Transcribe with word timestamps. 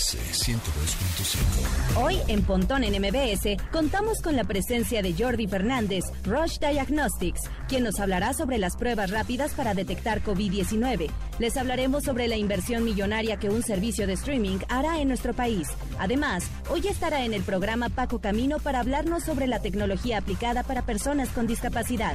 MBS 0.00 0.16
102.5. 0.46 2.02
Hoy 2.02 2.18
en 2.28 2.42
Pontón 2.42 2.84
en 2.84 2.94
MBS 3.02 3.60
contamos 3.70 4.22
con 4.22 4.34
la 4.34 4.44
presencia 4.44 5.02
de 5.02 5.12
Jordi 5.12 5.46
Fernández, 5.46 6.04
Rush 6.24 6.58
Diagnostics, 6.58 7.42
quien 7.68 7.84
nos 7.84 8.00
hablará 8.00 8.32
sobre 8.32 8.56
las 8.56 8.76
pruebas 8.76 9.10
rápidas 9.10 9.52
para 9.52 9.74
detectar 9.74 10.22
COVID-19. 10.22 11.10
Les 11.38 11.56
hablaremos 11.58 12.04
sobre 12.04 12.28
la 12.28 12.36
inversión 12.36 12.82
millonaria 12.84 13.36
que 13.36 13.50
un 13.50 13.62
servicio 13.62 14.06
de 14.06 14.14
streaming 14.14 14.60
hará 14.70 15.00
en 15.00 15.08
nuestro 15.08 15.34
país. 15.34 15.68
Además, 15.98 16.44
hoy 16.70 16.86
estará 16.88 17.26
en 17.26 17.34
el 17.34 17.42
programa 17.42 17.90
Paco 17.90 18.20
Camino 18.20 18.58
para 18.58 18.80
hablarnos 18.80 19.24
sobre 19.24 19.46
la 19.46 19.60
tecnología 19.60 20.16
aplicada 20.18 20.62
para 20.62 20.86
personas 20.86 21.28
con 21.28 21.46
discapacidad. 21.46 22.14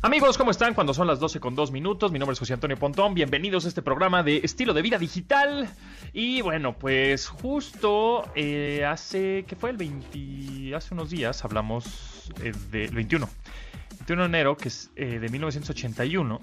Amigos, 0.00 0.38
¿cómo 0.38 0.52
están? 0.52 0.74
Cuando 0.74 0.94
son 0.94 1.08
las 1.08 1.18
12 1.18 1.40
con 1.40 1.56
2 1.56 1.72
minutos, 1.72 2.12
mi 2.12 2.20
nombre 2.20 2.34
es 2.34 2.38
José 2.38 2.54
Antonio 2.54 2.76
Pontón, 2.76 3.14
bienvenidos 3.14 3.64
a 3.64 3.68
este 3.68 3.82
programa 3.82 4.22
de 4.22 4.36
estilo 4.44 4.72
de 4.72 4.80
vida 4.80 4.96
digital. 4.96 5.68
Y 6.12 6.40
bueno, 6.40 6.78
pues 6.78 7.26
justo 7.26 8.30
eh, 8.36 8.84
hace, 8.84 9.44
¿qué 9.48 9.56
fue? 9.56 9.70
El 9.70 9.76
20, 9.76 10.76
hace 10.76 10.94
unos 10.94 11.10
días 11.10 11.44
hablamos 11.44 12.30
eh, 12.44 12.52
del 12.70 12.94
21. 12.94 13.28
21 13.90 14.22
de 14.22 14.28
enero, 14.28 14.56
que 14.56 14.68
es 14.68 14.92
eh, 14.94 15.18
de 15.18 15.28
1981, 15.30 16.40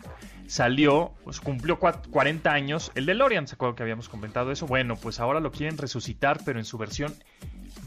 salió, 0.48 1.14
pues 1.24 1.40
cumplió 1.40 1.80
40 1.80 2.52
años 2.52 2.92
el 2.94 3.06
DeLorean, 3.06 3.48
¿se 3.48 3.56
acuerdan 3.56 3.78
que 3.78 3.84
habíamos 3.84 4.10
comentado 4.10 4.52
eso? 4.52 4.68
Bueno, 4.68 4.98
pues 4.98 5.22
ahora 5.22 5.40
lo 5.40 5.54
quieren 5.54 5.78
resucitar, 5.78 6.42
pero 6.44 6.60
en 6.60 6.66
su 6.66 6.78
versión 6.78 7.16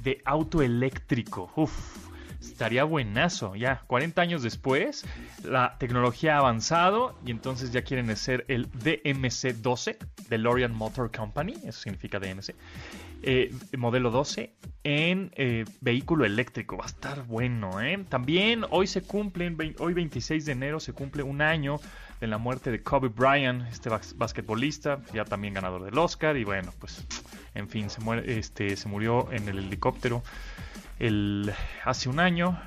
de 0.02 0.22
auto 0.24 0.62
eléctrico. 0.62 1.52
Uf, 1.56 2.07
estaría 2.40 2.84
buenazo. 2.84 3.56
Ya, 3.56 3.82
40 3.86 4.20
años 4.22 4.42
después, 4.42 5.04
la 5.44 5.76
tecnología 5.78 6.36
ha 6.36 6.38
avanzado 6.38 7.18
y 7.24 7.30
entonces 7.30 7.72
ya 7.72 7.82
quieren 7.82 8.10
hacer 8.10 8.44
el 8.48 8.70
DMC-12, 8.72 9.96
DeLorean 10.28 10.74
Motor 10.74 11.10
Company, 11.10 11.54
eso 11.64 11.80
significa 11.80 12.18
DMC, 12.18 12.54
eh, 13.22 13.54
modelo 13.76 14.10
12, 14.10 14.54
en 14.84 15.32
eh, 15.36 15.64
vehículo 15.80 16.24
eléctrico. 16.24 16.76
Va 16.76 16.84
a 16.84 16.88
estar 16.88 17.26
bueno, 17.26 17.80
¿eh? 17.80 18.04
También 18.08 18.64
hoy 18.70 18.86
se 18.86 19.02
cumple, 19.02 19.74
hoy 19.78 19.94
26 19.94 20.46
de 20.46 20.52
enero 20.52 20.80
se 20.80 20.92
cumple 20.92 21.22
un 21.22 21.42
año 21.42 21.80
de 22.20 22.26
la 22.26 22.38
muerte 22.38 22.70
de 22.70 22.82
Kobe 22.82 23.08
Bryant, 23.08 23.68
este 23.70 23.88
bas 23.88 24.16
basquetbolista, 24.16 25.00
ya 25.12 25.24
también 25.24 25.54
ganador 25.54 25.84
del 25.84 25.96
Oscar 25.98 26.36
y 26.36 26.44
bueno, 26.44 26.72
pues 26.78 27.04
en 27.54 27.68
fin, 27.68 27.90
se, 27.90 28.00
muere, 28.00 28.38
este, 28.38 28.76
se 28.76 28.88
murió 28.88 29.30
en 29.32 29.48
el 29.48 29.58
helicóptero 29.58 30.22
el, 30.98 31.52
hace 31.84 32.08
un 32.08 32.20
año, 32.20 32.58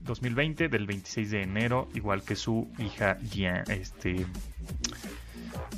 2020, 0.00 0.68
del 0.68 0.86
26 0.86 1.30
de 1.30 1.42
enero, 1.42 1.88
igual 1.94 2.22
que 2.22 2.36
su 2.36 2.70
hija 2.78 3.18
Gian, 3.30 3.64
este, 3.68 4.26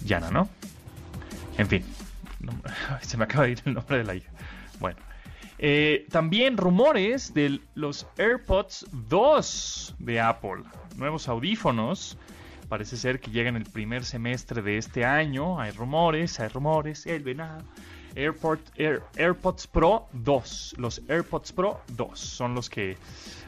Yana, 0.05 0.31
¿no? 0.31 0.49
En 1.59 1.69
fin, 1.69 1.85
se 3.03 3.17
me 3.17 3.25
acaba 3.25 3.45
de 3.45 3.53
ir 3.53 3.63
el 3.65 3.75
nombre 3.75 3.99
de 3.99 4.05
la 4.05 4.15
hija. 4.15 4.31
Bueno. 4.81 4.99
Eh, 5.59 6.07
también 6.11 6.57
rumores 6.57 7.33
de 7.33 7.61
los 7.75 8.07
AirPods 8.19 8.87
2 9.09 9.97
de 9.99 10.21
Apple. 10.21 10.65
Nuevos 10.97 11.29
audífonos. 11.29 12.19
Parece 12.69 12.97
ser 12.97 13.21
que 13.21 13.31
llegan 13.31 13.57
el 13.57 13.65
primer 13.65 14.05
semestre 14.05 14.63
de 14.63 14.79
este 14.79 15.05
año. 15.05 15.61
Hay 15.61 15.71
rumores, 15.71 16.41
hay 16.41 16.49
rumores. 16.49 17.07
El 17.07 17.23
venado. 17.23 17.63
AirPod, 18.17 18.59
Air, 18.77 19.03
AirPods 19.17 19.67
Pro 19.67 20.09
2. 20.13 20.75
Los 20.79 21.03
AirPods 21.09 21.53
Pro 21.53 21.81
2 21.97 22.19
son 22.19 22.55
los 22.55 22.71
que 22.71 22.97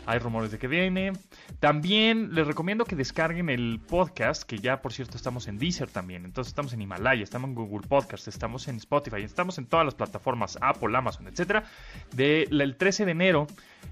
hay 0.06 0.18
rumores 0.18 0.50
de 0.50 0.58
que 0.58 0.68
viene. 0.68 1.12
También 1.60 2.34
les 2.34 2.46
recomiendo 2.46 2.84
que 2.84 2.96
descarguen 2.96 3.50
el 3.50 3.80
podcast, 3.80 4.44
que 4.44 4.58
ya 4.58 4.80
por 4.80 4.92
cierto 4.92 5.16
estamos 5.16 5.48
en 5.48 5.58
Deezer 5.58 5.88
también. 5.90 6.24
Entonces 6.24 6.50
estamos 6.50 6.72
en 6.72 6.82
Himalaya, 6.82 7.22
estamos 7.22 7.48
en 7.48 7.54
Google 7.54 7.86
Podcast, 7.86 8.28
estamos 8.28 8.68
en 8.68 8.76
Spotify, 8.76 9.22
estamos 9.22 9.58
en 9.58 9.66
todas 9.66 9.84
las 9.84 9.94
plataformas, 9.94 10.58
Apple, 10.60 10.96
Amazon, 10.96 11.26
etcétera. 11.26 11.64
Del 12.14 12.76
13 12.76 13.04
de 13.04 13.10
enero, 13.10 13.46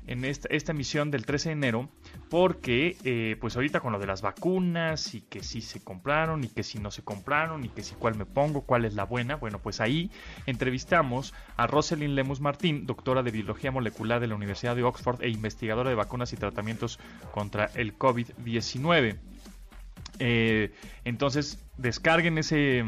en 0.06 0.25
esta 0.25 0.73
emisión 0.73 1.11
del 1.11 1.27
13 1.27 1.51
de 1.51 1.53
enero, 1.53 1.89
porque 2.29 2.97
eh, 3.05 3.37
pues 3.41 3.57
ahorita 3.57 3.81
con 3.81 3.93
lo 3.93 3.99
de 3.99 4.07
las 4.07 4.23
vacunas 4.23 5.15
y 5.15 5.21
que 5.23 5.43
si 5.43 5.61
se 5.61 5.83
compraron 5.83 6.45
y 6.45 6.49
que 6.49 6.62
si 6.62 6.79
no 6.79 6.91
se 6.91 7.03
compraron 7.03 7.65
y 7.65 7.69
que 7.69 7.83
si 7.83 7.95
cuál 7.95 8.17
me 8.17 8.27
pongo, 8.27 8.62
cuál 8.62 8.85
es 8.85 8.95
la 8.95 9.05
buena, 9.05 9.37
bueno 9.37 9.59
pues 9.59 9.81
ahí 9.81 10.11
entrevistamos 10.47 11.35
a 11.57 11.67
Rosalind 11.67 12.15
Lemus 12.15 12.41
Martín, 12.41 12.87
doctora 12.87 13.23
de 13.23 13.31
biología 13.31 13.71
molecular 13.71 14.21
de 14.21 14.27
la 14.27 14.35
Universidad 14.35 14.77
de 14.77 14.83
Oxford 14.83 15.23
e 15.23 15.29
investigadora 15.29 15.91
de 15.91 15.97
vacunas 15.97 16.33
y 16.33 16.37
tratamientos 16.37 16.99
contra 17.33 17.71
el 17.75 17.99
COVID-19. 17.99 19.19
Eh, 20.21 20.73
entonces 21.05 21.65
descarguen 21.77 22.39
ese 22.39 22.85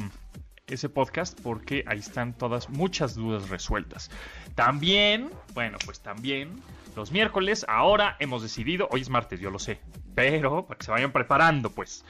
ese 0.66 0.88
podcast 0.88 1.40
porque 1.40 1.84
ahí 1.86 1.98
están 1.98 2.32
todas 2.32 2.68
muchas 2.68 3.14
dudas 3.14 3.48
resueltas. 3.48 4.10
También, 4.54 5.30
bueno, 5.54 5.78
pues 5.84 6.00
también 6.00 6.60
los 6.96 7.12
miércoles, 7.12 7.64
ahora 7.68 8.16
hemos 8.18 8.42
decidido, 8.42 8.88
hoy 8.90 9.02
es 9.02 9.10
martes, 9.10 9.38
yo 9.38 9.50
lo 9.50 9.58
sé, 9.58 9.78
pero 10.14 10.66
para 10.66 10.78
que 10.78 10.86
se 10.86 10.90
vayan 10.90 11.12
preparando, 11.12 11.70
pues. 11.70 12.04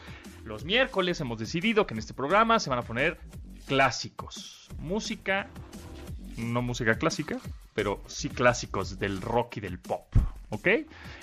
Los 0.45 0.65
miércoles 0.65 1.21
hemos 1.21 1.39
decidido 1.39 1.87
que 1.87 1.95
en 1.95 1.99
este 1.99 2.15
programa 2.15 2.61
se 2.61 2.71
van 2.71 2.78
a 2.78 2.83
poner 2.83 3.19
clásicos. 3.66 4.69
Música, 4.78 5.49
no 6.37 6.62
música 6.62 6.97
clásica, 6.99 7.39
pero 7.75 8.03
sí 8.06 8.28
clásicos 8.28 8.99
del 8.99 9.21
rock 9.21 9.56
y 9.56 9.61
del 9.61 9.78
pop. 9.78 10.06
¿Ok? 10.51 10.69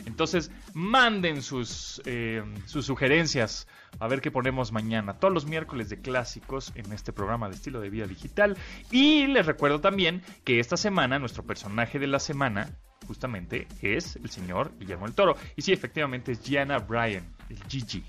Entonces, 0.06 0.51
manden 0.73 1.41
sus, 1.41 2.01
eh, 2.06 2.44
sus 2.66 2.85
sugerencias 2.85 3.67
a 4.00 4.07
ver 4.07 4.22
qué 4.22 4.31
ponemos 4.31 4.72
mañana. 4.72 5.13
Todos 5.13 5.34
los 5.34 5.45
miércoles 5.45 5.89
de 5.89 6.01
clásicos 6.01 6.72
en 6.75 6.91
este 6.91 7.13
programa 7.13 7.47
de 7.50 7.56
estilo 7.56 7.79
de 7.79 7.89
vida 7.89 8.06
digital. 8.06 8.57
Y 8.91 9.28
les 9.28 9.45
recuerdo 9.45 9.79
también 9.79 10.22
que 10.44 10.59
esta 10.59 10.78
semana, 10.78 11.19
nuestro 11.19 11.44
personaje 11.44 12.00
de 12.00 12.07
la 12.07 12.19
semana, 12.19 12.69
justamente, 13.07 13.67
es 13.81 14.17
el 14.17 14.29
señor 14.29 14.72
Guillermo 14.78 15.06
el 15.06 15.13
Toro. 15.13 15.35
Y 15.55 15.61
sí, 15.61 15.72
efectivamente 15.72 16.34
es 16.34 16.41
Gianna 16.41 16.79
Bryan, 16.79 17.25
el 17.50 17.63
Gigi. 17.67 18.03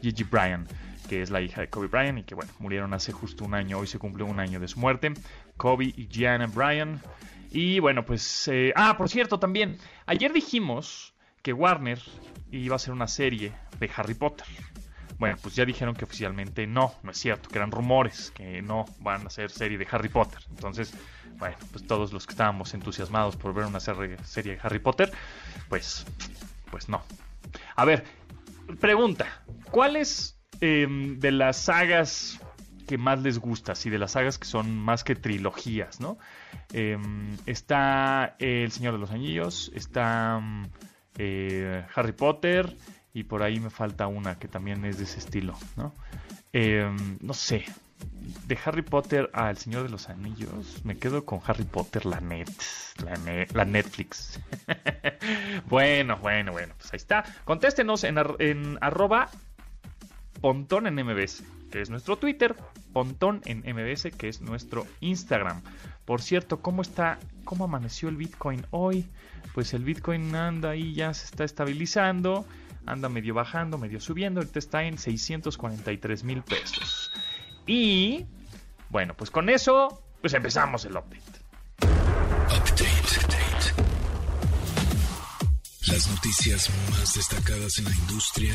Gigi 0.00 0.24
Bryan, 0.24 0.66
que 1.08 1.20
es 1.22 1.30
la 1.30 1.40
hija 1.40 1.60
de 1.60 1.68
Kobe 1.68 1.88
Bryant 1.88 2.18
y 2.18 2.22
que, 2.22 2.34
bueno, 2.34 2.52
murieron 2.58 2.94
hace 2.94 3.12
justo 3.12 3.44
un 3.44 3.54
año. 3.54 3.78
Hoy 3.78 3.86
se 3.86 3.98
cumple 3.98 4.24
un 4.24 4.40
año 4.40 4.60
de 4.60 4.68
su 4.68 4.78
muerte. 4.78 5.12
Kobe 5.56 5.84
y 5.84 6.08
Gianna 6.08 6.46
Bryan. 6.46 7.02
Y 7.50 7.80
bueno, 7.80 8.04
pues... 8.04 8.48
Eh, 8.48 8.72
ah, 8.76 8.96
por 8.96 9.08
cierto, 9.08 9.38
también, 9.38 9.78
ayer 10.06 10.32
dijimos 10.32 11.14
que 11.42 11.52
Warner 11.52 12.00
iba 12.50 12.74
a 12.74 12.76
hacer 12.76 12.92
una 12.92 13.08
serie 13.08 13.52
de 13.78 13.90
Harry 13.96 14.14
Potter. 14.14 14.46
Bueno, 15.18 15.36
pues 15.42 15.54
ya 15.54 15.64
dijeron 15.64 15.94
que 15.94 16.04
oficialmente 16.04 16.66
no, 16.66 16.94
no 17.02 17.10
es 17.10 17.18
cierto, 17.18 17.50
que 17.50 17.58
eran 17.58 17.70
rumores, 17.70 18.30
que 18.30 18.62
no 18.62 18.86
van 19.00 19.22
a 19.22 19.26
hacer 19.26 19.50
serie 19.50 19.76
de 19.76 19.86
Harry 19.90 20.08
Potter. 20.08 20.40
Entonces, 20.48 20.94
bueno, 21.36 21.56
pues 21.72 21.86
todos 21.86 22.12
los 22.12 22.26
que 22.26 22.32
estábamos 22.32 22.72
entusiasmados 22.72 23.36
por 23.36 23.52
ver 23.52 23.66
una 23.66 23.80
serie, 23.80 24.16
serie 24.24 24.54
de 24.54 24.60
Harry 24.62 24.78
Potter, 24.78 25.12
pues, 25.68 26.06
pues 26.70 26.88
no. 26.88 27.02
A 27.76 27.84
ver, 27.84 28.04
pregunta, 28.80 29.42
¿cuáles 29.70 30.40
eh, 30.62 30.86
de 30.88 31.32
las 31.32 31.56
sagas 31.56 32.40
que 32.90 32.98
más 32.98 33.22
les 33.22 33.38
gusta, 33.38 33.70
así 33.70 33.88
de 33.88 33.98
las 33.98 34.10
sagas 34.10 34.36
que 34.36 34.46
son 34.46 34.76
más 34.76 35.04
que 35.04 35.14
trilogías, 35.14 36.00
¿no? 36.00 36.18
Eh, 36.72 36.98
está 37.46 38.34
El 38.40 38.72
Señor 38.72 38.94
de 38.94 38.98
los 38.98 39.12
Anillos, 39.12 39.70
está 39.76 40.42
eh, 41.16 41.86
Harry 41.94 42.10
Potter 42.10 42.76
y 43.14 43.22
por 43.22 43.44
ahí 43.44 43.60
me 43.60 43.70
falta 43.70 44.08
una 44.08 44.40
que 44.40 44.48
también 44.48 44.84
es 44.84 44.98
de 44.98 45.04
ese 45.04 45.20
estilo, 45.20 45.56
¿no? 45.76 45.94
Eh, 46.52 46.90
no 47.20 47.32
sé, 47.32 47.64
de 48.48 48.58
Harry 48.64 48.82
Potter 48.82 49.30
a 49.34 49.50
El 49.50 49.56
Señor 49.56 49.84
de 49.84 49.90
los 49.90 50.08
Anillos, 50.08 50.84
me 50.84 50.98
quedo 50.98 51.24
con 51.24 51.40
Harry 51.46 51.62
Potter, 51.62 52.06
la 52.06 52.18
net, 52.20 52.50
la, 53.04 53.46
la 53.54 53.64
Netflix. 53.64 54.40
bueno, 55.68 56.16
bueno, 56.16 56.50
bueno, 56.50 56.74
pues 56.76 56.92
ahí 56.92 56.96
está. 56.96 57.22
Contéstenos 57.44 58.02
en, 58.02 58.18
en 58.40 58.78
arroba 58.80 59.30
pontón 60.40 60.88
en 60.88 60.94
MBS 60.96 61.44
que 61.70 61.80
es 61.80 61.90
nuestro 61.90 62.16
Twitter, 62.16 62.54
Pontón 62.92 63.40
en 63.44 63.58
MBS, 63.60 64.10
que 64.16 64.28
es 64.28 64.40
nuestro 64.40 64.86
Instagram. 65.00 65.62
Por 66.04 66.22
cierto, 66.22 66.60
¿cómo 66.60 66.82
está, 66.82 67.18
cómo 67.44 67.64
amaneció 67.64 68.08
el 68.08 68.16
Bitcoin 68.16 68.66
hoy? 68.70 69.08
Pues 69.54 69.74
el 69.74 69.84
Bitcoin 69.84 70.34
anda 70.34 70.70
ahí, 70.70 70.94
ya 70.94 71.14
se 71.14 71.24
está 71.26 71.44
estabilizando, 71.44 72.46
anda 72.86 73.08
medio 73.08 73.34
bajando, 73.34 73.78
medio 73.78 74.00
subiendo, 74.00 74.40
ahorita 74.40 74.58
está 74.58 74.84
en 74.84 74.98
643 74.98 76.24
mil 76.24 76.42
pesos. 76.42 77.10
Y, 77.66 78.26
bueno, 78.88 79.14
pues 79.14 79.30
con 79.30 79.48
eso, 79.48 80.02
pues 80.20 80.34
empezamos 80.34 80.84
el 80.84 80.92
update. 80.92 81.40
Update. 81.82 83.00
Las 85.86 86.08
noticias 86.08 86.70
más 86.90 87.14
destacadas 87.14 87.78
en 87.78 87.84
la 87.84 87.96
industria 87.96 88.54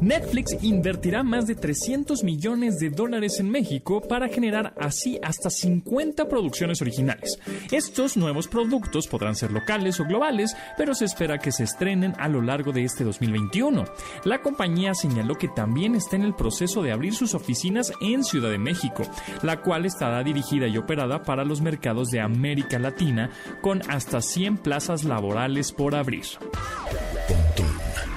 Netflix 0.00 0.56
invertirá 0.62 1.22
más 1.22 1.46
de 1.46 1.54
300 1.54 2.24
millones 2.24 2.78
de 2.78 2.90
dólares 2.90 3.40
en 3.40 3.50
México 3.50 4.00
para 4.00 4.28
generar 4.28 4.74
así 4.78 5.18
hasta 5.22 5.50
50 5.50 6.28
producciones 6.28 6.80
originales. 6.80 7.38
Estos 7.70 8.16
nuevos 8.16 8.48
productos 8.48 9.06
podrán 9.06 9.34
ser 9.34 9.52
locales 9.52 10.00
o 10.00 10.04
globales, 10.04 10.56
pero 10.76 10.94
se 10.94 11.04
espera 11.04 11.38
que 11.38 11.52
se 11.52 11.64
estrenen 11.64 12.14
a 12.18 12.28
lo 12.28 12.42
largo 12.42 12.72
de 12.72 12.84
este 12.84 13.04
2021. 13.04 13.84
La 14.24 14.40
compañía 14.40 14.94
señaló 14.94 15.34
que 15.36 15.48
también 15.48 15.94
está 15.94 16.16
en 16.16 16.22
el 16.22 16.34
proceso 16.34 16.82
de 16.82 16.92
abrir 16.92 17.14
sus 17.14 17.34
oficinas 17.34 17.92
en 18.00 18.24
Ciudad 18.24 18.50
de 18.50 18.58
México, 18.58 19.02
la 19.42 19.60
cual 19.60 19.86
estará 19.86 20.22
dirigida 20.22 20.66
y 20.66 20.78
operada 20.78 21.22
para 21.22 21.44
los 21.44 21.60
mercados 21.60 22.10
de 22.10 22.20
América 22.20 22.78
Latina, 22.78 23.30
con 23.60 23.82
hasta 23.88 24.20
100 24.20 24.58
plazas 24.58 25.04
laborales 25.04 25.72
por 25.72 25.94
abrir. 25.94 26.24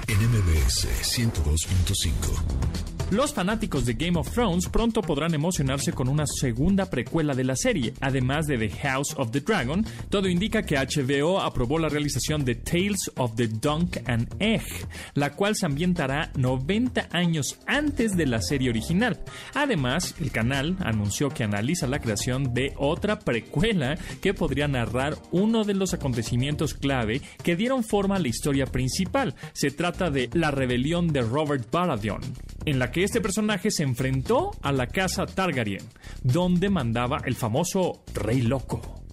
MBS 0.08 0.86
102.5. 1.02 2.93
Los 3.12 3.34
fanáticos 3.34 3.86
de 3.86 3.94
Game 3.94 4.18
of 4.18 4.32
Thrones 4.32 4.68
pronto 4.70 5.02
podrán 5.02 5.36
emocionarse 5.36 5.94
con 5.94 6.10
una 6.10 6.26
segunda 6.26 6.90
precuela 6.90 7.36
de 7.36 7.44
la 7.44 7.56
serie, 7.56 7.94
además 8.02 8.48
de 8.48 8.58
The 8.58 8.70
House 8.70 9.14
of 9.18 9.30
the 9.30 9.42
Dragon. 9.42 9.86
Todo 10.10 10.28
indica 10.28 10.64
que 10.64 10.78
HBO 10.78 11.40
aprobó 11.40 11.78
la 11.78 11.90
realización 11.90 12.44
de 12.44 12.56
Tales 12.56 13.12
of 13.18 13.36
the 13.36 13.48
Dunk 13.48 13.98
and 14.08 14.34
Egg, 14.40 14.64
la 15.14 15.34
cual 15.34 15.56
se 15.56 15.68
ambientará 15.68 16.32
90 16.36 17.10
años 17.12 17.60
antes 17.68 18.18
de 18.18 18.26
la 18.26 18.42
serie 18.42 18.72
original. 18.72 19.20
Además, 19.54 20.16
el 20.20 20.32
canal 20.32 20.78
anunció 20.80 21.30
que 21.30 21.44
analiza 21.44 21.86
la 21.86 22.00
creación 22.00 22.54
de 22.54 22.74
otra 22.78 23.20
precuela 23.20 23.96
que 24.22 24.34
podría 24.34 24.68
narrar 24.68 25.18
uno 25.32 25.64
de 25.66 25.76
los 25.76 25.94
acontecimientos 25.94 26.74
clave 26.74 27.22
que 27.44 27.56
dieron 27.56 27.84
forma 27.84 28.16
a 28.16 28.20
la 28.20 28.30
historia 28.30 28.66
principal. 28.66 29.36
Se 29.54 29.70
trata 29.70 30.10
de 30.10 30.30
la 30.34 30.50
rebelión 30.50 31.10
de 31.10 31.22
Robert 31.22 31.70
Baratheon, 31.70 32.22
en 32.66 32.80
la 32.80 32.92
que 32.94 33.04
este 33.04 33.20
personaje 33.20 33.72
se 33.72 33.82
enfrentó 33.82 34.52
a 34.62 34.72
la 34.72 34.86
casa 34.86 35.26
Targaryen, 35.26 35.82
donde 36.22 36.70
mandaba 36.70 37.18
el 37.26 37.36
famoso 37.36 38.04
Rey 38.14 38.42
Loco. 38.44 39.04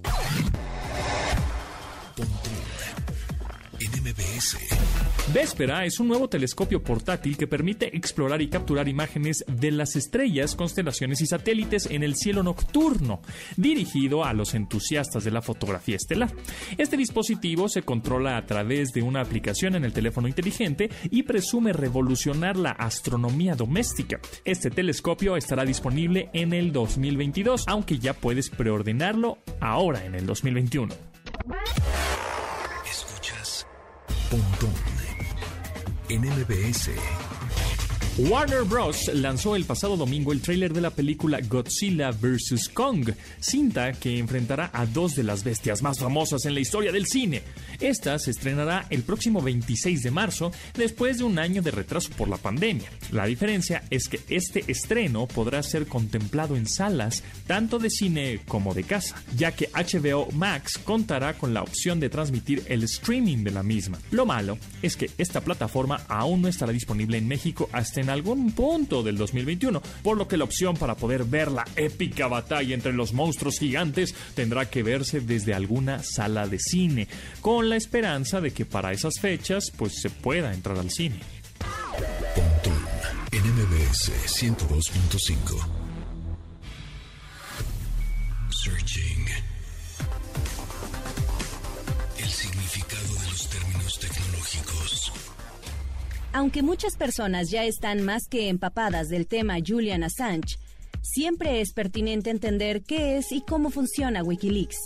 Véspera 5.32 5.84
es 5.84 6.00
un 6.00 6.08
nuevo 6.08 6.28
telescopio 6.28 6.82
portátil 6.82 7.36
que 7.36 7.46
permite 7.46 7.96
explorar 7.96 8.42
y 8.42 8.48
capturar 8.48 8.88
imágenes 8.88 9.44
de 9.46 9.70
las 9.70 9.94
estrellas, 9.94 10.56
constelaciones 10.56 11.20
y 11.20 11.26
satélites 11.26 11.86
en 11.86 12.02
el 12.02 12.16
cielo 12.16 12.42
nocturno, 12.42 13.22
dirigido 13.56 14.24
a 14.24 14.32
los 14.32 14.54
entusiastas 14.54 15.22
de 15.22 15.30
la 15.30 15.42
fotografía 15.42 15.96
estelar. 15.96 16.32
Este 16.78 16.96
dispositivo 16.96 17.68
se 17.68 17.82
controla 17.82 18.36
a 18.36 18.46
través 18.46 18.92
de 18.92 19.02
una 19.02 19.20
aplicación 19.20 19.76
en 19.76 19.84
el 19.84 19.92
teléfono 19.92 20.26
inteligente 20.26 20.90
y 21.10 21.22
presume 21.22 21.72
revolucionar 21.72 22.56
la 22.56 22.70
astronomía 22.70 23.54
doméstica. 23.54 24.20
Este 24.44 24.70
telescopio 24.70 25.36
estará 25.36 25.64
disponible 25.64 26.30
en 26.32 26.52
el 26.52 26.72
2022, 26.72 27.64
aunque 27.68 27.98
ya 27.98 28.14
puedes 28.14 28.50
preordenarlo 28.50 29.38
ahora 29.60 30.04
en 30.04 30.14
el 30.16 30.26
2021. 30.26 30.92
Pontón 34.30 34.72
en 36.08 36.20
MBS. 36.20 36.90
Warner 38.18 38.64
Bros. 38.64 39.08
lanzó 39.14 39.56
el 39.56 39.64
pasado 39.64 39.96
domingo 39.96 40.32
el 40.32 40.42
tráiler 40.42 40.72
de 40.72 40.80
la 40.80 40.90
película 40.90 41.40
Godzilla 41.48 42.10
vs. 42.10 42.68
Kong, 42.68 43.10
cinta 43.38 43.92
que 43.92 44.18
enfrentará 44.18 44.68
a 44.74 44.84
dos 44.84 45.14
de 45.14 45.22
las 45.22 45.44
bestias 45.44 45.80
más 45.80 46.00
famosas 46.00 46.44
en 46.44 46.54
la 46.54 46.60
historia 46.60 46.92
del 46.92 47.06
cine. 47.06 47.42
Esta 47.78 48.18
se 48.18 48.32
estrenará 48.32 48.86
el 48.90 49.04
próximo 49.04 49.40
26 49.40 50.02
de 50.02 50.10
marzo, 50.10 50.50
después 50.74 51.18
de 51.18 51.24
un 51.24 51.38
año 51.38 51.62
de 51.62 51.70
retraso 51.70 52.10
por 52.10 52.28
la 52.28 52.36
pandemia. 52.36 52.90
La 53.10 53.26
diferencia 53.26 53.84
es 53.90 54.08
que 54.08 54.20
este 54.28 54.64
estreno 54.66 55.26
podrá 55.26 55.62
ser 55.62 55.86
contemplado 55.86 56.56
en 56.56 56.66
salas 56.66 57.22
tanto 57.46 57.78
de 57.78 57.90
cine 57.90 58.40
como 58.46 58.74
de 58.74 58.84
casa, 58.84 59.22
ya 59.36 59.52
que 59.52 59.70
HBO 59.72 60.30
Max 60.32 60.78
contará 60.78 61.38
con 61.38 61.54
la 61.54 61.62
opción 61.62 62.00
de 62.00 62.10
transmitir 62.10 62.64
el 62.66 62.82
streaming 62.82 63.44
de 63.44 63.52
la 63.52 63.62
misma. 63.62 63.98
Lo 64.10 64.26
malo 64.26 64.58
es 64.82 64.96
que 64.96 65.10
esta 65.16 65.40
plataforma 65.40 66.02
aún 66.08 66.42
no 66.42 66.48
estará 66.48 66.72
disponible 66.72 67.16
en 67.16 67.28
México 67.28 67.70
hasta 67.72 68.00
en 68.00 68.09
algún 68.10 68.52
punto 68.52 69.02
del 69.02 69.16
2021, 69.16 69.80
por 70.02 70.16
lo 70.16 70.28
que 70.28 70.36
la 70.36 70.44
opción 70.44 70.76
para 70.76 70.96
poder 70.96 71.24
ver 71.24 71.50
la 71.50 71.66
épica 71.76 72.26
batalla 72.28 72.74
entre 72.74 72.92
los 72.92 73.12
monstruos 73.12 73.58
gigantes 73.58 74.14
tendrá 74.34 74.68
que 74.68 74.82
verse 74.82 75.20
desde 75.20 75.54
alguna 75.54 76.02
sala 76.02 76.46
de 76.46 76.58
cine, 76.58 77.08
con 77.40 77.68
la 77.68 77.76
esperanza 77.76 78.40
de 78.40 78.52
que 78.52 78.64
para 78.64 78.92
esas 78.92 79.20
fechas 79.20 79.70
pues 79.76 80.00
se 80.00 80.10
pueda 80.10 80.52
entrar 80.52 80.78
al 80.78 80.90
cine. 80.90 81.20
Pontón 82.34 82.84
en 83.32 83.42
MBS 83.54 84.12
102.5. 84.26 85.80
Searching. 88.50 89.29
Aunque 96.32 96.62
muchas 96.62 96.96
personas 96.96 97.50
ya 97.50 97.64
están 97.64 98.02
más 98.02 98.28
que 98.28 98.48
empapadas 98.48 99.08
del 99.08 99.26
tema 99.26 99.56
Julian 99.66 100.04
Assange, 100.04 100.58
siempre 101.02 101.60
es 101.60 101.72
pertinente 101.72 102.30
entender 102.30 102.82
qué 102.82 103.18
es 103.18 103.32
y 103.32 103.40
cómo 103.40 103.70
funciona 103.70 104.22
Wikileaks. 104.22 104.78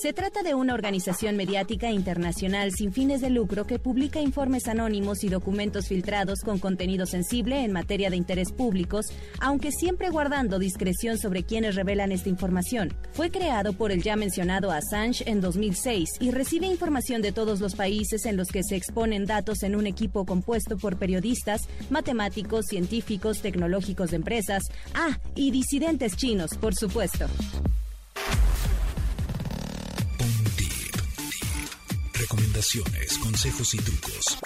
Se 0.00 0.12
trata 0.12 0.44
de 0.44 0.54
una 0.54 0.74
organización 0.74 1.36
mediática 1.36 1.90
internacional 1.90 2.70
sin 2.70 2.92
fines 2.92 3.20
de 3.20 3.30
lucro 3.30 3.66
que 3.66 3.80
publica 3.80 4.20
informes 4.20 4.68
anónimos 4.68 5.24
y 5.24 5.28
documentos 5.28 5.88
filtrados 5.88 6.42
con 6.44 6.60
contenido 6.60 7.04
sensible 7.04 7.64
en 7.64 7.72
materia 7.72 8.08
de 8.08 8.16
interés 8.16 8.52
públicos, 8.52 9.06
aunque 9.40 9.72
siempre 9.72 10.10
guardando 10.10 10.60
discreción 10.60 11.18
sobre 11.18 11.42
quienes 11.42 11.74
revelan 11.74 12.12
esta 12.12 12.28
información. 12.28 12.94
Fue 13.10 13.32
creado 13.32 13.72
por 13.72 13.90
el 13.90 14.00
ya 14.00 14.14
mencionado 14.14 14.70
Assange 14.70 15.28
en 15.28 15.40
2006 15.40 16.10
y 16.20 16.30
recibe 16.30 16.68
información 16.68 17.20
de 17.20 17.32
todos 17.32 17.58
los 17.58 17.74
países 17.74 18.24
en 18.24 18.36
los 18.36 18.48
que 18.48 18.62
se 18.62 18.76
exponen 18.76 19.26
datos 19.26 19.64
en 19.64 19.74
un 19.74 19.88
equipo 19.88 20.24
compuesto 20.24 20.78
por 20.78 20.96
periodistas, 20.96 21.62
matemáticos, 21.90 22.66
científicos, 22.66 23.42
tecnológicos 23.42 24.10
de 24.10 24.16
empresas, 24.16 24.62
ah, 24.94 25.18
y 25.34 25.50
disidentes 25.50 26.16
chinos, 26.16 26.50
por 26.60 26.76
supuesto. 26.76 27.26
Recomendaciones, 32.30 33.16
consejos 33.16 33.72
y 33.72 33.78
trucos. 33.78 34.38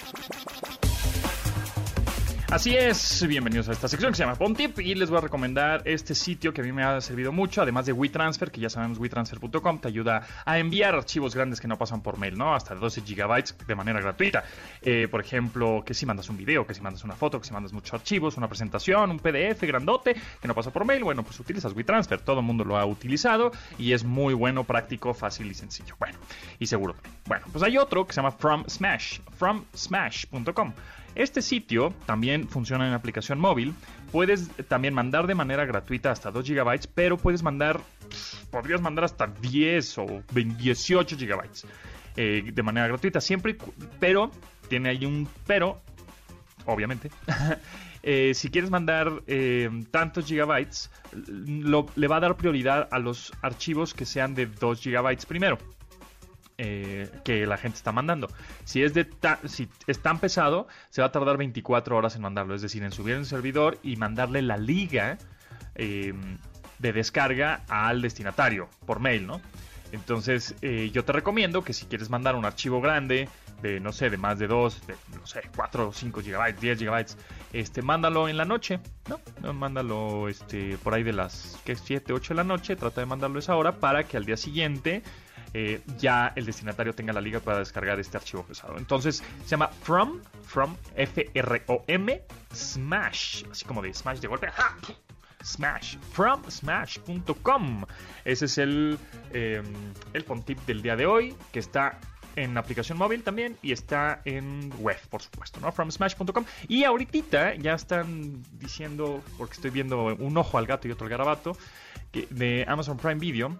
Así 2.53 2.77
es, 2.77 3.25
bienvenidos 3.27 3.67
a 3.67 3.71
esta 3.71 3.87
sección 3.87 4.11
que 4.11 4.17
se 4.17 4.21
llama 4.21 4.35
Pontip 4.35 4.77
y 4.79 4.93
les 4.93 5.09
voy 5.09 5.17
a 5.17 5.21
recomendar 5.21 5.81
este 5.85 6.13
sitio 6.13 6.53
que 6.53 6.61
a 6.61 6.63
mí 6.63 6.71
me 6.71 6.83
ha 6.83 7.01
servido 7.01 7.31
mucho, 7.31 7.63
además 7.63 7.87
de 7.87 7.93
WeTransfer, 7.93 8.51
que 8.51 8.61
ya 8.61 8.69
sabemos 8.69 8.99
WeTransfer.com 8.99 9.79
te 9.79 9.87
ayuda 9.87 10.21
a 10.45 10.59
enviar 10.59 10.93
archivos 10.93 11.33
grandes 11.33 11.59
que 11.59 11.67
no 11.67 11.79
pasan 11.79 12.03
por 12.03 12.19
mail, 12.19 12.37
¿no? 12.37 12.53
Hasta 12.53 12.75
12 12.75 13.01
gigabytes 13.01 13.55
de 13.65 13.73
manera 13.73 13.99
gratuita. 14.01 14.43
Eh, 14.83 15.07
por 15.09 15.19
ejemplo, 15.19 15.81
que 15.83 15.95
si 15.95 16.05
mandas 16.05 16.29
un 16.29 16.37
video, 16.37 16.67
que 16.67 16.75
si 16.75 16.81
mandas 16.81 17.03
una 17.03 17.15
foto, 17.15 17.41
que 17.41 17.47
si 17.47 17.53
mandas 17.53 17.73
muchos 17.73 17.91
archivos, 17.95 18.37
una 18.37 18.47
presentación, 18.47 19.09
un 19.09 19.17
PDF 19.17 19.63
grandote 19.63 20.15
que 20.39 20.47
no 20.47 20.53
pasa 20.53 20.69
por 20.69 20.85
mail, 20.85 21.03
bueno, 21.03 21.23
pues 21.23 21.39
utilizas 21.39 21.73
WeTransfer, 21.73 22.21
todo 22.21 22.41
el 22.41 22.45
mundo 22.45 22.63
lo 22.63 22.77
ha 22.77 22.85
utilizado 22.85 23.51
y 23.79 23.93
es 23.93 24.03
muy 24.03 24.35
bueno, 24.35 24.63
práctico, 24.63 25.15
fácil 25.15 25.49
y 25.49 25.55
sencillo. 25.55 25.95
Bueno, 25.97 26.19
y 26.59 26.67
seguro. 26.67 26.93
Bueno, 27.25 27.47
pues 27.51 27.63
hay 27.63 27.79
otro 27.79 28.05
que 28.05 28.13
se 28.13 28.21
llama 28.21 28.31
From 28.31 28.63
Smash, 28.69 29.21
fromsmash.com. 29.39 30.73
Este 31.15 31.41
sitio 31.41 31.93
también 32.05 32.47
funciona 32.47 32.87
en 32.87 32.93
aplicación 32.93 33.39
móvil. 33.39 33.73
Puedes 34.11 34.49
también 34.67 34.93
mandar 34.93 35.27
de 35.27 35.35
manera 35.35 35.65
gratuita 35.65 36.11
hasta 36.11 36.31
2 36.31 36.49
GB, 36.49 36.87
pero 36.93 37.17
puedes 37.17 37.43
mandar, 37.43 37.81
podrías 38.51 38.81
mandar 38.81 39.05
hasta 39.05 39.27
10 39.27 39.97
o 39.99 40.23
18 40.33 41.17
GB 41.17 41.49
eh, 42.15 42.51
de 42.53 42.63
manera 42.63 42.87
gratuita, 42.87 43.21
siempre, 43.21 43.57
pero 43.99 44.31
tiene 44.69 44.89
ahí 44.89 45.05
un 45.05 45.27
pero, 45.45 45.81
obviamente. 46.65 47.09
Eh, 48.05 48.33
si 48.33 48.49
quieres 48.49 48.69
mandar 48.69 49.23
eh, 49.27 49.69
tantos 49.89 50.25
gigabytes, 50.25 50.91
le 51.15 52.07
va 52.09 52.17
a 52.17 52.19
dar 52.19 52.35
prioridad 52.35 52.89
a 52.91 52.99
los 52.99 53.31
archivos 53.41 53.93
que 53.93 54.05
sean 54.05 54.35
de 54.35 54.45
2 54.45 54.81
gigabytes 54.81 55.25
primero. 55.25 55.57
Eh, 56.65 57.09
que 57.25 57.45
la 57.45 57.57
gente 57.57 57.75
está 57.75 57.91
mandando. 57.91 58.29
Si 58.63 58.83
es, 58.83 58.93
de 58.93 59.05
si 59.47 59.67
es 59.85 59.99
tan 59.99 60.19
pesado, 60.19 60.69
se 60.91 61.01
va 61.01 61.07
a 61.07 61.11
tardar 61.11 61.35
24 61.35 61.97
horas 61.97 62.15
en 62.15 62.21
mandarlo. 62.21 62.55
Es 62.55 62.61
decir, 62.61 62.83
en 62.83 62.93
subir 62.93 63.15
el 63.15 63.25
servidor 63.25 63.79
y 63.83 63.97
mandarle 63.97 64.41
la 64.41 64.55
liga 64.55 65.17
em, 65.75 66.37
de 66.79 66.93
descarga 66.93 67.63
al 67.67 68.01
destinatario 68.01 68.69
por 68.85 69.01
mail, 69.01 69.27
¿no? 69.27 69.41
Entonces, 69.91 70.55
eh, 70.61 70.89
yo 70.93 71.03
te 71.03 71.11
recomiendo 71.11 71.65
que 71.65 71.73
si 71.73 71.85
quieres 71.85 72.09
mandar 72.09 72.37
un 72.37 72.45
archivo 72.45 72.79
grande, 72.79 73.27
de 73.61 73.81
no 73.81 73.91
sé, 73.91 74.09
de 74.09 74.15
más 74.15 74.39
de 74.39 74.47
2, 74.47 74.87
de 74.87 74.95
no 75.19 75.27
sé, 75.27 75.41
4 75.53 75.89
o 75.89 75.91
5 75.91 76.21
gigabytes, 76.21 76.61
10 76.61 76.79
gigabytes, 76.79 77.17
este, 77.51 77.81
mándalo 77.81 78.29
en 78.29 78.37
la 78.37 78.45
noche, 78.45 78.79
¿no? 79.09 79.53
Mándalo 79.53 80.29
este, 80.29 80.77
por 80.77 80.93
ahí 80.93 81.03
de 81.03 81.11
las 81.11 81.59
7, 81.65 82.13
8 82.13 82.33
de 82.33 82.35
la 82.37 82.45
noche, 82.45 82.77
trata 82.77 83.01
de 83.01 83.05
mandarlo 83.05 83.39
esa 83.39 83.53
hora 83.57 83.73
para 83.81 84.05
que 84.05 84.15
al 84.15 84.23
día 84.23 84.37
siguiente 84.37 85.03
eh, 85.53 85.81
ya 85.97 86.33
el 86.35 86.45
destinatario 86.45 86.93
tenga 86.93 87.13
la 87.13 87.21
liga 87.21 87.39
para 87.39 87.59
descargar 87.59 87.99
este 87.99 88.17
archivo 88.17 88.43
pesado. 88.43 88.77
Entonces 88.77 89.23
se 89.43 89.49
llama 89.49 89.67
From, 89.67 90.21
From, 90.45 90.75
F-R-O-M, 90.95 92.21
Smash, 92.53 93.43
así 93.51 93.65
como 93.65 93.81
de 93.81 93.93
Smash 93.93 94.19
de 94.19 94.27
golpe. 94.27 94.47
Smash, 95.43 95.97
from 96.13 96.41
smash.com. 96.49 97.85
Ese 98.23 98.45
es 98.45 98.57
el, 98.57 98.97
eh, 99.33 99.61
el 100.13 100.43
tip 100.43 100.59
del 100.65 100.81
día 100.81 100.95
de 100.95 101.05
hoy, 101.05 101.35
que 101.51 101.59
está 101.59 101.99
en 102.35 102.57
aplicación 102.57 102.97
móvil 102.97 103.23
también 103.23 103.57
y 103.61 103.71
está 103.71 104.21
en 104.25 104.71
web, 104.79 104.97
por 105.09 105.21
supuesto, 105.21 105.59
¿no? 105.59 105.71
FromSmash.com. 105.71 106.45
Y 106.67 106.83
ahorita 106.83 107.55
ya 107.55 107.73
están 107.73 108.43
diciendo, 108.53 109.21
porque 109.37 109.53
estoy 109.53 109.71
viendo 109.71 110.05
un 110.15 110.37
ojo 110.37 110.57
al 110.57 110.65
gato 110.65 110.87
y 110.87 110.91
otro 110.91 111.05
al 111.05 111.11
garabato, 111.11 111.57
que, 112.11 112.27
de 112.29 112.65
Amazon 112.67 112.97
Prime 112.97 113.19
Video, 113.19 113.57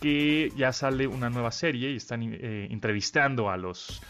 que 0.00 0.52
ya 0.56 0.72
sale 0.72 1.06
una 1.06 1.30
nueva 1.30 1.50
serie 1.50 1.90
y 1.90 1.96
están 1.96 2.22
eh, 2.22 2.68
entrevistando 2.70 3.50
a 3.50 3.56
los 3.56 4.02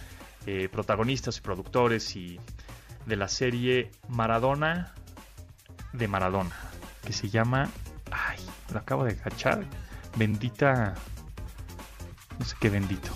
eh, 0.47 0.69
protagonistas 0.71 1.39
y 1.39 1.41
productores 1.41 2.17
y 2.17 2.39
de 3.07 3.17
la 3.17 3.29
serie 3.29 3.91
Maradona 4.09 4.95
de 5.93 6.09
Maradona, 6.09 6.57
que 7.05 7.13
se 7.13 7.29
llama, 7.29 7.71
ay, 8.11 8.39
lo 8.73 8.79
acabo 8.79 9.05
de 9.05 9.17
cachar, 9.17 9.65
bendita, 10.17 10.95
no 12.39 12.45
sé 12.45 12.55
qué 12.61 12.69
bendito. 12.69 13.11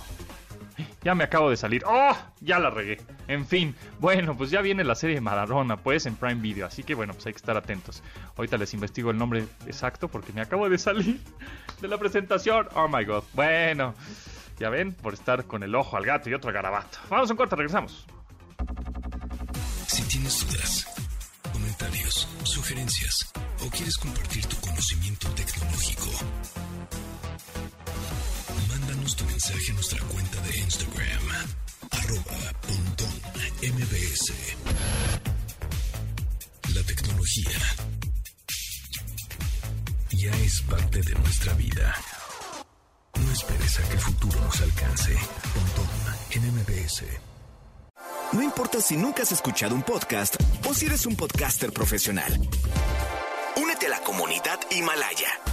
Ya 1.03 1.15
me 1.15 1.23
acabo 1.23 1.49
de 1.49 1.57
salir. 1.57 1.83
¡Oh! 1.85 2.17
Ya 2.41 2.59
la 2.59 2.69
regué. 2.69 2.99
En 3.27 3.45
fin. 3.45 3.75
Bueno, 3.99 4.35
pues 4.37 4.49
ya 4.49 4.61
viene 4.61 4.83
la 4.83 4.95
serie 4.95 5.21
Maradona, 5.21 5.77
pues, 5.77 6.05
en 6.05 6.15
Prime 6.15 6.41
Video. 6.41 6.65
Así 6.65 6.83
que 6.83 6.95
bueno, 6.95 7.13
pues 7.13 7.25
hay 7.25 7.33
que 7.33 7.37
estar 7.37 7.57
atentos. 7.57 8.03
Ahorita 8.37 8.57
les 8.57 8.73
investigo 8.73 9.11
el 9.11 9.17
nombre 9.17 9.45
exacto 9.65 10.07
porque 10.07 10.33
me 10.33 10.41
acabo 10.41 10.69
de 10.69 10.77
salir 10.77 11.19
de 11.81 11.87
la 11.87 11.97
presentación. 11.97 12.67
Oh 12.75 12.87
my 12.87 13.03
god. 13.05 13.23
Bueno. 13.33 13.93
Ya 14.59 14.69
ven, 14.69 14.93
por 14.93 15.13
estar 15.13 15.45
con 15.45 15.63
el 15.63 15.75
ojo 15.75 15.97
al 15.97 16.05
gato 16.05 16.29
y 16.29 16.33
otro 16.33 16.51
garabato. 16.53 16.99
Vamos 17.09 17.29
a 17.29 17.33
un 17.33 17.49
regresamos. 17.49 18.05
Si 19.87 20.03
tienes 20.03 20.47
dudas, 20.47 20.87
comentarios, 21.51 22.27
sugerencias 22.43 23.31
o 23.65 23.69
quieres 23.69 23.97
compartir 23.97 24.45
tu 24.45 24.55
conocimiento 24.57 25.27
tecnológico, 25.29 26.09
mensaje 29.43 29.71
a 29.71 29.73
nuestra 29.75 29.99
cuenta 30.03 30.39
de 30.41 30.57
Instagram, 30.57 31.23
arroba. 31.91 32.37
La 36.73 36.83
tecnología 36.83 37.51
ya 40.11 40.31
es 40.37 40.61
parte 40.61 41.01
de 41.01 41.15
nuestra 41.15 41.53
vida. 41.55 41.93
No 43.19 43.31
esperes 43.33 43.79
a 43.79 43.83
que 43.83 43.93
el 43.93 43.99
futuro 43.99 44.39
nos 44.39 44.61
alcance. 44.61 45.17
Pontón 45.53 46.53
MBS. 46.53 47.03
No 48.31 48.41
importa 48.41 48.79
si 48.79 48.95
nunca 48.95 49.23
has 49.23 49.33
escuchado 49.33 49.75
un 49.75 49.83
podcast 49.83 50.35
o 50.69 50.73
si 50.73 50.85
eres 50.85 51.05
un 51.05 51.17
podcaster 51.17 51.73
profesional. 51.73 52.39
Únete 53.57 53.87
a 53.87 53.89
la 53.89 53.99
comunidad 53.99 54.59
Himalaya. 54.71 55.52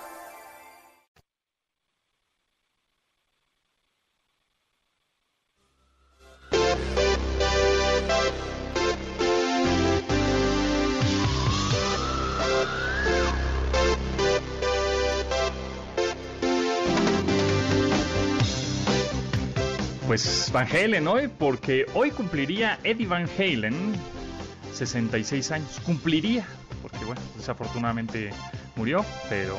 Van 20.51 20.67
Halen 20.67 21.07
hoy, 21.07 21.29
porque 21.29 21.85
hoy 21.93 22.11
cumpliría 22.11 22.77
Eddie 22.83 23.07
Van 23.07 23.25
Halen 23.37 23.73
66 24.73 25.49
años. 25.51 25.79
Cumpliría, 25.85 26.45
porque 26.81 26.97
bueno, 27.05 27.21
desafortunadamente 27.37 28.31
murió, 28.75 29.05
pero 29.29 29.55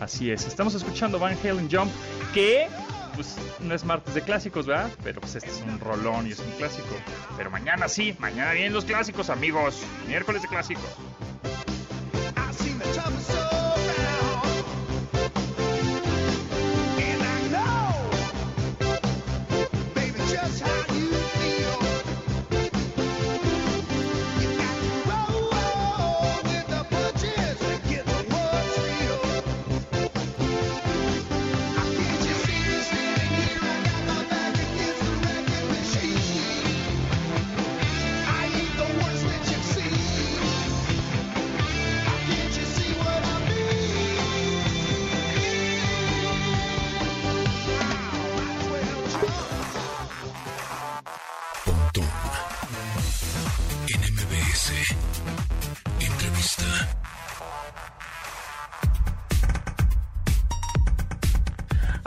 así 0.00 0.30
es. 0.30 0.46
Estamos 0.46 0.74
escuchando 0.74 1.18
Van 1.18 1.36
Halen 1.42 1.68
Jump, 1.68 1.90
que 2.32 2.68
pues 3.16 3.36
no 3.58 3.74
es 3.74 3.84
martes 3.84 4.14
de 4.14 4.22
clásicos, 4.22 4.66
¿verdad? 4.66 4.88
Pero 5.02 5.20
pues 5.20 5.34
este 5.34 5.50
es 5.50 5.62
un 5.66 5.80
rolón 5.80 6.28
y 6.28 6.30
es 6.30 6.38
un 6.38 6.50
clásico. 6.52 6.94
Pero 7.36 7.50
mañana 7.50 7.88
sí, 7.88 8.14
mañana 8.20 8.52
vienen 8.52 8.72
los 8.72 8.84
clásicos, 8.84 9.30
amigos. 9.30 9.82
Miércoles 10.06 10.42
de 10.42 10.48
clásicos. 10.48 10.96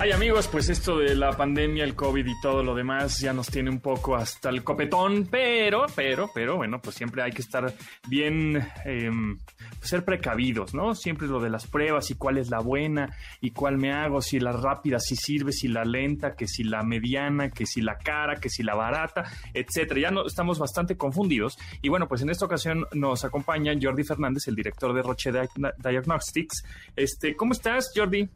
Ay 0.04 0.12
amigos, 0.12 0.50
pues 0.50 0.68
esto 0.68 0.98
de 0.98 1.16
la 1.16 1.32
pandemia, 1.32 1.86
el 1.86 1.96
COVID 1.96 2.28
y 2.28 2.42
todo 2.42 2.62
lo 2.62 2.76
demás 2.76 3.20
ya 3.20 3.32
nos 3.32 3.48
tiene 3.48 3.70
un 3.70 3.80
poco 3.80 4.18
hasta 4.18 4.50
el 4.50 4.62
copetón, 4.62 5.30
pero, 5.32 5.86
pero, 5.96 6.30
pero, 6.36 6.58
bueno, 6.58 6.82
pues 6.82 6.98
siempre 6.98 7.24
hay 7.24 7.32
que 7.32 7.42
estar 7.42 7.74
bien, 8.10 8.68
em, 8.84 9.40
ser 9.82 10.04
precavidos, 10.04 10.74
¿no? 10.74 10.94
Siempre 10.94 11.28
lo 11.28 11.40
de 11.40 11.50
las 11.50 11.68
pruebas 11.68 12.12
y 12.12 12.16
cuál 12.16 12.38
es 12.38 12.50
la 12.50 12.60
buena 12.60 13.16
y 13.40 13.52
cuál 13.52 13.78
me 13.78 13.94
hago, 13.94 14.22
si 14.22 14.42
la 14.42 14.52
rápida, 14.52 15.00
si 15.00 15.16
sirve, 15.16 15.54
si 15.54 15.70
la 15.70 15.86
lenta, 15.86 16.36
que 16.36 16.48
si 16.48 16.66
la 16.66 16.84
mediana, 16.84 17.50
que 17.50 17.66
si 17.66 17.80
la 17.80 17.98
cara, 17.98 18.36
que 18.36 18.50
si 18.50 18.62
la 18.62 18.76
barata, 18.76 19.24
etcétera. 19.54 20.02
Ya 20.02 20.12
no, 20.12 20.26
estamos 20.26 20.60
bastante 20.60 20.98
confundidos 20.98 21.58
y 21.82 21.88
bueno, 21.88 22.10
pues 22.10 22.22
en 22.24 22.30
esta 22.30 22.44
ocasión 22.44 22.86
nos 22.92 23.24
acompaña 23.24 23.72
Jordi 23.82 24.04
Fernández, 24.04 24.50
el 24.50 24.56
director 24.56 24.94
de 24.94 25.02
Roche 25.02 25.32
Diagnostics. 25.78 26.66
Este, 26.94 27.38
¿cómo 27.38 27.54
estás, 27.54 27.94
Jordi? 27.96 28.30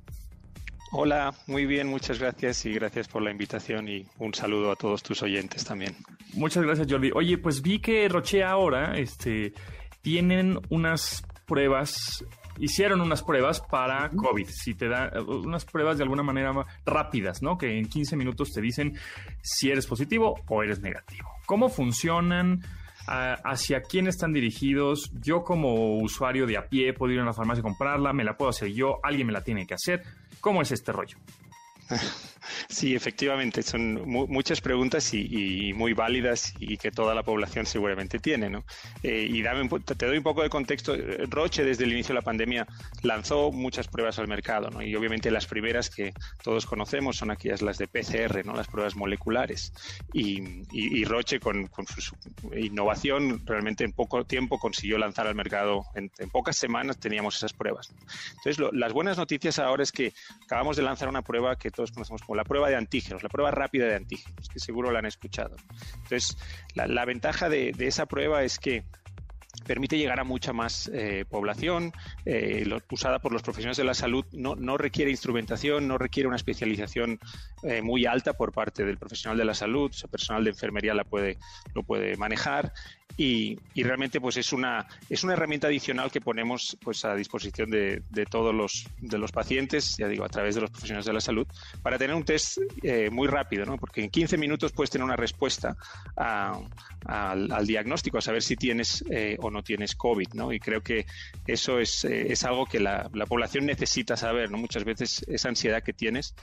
Hola, 0.92 1.34
muy 1.48 1.66
bien, 1.66 1.88
muchas 1.88 2.20
gracias 2.20 2.66
y 2.66 2.74
gracias 2.74 3.10
por 3.10 3.22
la 3.22 3.30
invitación 3.30 3.90
y 3.90 4.06
un 4.20 4.34
saludo 4.34 4.72
a 4.72 4.76
todos 4.76 5.04
tus 5.04 5.22
oyentes 5.22 5.66
también. 5.66 5.96
Muchas 6.34 6.64
gracias, 6.64 6.88
Jordi. 6.90 7.12
Oye, 7.14 7.38
pues 7.38 7.62
vi 7.62 7.80
que 7.80 8.08
Roche 8.08 8.44
ahora 8.44 8.98
este, 8.98 9.54
tienen 10.02 10.58
unas 10.70 11.26
pruebas, 11.46 12.24
hicieron 12.58 13.02
unas 13.02 13.22
pruebas 13.22 13.60
para 13.60 14.10
COVID. 14.10 14.48
Si 14.48 14.76
te 14.76 14.88
da 14.88 15.12
unas 15.28 15.66
pruebas 15.66 15.98
de 15.98 16.04
alguna 16.04 16.24
manera 16.24 16.54
rápidas, 16.86 17.42
¿no? 17.42 17.58
Que 17.58 17.78
en 17.78 17.90
15 17.90 18.16
minutos 18.16 18.54
te 18.54 18.62
dicen 18.62 18.98
si 19.42 19.70
eres 19.70 19.88
positivo 19.88 20.36
o 20.48 20.64
eres 20.64 20.80
negativo. 20.80 21.30
¿Cómo 21.46 21.68
funcionan? 21.70 22.64
hacia 23.08 23.82
quién 23.84 24.08
están 24.08 24.34
dirigidos. 24.34 25.12
Yo 25.22 25.44
como 25.44 25.98
usuario 25.98 26.46
de 26.46 26.58
a 26.58 26.68
pie 26.68 26.92
puedo 26.92 27.14
ir 27.14 27.22
a 27.22 27.24
la 27.24 27.32
farmacia 27.32 27.62
a 27.62 27.64
comprarla, 27.64 28.12
me 28.12 28.26
la 28.26 28.36
puedo 28.36 28.50
hacer 28.50 28.74
yo, 28.74 29.00
alguien 29.02 29.28
me 29.28 29.34
la 29.34 29.46
tiene 29.46 29.66
que 29.66 29.76
hacer. 29.76 30.04
¿Cómo 30.42 30.62
es 30.62 30.72
este 30.72 30.92
rollo? 30.92 31.18
Sí, 32.70 32.96
efectivamente, 32.96 33.64
son 33.64 34.04
muchas 34.06 34.62
preguntas 34.62 35.14
y, 35.14 35.74
muy 35.74 35.94
válidas 35.94 36.54
y 36.60 36.78
que 36.78 36.92
toda 36.92 37.14
la 37.14 37.24
población 37.24 37.66
seguramente 37.66 38.20
tiene. 38.20 38.50
¿no? 38.50 38.64
Eh, 39.04 39.28
y 39.30 39.42
dame 39.42 39.68
te 39.80 40.06
doy 40.06 40.18
un 40.18 40.24
poco 40.24 40.44
de 40.44 40.50
contexto. 40.50 40.96
Roche, 41.30 41.64
desde 41.64 41.84
el 41.84 41.94
inicio 41.94 42.14
de 42.14 42.20
la 42.20 42.26
pandemia, 42.26 42.68
lanzó 43.04 43.52
muchas 43.52 43.88
pruebas 43.88 44.20
al 44.20 44.28
mercado 44.28 44.70
¿no? 44.70 44.82
y 44.82 44.96
obviamente 44.96 45.32
las 45.32 45.46
primeras 45.46 45.90
que 45.90 46.14
todos 46.44 46.66
conocemos 46.66 47.18
son 47.18 47.32
aquellas 47.32 47.62
las 47.62 47.78
de 47.78 47.88
PCR, 47.88 48.46
¿no? 48.46 48.54
las 48.54 48.68
pruebas 48.68 48.96
moleculares. 48.96 49.74
Y, 50.14 51.04
Roche, 51.06 51.40
con, 51.40 51.70
su 51.98 52.16
innovación, 52.56 53.46
realmente 53.46 53.84
en 53.84 53.94
poco 53.94 54.26
tiempo 54.26 54.60
consiguió 54.60 54.98
lanzar 54.98 55.28
al 55.28 55.36
mercado, 55.36 55.86
en, 55.96 56.10
pocas 56.32 56.58
semanas 56.58 57.00
teníamos 57.00 57.36
esas 57.36 57.54
pruebas. 57.54 57.94
Entonces, 58.38 58.64
las 58.74 58.94
buenas 58.94 59.18
noticias 59.18 59.60
ahora 59.60 59.84
es 59.84 59.92
que 59.92 60.14
acabamos 60.44 60.78
de 60.78 60.84
lanzar 60.84 61.10
una 61.10 61.22
prueba 61.22 61.58
que 61.58 61.72
todos 61.72 61.92
conocemos 61.92 62.22
como 62.22 62.36
la 62.38 62.46
prueba 62.46 62.70
de 62.70 62.76
antígenos, 62.76 63.24
la 63.24 63.30
prueba 63.30 63.52
rápida 63.52 63.86
de 63.86 63.96
antígenos, 63.96 64.48
que 64.48 64.60
seguro 64.60 64.92
la 64.92 65.00
han 65.00 65.06
escuchado. 65.06 65.56
Entonces, 65.96 66.38
la, 66.76 67.06
ventaja 67.06 67.50
de, 67.50 67.74
esa 67.80 68.06
prueba 68.06 68.44
es 68.44 68.60
que 68.60 68.84
permite 69.66 69.98
llegar 69.98 70.20
a 70.20 70.24
mucha 70.24 70.54
más 70.54 70.90
eh, 70.94 71.26
población, 71.30 71.92
eh, 72.26 72.66
usada 72.92 73.20
por 73.20 73.34
los 73.34 73.42
profesionales 73.42 73.78
de 73.78 73.84
la 73.84 73.94
salud, 73.94 74.24
no, 74.32 74.78
requiere 74.78 75.12
instrumentación, 75.12 75.88
no 75.88 75.98
requiere 75.98 76.28
una 76.28 76.38
especialización 76.38 77.20
eh, 77.64 77.82
muy 77.82 78.06
alta 78.06 78.34
por 78.34 78.54
parte 78.54 78.86
del 78.86 78.98
profesional 78.98 79.38
de 79.38 79.46
la 79.46 79.54
salud, 79.54 79.92
o 80.04 80.08
personal 80.08 80.44
de 80.44 80.52
enfermería 80.52 80.94
la 80.94 81.04
puede, 81.04 81.38
lo 81.74 81.84
puede 81.84 82.16
manejar 82.16 82.72
y, 83.16 83.58
realmente 83.76 84.20
pues 84.20 84.38
es 84.38 84.54
una, 84.54 84.86
es 85.10 85.24
una 85.24 85.34
herramienta 85.34 85.68
adicional 85.68 86.12
que 86.12 86.22
ponemos 86.22 86.78
pues 86.84 87.06
a 87.06 87.16
disposición 87.16 87.70
de, 87.70 88.02
todos 88.30 88.54
los, 88.54 88.86
de 89.00 89.18
los 89.18 89.32
pacientes, 89.32 89.96
ya 89.98 90.08
digo, 90.08 90.24
a 90.24 90.30
través 90.30 90.56
de 90.56 90.62
los 90.62 90.70
profesionales 90.70 91.06
de 91.06 91.14
la 91.14 91.22
salud, 91.22 91.48
para 91.82 91.98
tener 91.98 92.16
un 92.16 92.24
test 92.24 92.60
eh, 92.84 93.10
muy 93.10 93.28
rápido, 93.28 93.66
¿no? 93.66 93.78
porque 93.78 94.04
en 94.04 94.10
15 94.10 94.38
minutos 94.38 94.72
puedes 94.72 94.90
tener 94.90 95.06
una 95.06 95.16
respuesta 95.16 95.76
al, 96.16 97.66
diagnóstico, 97.66 98.18
a 98.18 98.22
saber 98.22 98.44
si 98.44 98.56
tienes 98.56 99.04
eh, 99.10 99.38
o 99.40 99.50
no 99.50 99.64
tienes 99.64 99.96
COVID, 99.96 100.30
¿no? 100.34 100.52
y 100.52 100.60
creo 100.60 100.82
que 100.82 101.06
eso 101.48 101.80
es, 101.80 102.06
eh, 102.06 102.32
es 102.32 102.44
algo 102.44 102.66
que 102.66 102.80
la, 102.80 103.10
la, 103.14 103.26
población 103.26 103.66
necesita 103.66 104.16
saber, 104.16 104.52
¿no? 104.52 104.58
muchas 104.58 104.84
veces 104.84 105.26
esa 105.28 105.50
ansiedad 105.50 105.84
que 105.84 105.94
tienes 105.94 106.36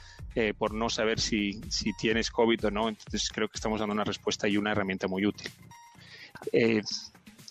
por 0.59 0.75
no 0.75 0.91
saber 0.91 1.21
si, 1.21 1.61
si 1.69 1.93
tienes 1.93 2.31
COVID 2.31 2.67
o 2.67 2.71
no, 2.71 2.89
entonces 2.89 3.31
creo 3.33 3.49
que 3.49 3.57
estamos 3.57 3.79
dando 3.79 3.95
una 3.95 4.05
respuesta 4.05 4.49
y 4.49 4.57
una 4.57 4.73
herramienta 4.73 5.07
muy 5.07 5.25
útil. 5.25 5.51
Eh, 6.53 6.81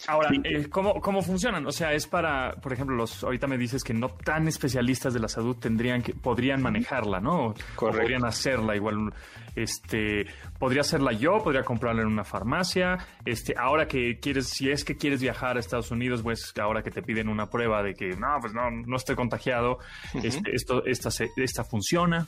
Ahora, 0.07 0.29
eh, 0.43 0.67
¿cómo, 0.69 0.99
¿cómo, 0.99 1.21
funcionan? 1.21 1.65
O 1.65 1.71
sea, 1.71 1.93
es 1.93 2.07
para, 2.07 2.55
por 2.55 2.73
ejemplo, 2.73 2.95
los 2.95 3.23
ahorita 3.23 3.47
me 3.47 3.57
dices 3.57 3.83
que 3.83 3.93
no 3.93 4.09
tan 4.09 4.47
especialistas 4.47 5.13
de 5.13 5.19
la 5.19 5.29
salud 5.29 5.55
tendrían 5.55 6.01
que 6.01 6.13
podrían 6.13 6.61
manejarla, 6.61 7.21
¿no? 7.21 7.53
podrían 7.77 8.25
hacerla 8.25 8.75
igual 8.75 9.13
este 9.55 10.25
podría 10.59 10.81
hacerla 10.81 11.13
yo, 11.13 11.41
podría 11.41 11.63
comprarla 11.63 12.01
en 12.01 12.07
una 12.07 12.25
farmacia. 12.25 12.97
Este, 13.23 13.55
ahora 13.57 13.87
que 13.87 14.19
quieres 14.19 14.49
si 14.49 14.69
es 14.69 14.83
que 14.83 14.97
quieres 14.97 15.21
viajar 15.21 15.55
a 15.55 15.59
Estados 15.61 15.91
Unidos, 15.91 16.21
pues 16.21 16.53
ahora 16.59 16.83
que 16.83 16.91
te 16.91 17.01
piden 17.01 17.29
una 17.29 17.49
prueba 17.49 17.81
de 17.81 17.93
que 17.93 18.09
no, 18.17 18.37
pues 18.41 18.53
no 18.53 18.69
no 18.71 18.97
estoy 18.97 19.15
contagiado, 19.15 19.79
este, 20.21 20.53
esto 20.53 20.83
esta 20.85 21.09
esta 21.37 21.63
funciona. 21.63 22.27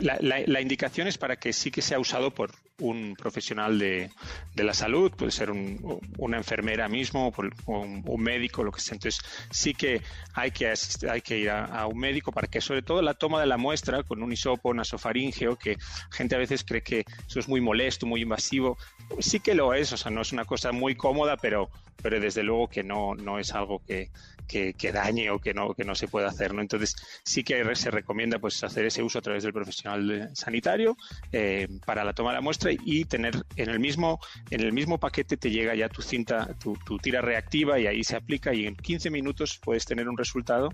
La, 0.00 0.60
indicación 0.60 1.06
es 1.06 1.18
para 1.18 1.36
que 1.36 1.52
sí 1.52 1.70
que 1.70 1.82
sea 1.82 1.98
usado 1.98 2.30
por 2.30 2.52
un 2.78 3.14
profesional 3.16 3.78
de, 3.78 4.10
la 4.56 4.74
salud, 4.74 5.12
puede 5.12 5.30
ser 5.30 5.50
una 5.50 6.36
enfermera 6.36 6.88
mismo, 6.88 7.32
o 7.66 7.80
un, 7.80 8.22
médico, 8.22 8.64
lo 8.64 8.72
que 8.72 8.80
sea. 8.80 8.94
Entonces, 8.94 9.20
sí 9.50 9.74
que 9.74 10.02
hay 10.34 10.50
que, 10.50 10.72
hay 11.10 11.20
que 11.20 11.38
ir 11.38 11.50
a, 11.50 11.86
un 11.86 11.98
médico 11.98 12.32
para 12.32 12.48
que, 12.48 12.60
sobre 12.60 12.82
todo, 12.82 13.02
la 13.02 13.14
toma 13.14 13.40
de 13.40 13.46
la 13.46 13.56
muestra 13.56 14.02
con 14.02 14.22
un 14.22 14.32
hisopo 14.32 14.72
nasofaringeo, 14.74 15.56
que 15.56 15.76
gente 16.10 16.34
a 16.34 16.38
veces 16.38 16.64
cree 16.64 16.82
que 16.82 17.04
eso 17.26 17.40
es 17.40 17.48
muy 17.48 17.60
molesto, 17.60 18.06
muy 18.06 18.22
invasivo. 18.22 18.78
Sí 19.20 19.40
que 19.40 19.54
lo 19.54 19.74
es, 19.74 19.92
o 19.92 19.96
sea, 19.96 20.10
no 20.10 20.22
es 20.22 20.32
una 20.32 20.44
cosa 20.44 20.72
muy 20.72 20.94
cómoda, 20.94 21.36
pero, 21.36 21.70
pero 22.02 22.20
desde 22.20 22.42
luego 22.42 22.68
que 22.68 22.82
no, 22.82 23.14
no 23.14 23.38
es 23.38 23.52
algo 23.52 23.82
que, 23.84 24.10
que, 24.52 24.92
dañe 24.92 25.30
o 25.30 25.38
que 25.38 25.54
no, 25.54 25.74
que 25.74 25.84
no 25.84 25.94
se 25.94 26.08
pueda 26.08 26.28
hacer. 26.28 26.52
¿no? 26.52 26.60
Entonces, 26.60 26.94
sí 27.24 27.42
que 27.42 27.74
se 27.74 27.90
recomienda 27.90 28.38
pues, 28.38 28.62
hacer 28.62 28.84
ese 28.84 29.02
uso 29.02 29.18
a 29.18 29.22
través 29.22 29.42
del 29.42 29.52
profesional 29.52 30.30
sanitario 30.34 30.96
eh, 31.32 31.68
para 31.86 32.04
la 32.04 32.12
toma 32.12 32.30
de 32.30 32.36
la 32.36 32.40
muestra 32.42 32.70
y 32.72 33.04
tener 33.06 33.44
en 33.56 33.70
el 33.70 33.80
mismo, 33.80 34.20
en 34.50 34.60
el 34.60 34.72
mismo 34.72 34.98
paquete 34.98 35.36
te 35.36 35.50
llega 35.50 35.74
ya 35.74 35.88
tu 35.88 36.02
cinta, 36.02 36.54
tu, 36.58 36.76
tira 36.98 37.20
reactiva 37.20 37.78
y 37.78 37.86
ahí 37.86 38.04
se 38.04 38.16
aplica 38.16 38.52
y 38.52 38.66
en 38.66 38.76
15 38.76 39.10
minutos 39.10 39.58
puedes 39.62 39.86
tener 39.86 40.08
un 40.08 40.18
resultado 40.18 40.68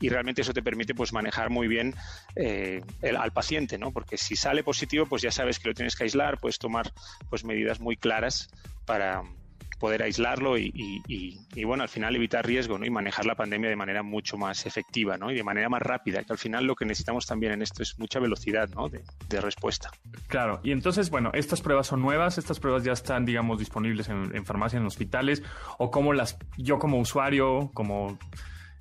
y 0.00 0.08
realmente 0.08 0.42
eso 0.42 0.52
te 0.52 0.62
permite 0.62 0.94
pues 0.94 1.12
manejar 1.12 1.50
muy 1.50 1.66
bien 1.66 1.94
eh, 2.36 2.82
al 3.18 3.32
paciente, 3.32 3.78
¿no? 3.78 3.92
Porque 3.92 4.16
si 4.16 4.36
sale 4.36 4.62
positivo, 4.62 5.06
pues 5.06 5.22
ya 5.22 5.30
sabes 5.30 5.58
que 5.58 5.68
lo 5.68 5.74
tienes 5.74 5.96
que 5.96 6.04
aislar, 6.04 6.38
puedes 6.40 6.58
tomar 6.58 6.92
pues 7.30 7.44
medidas 7.44 7.80
muy 7.80 7.96
claras 7.96 8.48
para, 8.84 9.22
poder 9.76 10.02
aislarlo 10.02 10.56
y, 10.58 11.64
bueno, 11.64 11.82
al 11.82 11.88
final 11.88 12.14
evitar 12.16 12.46
riesgo 12.46 12.82
y 12.84 12.90
manejar 12.90 13.26
la 13.26 13.34
pandemia 13.34 13.68
de 13.68 13.76
manera 13.76 14.02
mucho 14.02 14.36
más 14.36 14.66
efectiva 14.66 15.16
y 15.30 15.34
de 15.34 15.44
manera 15.44 15.68
más 15.68 15.82
rápida, 15.82 16.22
que 16.24 16.32
al 16.32 16.38
final 16.38 16.64
lo 16.64 16.74
que 16.74 16.84
necesitamos 16.84 17.26
también 17.26 17.52
en 17.52 17.62
esto 17.62 17.82
es 17.82 17.98
mucha 17.98 18.18
velocidad 18.18 18.68
de, 19.28 19.40
respuesta. 19.40 19.90
Claro, 20.28 20.60
y 20.62 20.72
entonces, 20.72 21.10
bueno, 21.10 21.30
estas 21.34 21.60
pruebas 21.60 21.86
son 21.86 22.00
nuevas, 22.00 22.38
estas 22.38 22.60
pruebas 22.60 22.84
ya 22.84 22.92
están, 22.92 23.24
digamos, 23.24 23.58
disponibles 23.58 24.08
en, 24.08 24.44
farmacias, 24.44 24.80
en 24.80 24.86
hospitales, 24.86 25.42
o 25.78 25.90
cómo 25.90 26.12
las, 26.12 26.38
yo 26.56 26.78
como 26.78 26.98
usuario, 26.98 27.70
como 27.74 28.18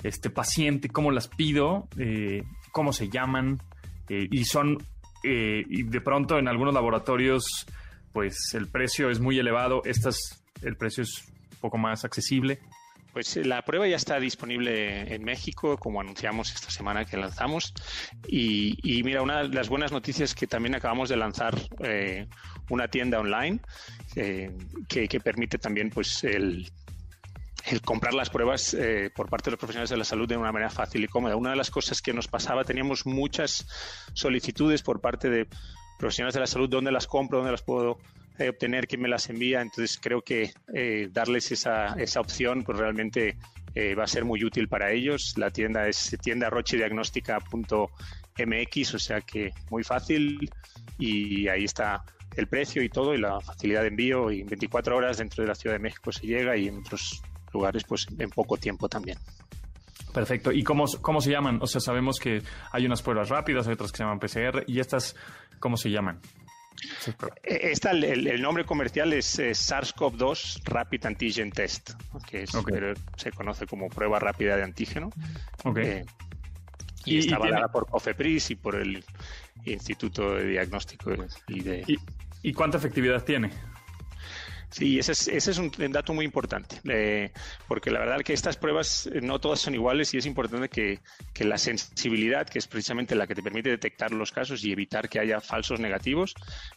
este 0.03 0.29
paciente, 0.29 0.89
cómo 0.89 1.11
las 1.11 1.27
pido, 1.27 1.87
eh, 1.97 2.43
cómo 2.71 2.93
se 2.93 3.09
llaman, 3.09 3.61
eh, 4.09 4.27
y 4.31 4.45
son, 4.45 4.77
eh, 5.23 5.63
y 5.67 5.83
de 5.83 6.01
pronto 6.01 6.37
en 6.37 6.47
algunos 6.47 6.73
laboratorios, 6.73 7.65
pues 8.11 8.53
el 8.53 8.67
precio 8.67 9.09
es 9.09 9.19
muy 9.19 9.39
elevado, 9.39 9.81
estas 9.85 10.42
el 10.63 10.75
precio 10.77 11.03
es 11.03 11.25
un 11.51 11.57
poco 11.59 11.77
más 11.77 12.05
accesible. 12.05 12.59
Pues 13.13 13.37
eh, 13.37 13.45
la 13.45 13.61
prueba 13.61 13.87
ya 13.87 13.95
está 13.95 14.19
disponible 14.19 15.13
en 15.13 15.23
México, 15.23 15.77
como 15.77 16.01
anunciamos 16.01 16.51
esta 16.53 16.71
semana 16.71 17.05
que 17.05 17.15
lanzamos. 17.15 17.73
Y, 18.27 19.01
mira, 19.03 19.21
una 19.21 19.43
de 19.43 19.49
las 19.49 19.69
buenas 19.69 19.91
noticias 19.91 20.31
es 20.31 20.35
que 20.35 20.47
también 20.47 20.73
acabamos 20.73 21.09
de 21.09 21.15
lanzar 21.15 21.55
eh, 21.79 22.27
una 22.69 22.87
tienda 22.87 23.19
online 23.19 23.59
eh, 24.15 24.51
que, 24.87 25.19
permite 25.19 25.59
también 25.59 25.91
pues 25.91 26.23
el, 26.23 26.71
comprar 27.85 28.15
las 28.15 28.31
pruebas 28.31 28.75
por 29.15 29.29
parte 29.29 29.45
de 29.45 29.51
los 29.51 29.59
profesionales 29.59 29.91
de 29.91 29.97
la 29.97 30.05
salud 30.05 30.27
de 30.27 30.35
una 30.35 30.51
manera 30.51 30.71
fácil 30.71 31.03
y 31.03 31.07
cómoda. 31.07 31.35
Una 31.35 31.51
de 31.51 31.55
las 31.55 31.69
cosas 31.69 32.01
que 32.01 32.13
nos 32.13 32.27
pasaba, 32.27 32.63
teníamos 32.63 33.05
muchas 33.05 33.67
solicitudes 34.13 34.81
por 34.81 35.01
parte 35.01 35.29
de 35.29 35.47
profesionales 35.99 36.33
de 36.33 36.39
la 36.39 36.47
salud, 36.47 36.67
dónde 36.67 36.91
las 36.91 37.05
compro, 37.05 37.37
dónde 37.37 37.51
las 37.51 37.61
puedo 37.61 37.99
eh, 38.39 38.49
obtener 38.49 38.87
quién 38.87 39.01
me 39.01 39.09
las 39.09 39.29
envía. 39.29 39.61
Entonces 39.61 39.99
creo 40.01 40.21
que 40.21 40.51
eh, 40.73 41.09
darles 41.11 41.51
esa, 41.51 41.93
esa 41.93 42.19
opción 42.19 42.63
pues 42.63 42.77
realmente 42.77 43.37
eh, 43.75 43.95
va 43.95 44.03
a 44.03 44.07
ser 44.07 44.25
muy 44.25 44.43
útil 44.43 44.67
para 44.67 44.91
ellos. 44.91 45.33
La 45.37 45.51
tienda 45.51 45.87
es 45.87 46.17
tiendarrochidiagnóstica.mx, 46.21 48.93
o 48.93 48.99
sea 48.99 49.21
que 49.21 49.51
muy 49.69 49.83
fácil 49.83 50.51
y 50.97 51.47
ahí 51.47 51.63
está 51.63 52.03
el 52.35 52.47
precio 52.47 52.83
y 52.83 52.89
todo 52.89 53.13
y 53.13 53.19
la 53.19 53.39
facilidad 53.39 53.81
de 53.81 53.89
envío 53.89 54.31
y 54.31 54.41
en 54.41 54.47
24 54.47 54.97
horas 54.97 55.17
dentro 55.17 55.43
de 55.43 55.49
la 55.49 55.55
Ciudad 55.55 55.75
de 55.75 55.79
México 55.79 56.11
se 56.11 56.25
llega 56.25 56.57
y 56.57 56.67
en 56.67 56.79
otros 56.79 57.21
lugares 57.53 57.83
pues 57.83 58.07
en 58.17 58.29
poco 58.29 58.57
tiempo 58.57 58.89
también. 58.89 59.17
Perfecto. 60.13 60.51
¿Y 60.51 60.63
cómo, 60.63 60.85
cómo 61.01 61.21
se 61.21 61.31
llaman? 61.31 61.59
O 61.61 61.67
sea, 61.67 61.81
sabemos 61.81 62.19
que 62.19 62.43
hay 62.71 62.85
unas 62.85 63.01
pruebas 63.01 63.29
rápidas, 63.29 63.67
hay 63.67 63.73
otras 63.73 63.91
que 63.91 63.97
se 63.97 64.03
llaman 64.03 64.19
PCR 64.19 64.63
y 64.67 64.79
estas, 64.79 65.15
¿cómo 65.59 65.75
se 65.75 65.89
llaman? 65.89 66.19
Eh, 67.43 67.59
esta, 67.71 67.91
el, 67.91 68.41
nombre 68.41 68.65
comercial 68.65 69.13
es 69.13 69.39
SARS-CoV-2 69.39 70.63
Rapid 70.65 71.05
Antigen 71.05 71.51
Test, 71.51 71.91
que 72.29 72.45
se 73.17 73.31
conoce 73.31 73.65
como 73.65 73.89
prueba 73.89 74.19
rápida 74.19 74.57
de 74.57 74.63
antígeno. 74.63 75.09
Eh, 75.75 76.05
y, 77.05 77.19
está 77.19 77.35
avalada 77.35 77.67
por 77.69 77.87
COFEPRIS 77.87 78.51
y 78.51 78.55
por 78.55 78.75
el 78.75 79.03
Instituto 79.65 80.35
de 80.35 80.45
Diagnóstico 80.47 81.11
y 81.47 81.61
de... 81.61 81.99
¿Y 82.41 82.53
cuánta 82.53 82.77
efectividad 82.77 83.23
tiene? 83.23 83.51
Sí, 84.73 84.97
ese 84.97 85.11
es, 85.11 85.27
ese 85.27 85.51
es 85.51 85.59
un 85.59 85.71
dato 85.91 86.15
muy 86.15 86.25
importante, 86.25 86.81
eh, 86.89 87.31
porque 87.67 87.91
la 87.91 87.99
verdad 87.99 88.21
que 88.21 88.33
estas 88.33 88.57
pruebas 88.57 89.05
eh, 89.05 89.21
no 89.21 89.39
todas 89.39 89.59
son 89.59 89.75
iguales 89.75 90.11
y 90.15 90.17
es 90.17 90.25
importante 90.25 90.67
que, 90.67 90.99
la 91.45 91.59
sensibilidad, 91.59 92.49
que 92.49 92.57
es 92.57 92.67
precisamente 92.67 93.13
la 93.13 93.27
que 93.27 93.35
te 93.35 93.43
permite 93.43 93.69
detectar 93.69 94.11
los 94.11 94.31
casos 94.31 94.63
y 94.65 94.71
evitar 94.71 95.09
que 95.09 95.19
haya 95.19 95.41
falsos 95.41 95.79
negativos, 95.79 96.33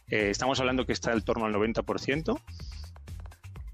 eh, 0.09 0.29
estamos 0.29 0.59
hablando 0.59 0.85
que 0.85 0.93
está 0.93 1.11
en 1.11 1.21
torno 1.21 1.45
al 1.45 1.53
90%. 1.53 2.39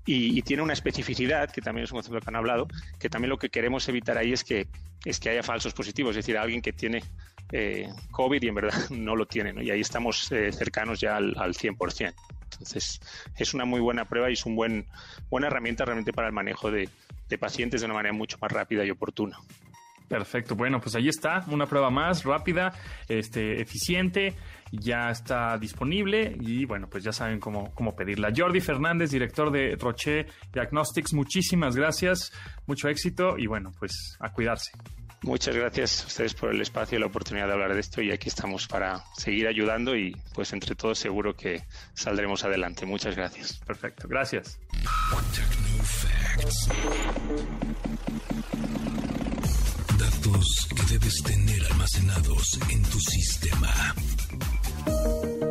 Y, 0.05 0.41
tiene 0.41 0.63
una 0.63 0.73
especificidad, 0.73 1.49
que 1.51 1.61
también 1.61 1.83
es 1.85 1.91
un 1.91 1.97
concepto 1.97 2.19
que 2.19 2.29
han 2.29 2.35
hablado, 2.35 2.67
que 2.99 3.09
también 3.09 3.29
lo 3.29 3.37
que 3.37 3.49
queremos 3.49 3.87
evitar 3.89 4.17
ahí 4.17 4.31
es 4.33 4.43
que, 4.45 4.67
es 5.03 5.19
que 5.19 5.29
haya 5.29 5.43
falsos 5.43 5.73
positivos, 5.73 6.11
es 6.11 6.25
decir, 6.25 6.37
alguien 6.37 6.61
que 6.61 6.71
tiene 6.73 7.03
COVID 8.11 8.41
y 8.41 8.47
en 8.47 8.55
verdad 8.55 8.73
no 8.89 9.15
lo 9.15 9.25
tiene, 9.25 9.53
y 9.63 9.69
ahí 9.69 9.79
estamos 9.79 10.27
cercanos 10.27 10.99
ya 10.99 11.17
al, 11.17 11.33
al 11.37 11.53
100%. 11.53 12.13
Entonces, 12.53 12.99
es 13.37 13.53
una 13.53 13.65
muy 13.65 13.79
buena 13.79 14.05
prueba 14.05 14.29
y 14.29 14.33
es 14.33 14.45
una 14.45 14.55
buen, 14.55 14.87
buena 15.29 15.47
herramienta 15.47 15.85
realmente 15.85 16.13
para 16.13 16.27
el 16.27 16.33
manejo 16.33 16.71
de, 16.71 16.89
pacientes 17.39 17.81
de 17.81 17.85
una 17.85 17.95
manera 17.95 18.13
mucho 18.13 18.37
más 18.39 18.51
rápida 18.51 18.85
y 18.85 18.91
oportuna. 18.91 19.39
Perfecto, 20.07 20.55
bueno, 20.55 20.79
pues 20.79 20.93
ahí 20.93 21.07
está, 21.07 21.43
una 21.47 21.65
prueba 21.65 21.89
más 21.89 22.23
rápida, 22.23 22.73
este, 23.07 23.59
eficiente, 23.59 24.35
ya 24.71 25.09
está 25.09 25.57
disponible 25.57 26.37
y 26.39 26.65
bueno, 26.65 26.87
pues 26.87 27.03
ya 27.03 27.11
saben 27.11 27.39
cómo, 27.39 27.73
cómo 27.73 27.95
pedirla. 27.95 28.31
Jordi 28.35 28.59
Fernández, 28.59 29.09
director 29.09 29.49
de 29.49 29.75
Roche 29.75 30.27
Diagnostics, 30.51 31.13
muchísimas 31.13 31.75
gracias, 31.75 32.31
mucho 32.67 32.87
éxito 32.87 33.35
y 33.39 33.47
bueno, 33.47 33.71
pues 33.79 34.15
a 34.19 34.31
cuidarse. 34.31 34.71
Muchas 35.23 35.55
gracias 35.55 36.03
a 36.03 36.07
ustedes 36.07 36.33
por 36.33 36.53
el 36.53 36.61
espacio 36.61 36.97
y 36.97 37.01
la 37.01 37.07
oportunidad 37.07 37.47
de 37.47 37.53
hablar 37.53 37.73
de 37.73 37.79
esto 37.79 38.01
y 38.01 38.11
aquí 38.11 38.27
estamos 38.27 38.67
para 38.67 39.05
seguir 39.17 39.47
ayudando 39.47 39.95
y 39.95 40.15
pues 40.33 40.51
entre 40.51 40.75
todos 40.75 40.99
seguro 40.99 41.33
que 41.33 41.63
saldremos 41.93 42.43
adelante. 42.43 42.85
Muchas 42.85 43.15
gracias. 43.15 43.53
Perfecto, 43.65 44.07
gracias. 44.09 44.59
Datos 49.97 50.67
que 50.75 50.93
debes 50.93 51.23
tener 51.23 51.65
almacenados 51.71 52.59
en 52.69 52.83
tu 52.83 52.99
sistema. 52.99 53.95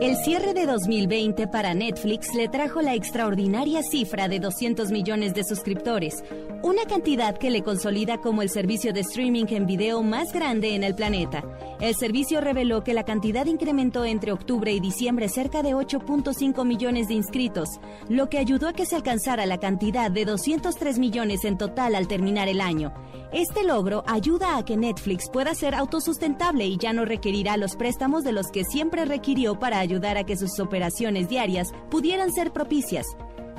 El 0.02 0.16
cierre 0.16 0.52
de 0.52 0.66
2020 0.66 1.46
para 1.46 1.74
Netflix 1.74 2.34
le 2.34 2.48
trajo 2.48 2.82
la 2.82 2.94
extraordinaria 2.94 3.82
cifra 3.84 4.26
de 4.26 4.40
200 4.40 4.90
millones 4.90 5.32
de 5.32 5.44
suscriptores, 5.44 6.24
una 6.62 6.84
cantidad 6.86 7.38
que 7.38 7.50
le 7.50 7.62
consolida 7.62 8.18
como 8.18 8.42
el 8.42 8.50
servicio 8.50 8.92
de 8.92 9.00
streaming 9.00 9.46
en 9.50 9.64
video 9.64 10.02
más 10.02 10.32
grande 10.32 10.74
en 10.74 10.82
el 10.82 10.96
planeta. 10.96 11.44
El 11.82 11.96
servicio 11.96 12.40
reveló 12.40 12.84
que 12.84 12.94
la 12.94 13.02
cantidad 13.02 13.44
incrementó 13.44 14.04
entre 14.04 14.30
octubre 14.30 14.72
y 14.72 14.78
diciembre 14.78 15.28
cerca 15.28 15.64
de 15.64 15.74
8.5 15.74 16.64
millones 16.64 17.08
de 17.08 17.14
inscritos, 17.14 17.80
lo 18.08 18.28
que 18.28 18.38
ayudó 18.38 18.68
a 18.68 18.72
que 18.72 18.86
se 18.86 18.94
alcanzara 18.94 19.46
la 19.46 19.58
cantidad 19.58 20.08
de 20.08 20.24
203 20.24 21.00
millones 21.00 21.44
en 21.44 21.58
total 21.58 21.96
al 21.96 22.06
terminar 22.06 22.46
el 22.46 22.60
año. 22.60 22.94
Este 23.32 23.64
logro 23.64 24.04
ayuda 24.06 24.56
a 24.56 24.64
que 24.64 24.76
Netflix 24.76 25.28
pueda 25.28 25.56
ser 25.56 25.74
autosustentable 25.74 26.66
y 26.66 26.76
ya 26.76 26.92
no 26.92 27.04
requerirá 27.04 27.56
los 27.56 27.74
préstamos 27.74 28.22
de 28.22 28.30
los 28.30 28.52
que 28.52 28.62
siempre 28.62 29.04
requirió 29.04 29.58
para 29.58 29.80
ayudar 29.80 30.16
a 30.16 30.24
que 30.24 30.36
sus 30.36 30.60
operaciones 30.60 31.28
diarias 31.28 31.72
pudieran 31.90 32.32
ser 32.32 32.52
propicias. 32.52 33.06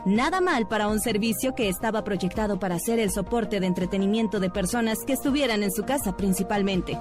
Nada 0.05 0.39
mal 0.39 0.69
para 0.69 0.87
un 0.87 1.01
servicio 1.01 1.55
que 1.55 1.67
estaba 1.67 2.05
proyectado 2.05 2.57
para 2.57 2.79
ser 2.79 2.99
el 2.99 3.11
soporte 3.11 3.59
de 3.59 3.67
entretenimiento 3.67 4.39
de 4.39 4.49
personas 4.49 4.99
que 5.05 5.11
estuvieran 5.11 5.61
en 5.61 5.73
su 5.73 5.83
casa 5.83 6.15
principalmente. 6.15 6.97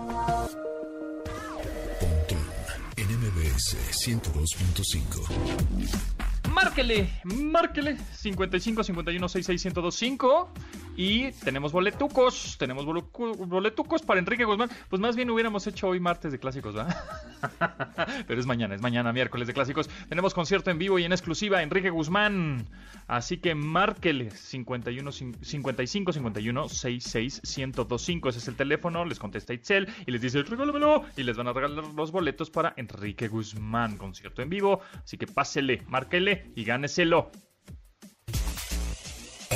102.5. 4.02 6.50
Márquele, 6.52 7.08
márquele 7.52 7.96
55 8.20 8.82
51 8.82 9.28
66 9.28 9.64
1025 9.64 10.48
y 10.96 11.32
tenemos 11.32 11.72
boletucos, 11.72 12.56
tenemos 12.58 12.84
boletucos 12.84 14.02
para 14.02 14.20
Enrique 14.20 14.44
Guzmán. 14.44 14.70
Pues 14.88 15.00
más 15.00 15.16
bien 15.16 15.30
hubiéramos 15.30 15.66
hecho 15.66 15.88
hoy 15.88 16.00
martes 16.00 16.32
de 16.32 16.38
clásicos, 16.38 16.74
¿verdad? 16.74 16.96
Pero 18.26 18.40
es 18.40 18.46
mañana, 18.46 18.74
es 18.74 18.82
mañana 18.82 19.12
miércoles 19.12 19.46
de 19.46 19.54
clásicos. 19.54 19.88
Tenemos 20.08 20.34
concierto 20.34 20.70
en 20.70 20.78
vivo 20.78 20.98
y 20.98 21.04
en 21.04 21.12
exclusiva 21.12 21.62
Enrique 21.62 21.90
Guzmán. 21.90 22.66
Así 23.06 23.38
que 23.38 23.54
márquele 23.54 24.30
51 24.30 25.12
55 25.12 26.12
51 26.12 26.68
66 26.68 27.42
1025. 27.58 28.28
Ese 28.28 28.38
es 28.38 28.48
el 28.48 28.56
teléfono, 28.56 29.04
les 29.04 29.18
contesta 29.18 29.54
Itzel 29.54 29.88
y 30.06 30.10
les 30.10 30.20
dice 30.20 30.42
regálamelo 30.42 31.04
y 31.16 31.22
les 31.22 31.36
van 31.36 31.48
a 31.48 31.52
regalar 31.52 31.84
los 31.94 32.12
boletos 32.12 32.50
para 32.50 32.74
Enrique 32.76 33.28
Guzmán, 33.28 33.96
concierto 33.96 34.42
en 34.42 34.50
vivo. 34.50 34.80
Así 35.02 35.16
que 35.16 35.26
pásele, 35.26 35.82
márquele 35.88 36.52
y 36.54 36.64
gáneselo. 36.64 37.30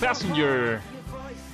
Passenger. 0.00 0.80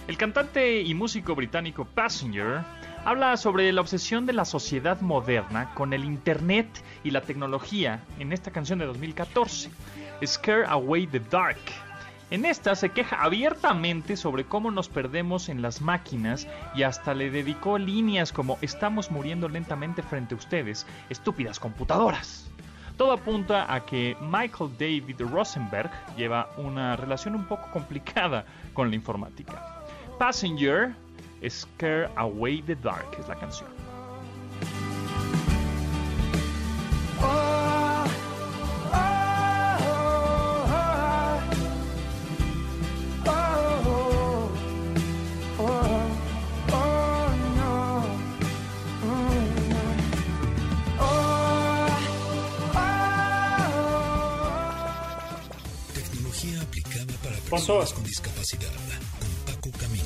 El 0.07 0.17
cantante 0.19 0.83
y 0.83 0.95
músico 0.95 1.35
británico 1.35 1.85
Passenger 1.85 2.63
habla 3.05 3.37
sobre 3.37 3.73
la 3.73 3.81
obsesión 3.81 4.27
de 4.27 4.33
la 4.33 4.45
sociedad 4.45 5.01
moderna 5.01 5.73
con 5.75 5.93
el 5.93 6.05
Internet 6.05 6.67
y 7.05 7.11
la 7.11 7.23
tecnología 7.23 8.03
en 8.19 8.33
esta 8.33 8.51
canción 8.51 8.79
de 8.79 8.87
2014, 8.87 9.71
Scare 10.27 10.67
Away 10.67 11.07
the 11.07 11.21
Dark. 11.21 11.59
En 12.31 12.45
esta 12.45 12.75
se 12.75 12.91
queja 12.91 13.23
abiertamente 13.23 14.17
sobre 14.17 14.45
cómo 14.45 14.71
nos 14.71 14.89
perdemos 14.89 15.49
en 15.49 15.63
las 15.63 15.81
máquinas 15.81 16.47
y 16.75 16.83
hasta 16.83 17.15
le 17.15 17.31
dedicó 17.31 17.79
líneas 17.79 18.33
como 18.33 18.59
estamos 18.61 19.11
muriendo 19.11 19.49
lentamente 19.49 20.03
frente 20.03 20.35
a 20.35 20.39
ustedes, 20.39 20.87
estúpidas 21.11 21.61
computadoras. 21.61 22.51
Todo 22.97 23.13
apunta 23.13 23.73
a 23.73 23.85
que 23.85 24.17
Michael 24.21 24.71
David 24.79 25.21
Rosenberg 25.21 25.91
lleva 26.17 26.49
una 26.57 26.95
relación 26.95 27.35
un 27.35 27.45
poco 27.45 27.69
complicada 27.73 28.45
con 28.73 28.89
la 28.89 28.95
informática. 28.95 29.85
Passenger, 30.19 30.95
Scare 31.49 32.09
Away 32.17 32.63
the 32.63 32.77
Dark 32.77 33.17
es 33.19 33.29
la 33.29 33.35
canción. 33.35 33.84
Con 57.67 58.05
discapacidad. 58.05 58.69
Con 59.19 59.55
Paco 59.55 59.71
Camino. 59.79 60.05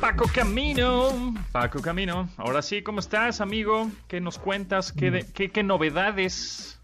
Paco 0.00 0.24
Camino, 0.32 1.34
Paco 1.50 1.82
Camino. 1.82 2.28
Ahora 2.36 2.62
sí, 2.62 2.82
¿cómo 2.82 3.00
estás, 3.00 3.40
amigo? 3.40 3.90
¿Qué 4.06 4.20
nos 4.20 4.38
cuentas? 4.38 4.92
¿Qué, 4.92 5.10
de- 5.10 5.26
qué, 5.26 5.48
qué 5.50 5.64
novedades? 5.64 6.78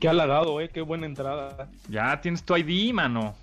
Qué 0.00 0.08
halagado, 0.08 0.60
eh, 0.60 0.68
qué 0.70 0.80
buena 0.80 1.06
entrada. 1.06 1.68
Ya 1.88 2.20
tienes 2.20 2.42
tu 2.42 2.56
ID, 2.56 2.92
mano. 2.92 3.36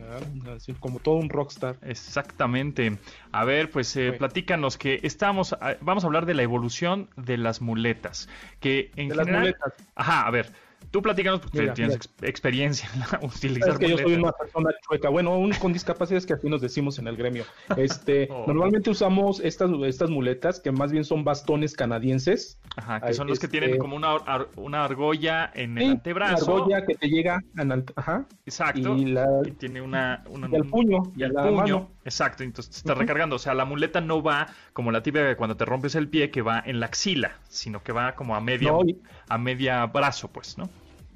Ah, 0.00 0.54
Así 0.56 0.72
como 0.74 0.98
todo 0.98 1.14
un 1.16 1.28
rockstar. 1.28 1.76
Exactamente. 1.82 2.98
A 3.30 3.44
ver, 3.44 3.70
pues 3.70 3.94
eh, 3.96 4.12
platícanos 4.12 4.76
que 4.76 4.98
estamos, 5.04 5.52
ah, 5.60 5.76
vamos 5.82 6.02
a 6.02 6.08
hablar 6.08 6.26
de 6.26 6.34
la 6.34 6.42
evolución 6.42 7.08
de 7.16 7.36
las 7.38 7.60
muletas. 7.60 8.28
Que 8.58 8.90
en 8.96 9.10
De 9.10 9.14
las 9.14 9.28
muletas. 9.28 9.72
Ajá, 9.94 10.26
a 10.26 10.30
ver, 10.32 10.52
tú 10.90 11.02
platícanos 11.02 11.40
porque 11.40 11.60
Mira, 11.60 11.74
tienes 11.74 11.98
mira. 12.18 12.28
experiencia 12.28 12.88
en 12.94 13.00
la- 13.00 13.20
utilizar 13.22 13.70
Es 13.70 13.78
que 13.78 13.88
yo 13.90 13.98
soy 13.98 14.14
una 14.14 14.32
persona 14.32 14.70
chueca. 14.88 15.08
Bueno, 15.08 15.38
un 15.38 15.52
con 15.52 15.72
discapacidad 15.72 16.18
es 16.18 16.26
que 16.26 16.32
así 16.34 16.48
nos 16.48 16.60
decimos 16.60 16.98
en 16.98 17.06
el 17.08 17.16
gremio. 17.16 17.44
Este, 17.76 18.28
Oh. 18.30 18.44
Normalmente 18.46 18.90
usamos 18.90 19.40
estas, 19.40 19.70
estas 19.84 20.10
muletas 20.10 20.60
que 20.60 20.70
más 20.72 20.92
bien 20.92 21.04
son 21.04 21.24
bastones 21.24 21.74
canadienses. 21.74 22.58
Ajá, 22.76 23.00
que 23.00 23.08
Ay, 23.08 23.14
son 23.14 23.26
los 23.26 23.38
que 23.38 23.46
este- 23.46 23.58
tienen 23.60 23.78
como 23.78 23.96
una, 23.96 24.12
ar- 24.14 24.48
una 24.56 24.84
argolla 24.84 25.50
en 25.54 25.76
el 25.78 25.90
antebrazo. 25.92 26.46
Una 26.46 26.54
argolla 26.76 26.86
que 26.86 26.94
te 26.94 27.08
llega 27.08 27.40
al 27.56 27.84
ajá, 27.96 28.26
Exacto. 28.46 28.96
y 28.96 29.06
la 29.06 29.26
tiene 29.58 29.80
una, 29.82 30.22
una- 30.28 30.48
y 30.48 30.54
el 30.54 30.64
puño, 30.64 31.02
y 31.16 31.22
el 31.24 31.32
puño, 31.32 31.52
mano. 31.52 31.90
exacto, 32.04 32.42
entonces 32.44 32.70
te 32.72 32.78
está 32.78 32.94
recargando, 32.94 33.36
o 33.36 33.38
sea, 33.38 33.54
la 33.54 33.64
muleta 33.64 34.00
no 34.00 34.22
va 34.22 34.46
como 34.72 34.92
la 34.92 35.02
típica 35.02 35.28
que 35.28 35.36
cuando 35.36 35.56
te 35.56 35.64
rompes 35.64 35.94
el 35.96 36.08
pie 36.08 36.30
que 36.30 36.42
va 36.42 36.62
en 36.64 36.80
la 36.80 36.86
axila, 36.86 37.32
sino 37.48 37.82
que 37.82 37.92
va 37.92 38.14
como 38.14 38.36
a 38.36 38.40
media 38.40 38.70
No, 38.70 38.80
y- 38.86 38.98
a 39.28 39.36
media 39.38 39.84
brazo, 39.86 40.28
pues, 40.28 40.56
¿no? 40.56 40.69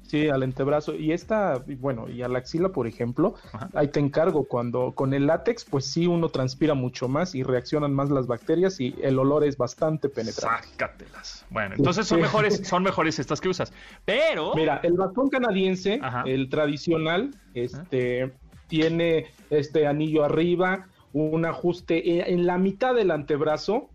Sí, 0.07 0.29
al 0.29 0.43
antebrazo. 0.43 0.93
Y 0.95 1.11
esta, 1.11 1.63
bueno, 1.79 2.07
y 2.07 2.21
a 2.21 2.27
la 2.27 2.37
axila, 2.39 2.69
por 2.69 2.85
ejemplo, 2.87 3.33
Ajá. 3.53 3.69
ahí 3.73 3.87
te 3.87 3.99
encargo. 3.99 4.45
Cuando 4.45 4.93
con 4.93 5.13
el 5.13 5.25
látex, 5.27 5.65
pues 5.65 5.85
sí, 5.85 6.05
uno 6.07 6.29
transpira 6.29 6.73
mucho 6.75 7.07
más 7.07 7.33
y 7.35 7.43
reaccionan 7.43 7.93
más 7.93 8.09
las 8.11 8.27
bacterias 8.27 8.79
y 8.79 8.95
el 9.01 9.17
olor 9.17 9.43
es 9.43 9.57
bastante 9.57 10.07
penetrante. 10.09 10.67
Sácatelas. 10.69 11.45
Bueno, 11.49 11.75
entonces 11.75 12.07
son 12.07 12.21
mejores, 12.21 12.61
son 12.67 12.83
mejores 12.83 13.17
estas 13.19 13.41
que 13.41 13.49
usas. 13.49 13.73
Pero 14.05 14.53
Mira, 14.55 14.79
el 14.83 14.93
bastón 14.93 15.29
canadiense, 15.29 15.99
Ajá. 16.01 16.23
el 16.27 16.49
tradicional, 16.49 17.31
este, 17.55 18.31
tiene 18.67 19.25
este 19.49 19.87
anillo 19.87 20.23
arriba, 20.23 20.87
un 21.13 21.45
ajuste 21.45 22.19
en- 22.19 22.39
en 22.39 22.45
la 22.45 22.57
mitad 22.57 22.93
del 22.93 23.09
antebrazo, 23.11 23.89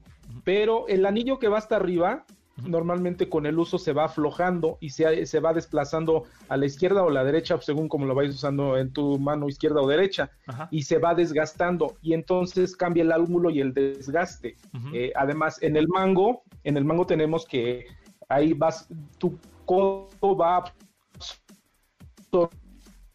pero 0.45 0.87
el 0.89 1.07
anillo 1.07 1.39
que 1.39 1.49
va 1.49 1.59
hasta 1.59 1.77
arriba, 1.77 2.25
normalmente 2.67 3.29
con 3.29 3.47
el 3.47 3.59
uso 3.59 3.79
se 3.79 3.93
va 3.93 4.05
aflojando 4.05 4.79
y 4.81 4.91
se, 4.91 5.27
se 5.27 5.41
va 5.41 5.53
desplazando 5.53 6.25
a 6.49 6.57
la 6.57 6.67
izquierda 6.67 7.03
o 7.03 7.11
la 7.11 7.25
derecha, 7.25 7.61
según 7.61 7.89
como 7.89 8.07
lo 8.07 8.15
vayas 8.15 8.35
usando 8.35 8.77
en 8.77 8.93
tu 8.93 9.19
mano 9.19 9.49
izquierda 9.49 9.81
o 9.81 9.89
derecha, 9.89 10.31
Ajá. 10.47 10.69
y 10.71 10.83
se 10.83 10.99
va 10.99 11.15
desgastando 11.15 11.97
y 12.03 12.15
entonces 12.15 12.77
cambia 12.77 13.03
el 13.03 13.13
ángulo 13.13 13.51
y 13.51 13.61
el 13.61 13.73
desgaste. 13.75 14.57
Eh, 14.93 15.13
además, 15.17 15.63
en 15.63 15.77
el 15.77 15.89
mango, 15.89 16.43
en 16.65 16.77
el 16.77 16.85
mango 16.85 17.07
tenemos 17.07 17.47
que 17.47 17.87
ahí 18.29 18.53
vas, 18.53 18.89
tu 19.19 19.39
codo 19.65 20.37
va 20.37 20.65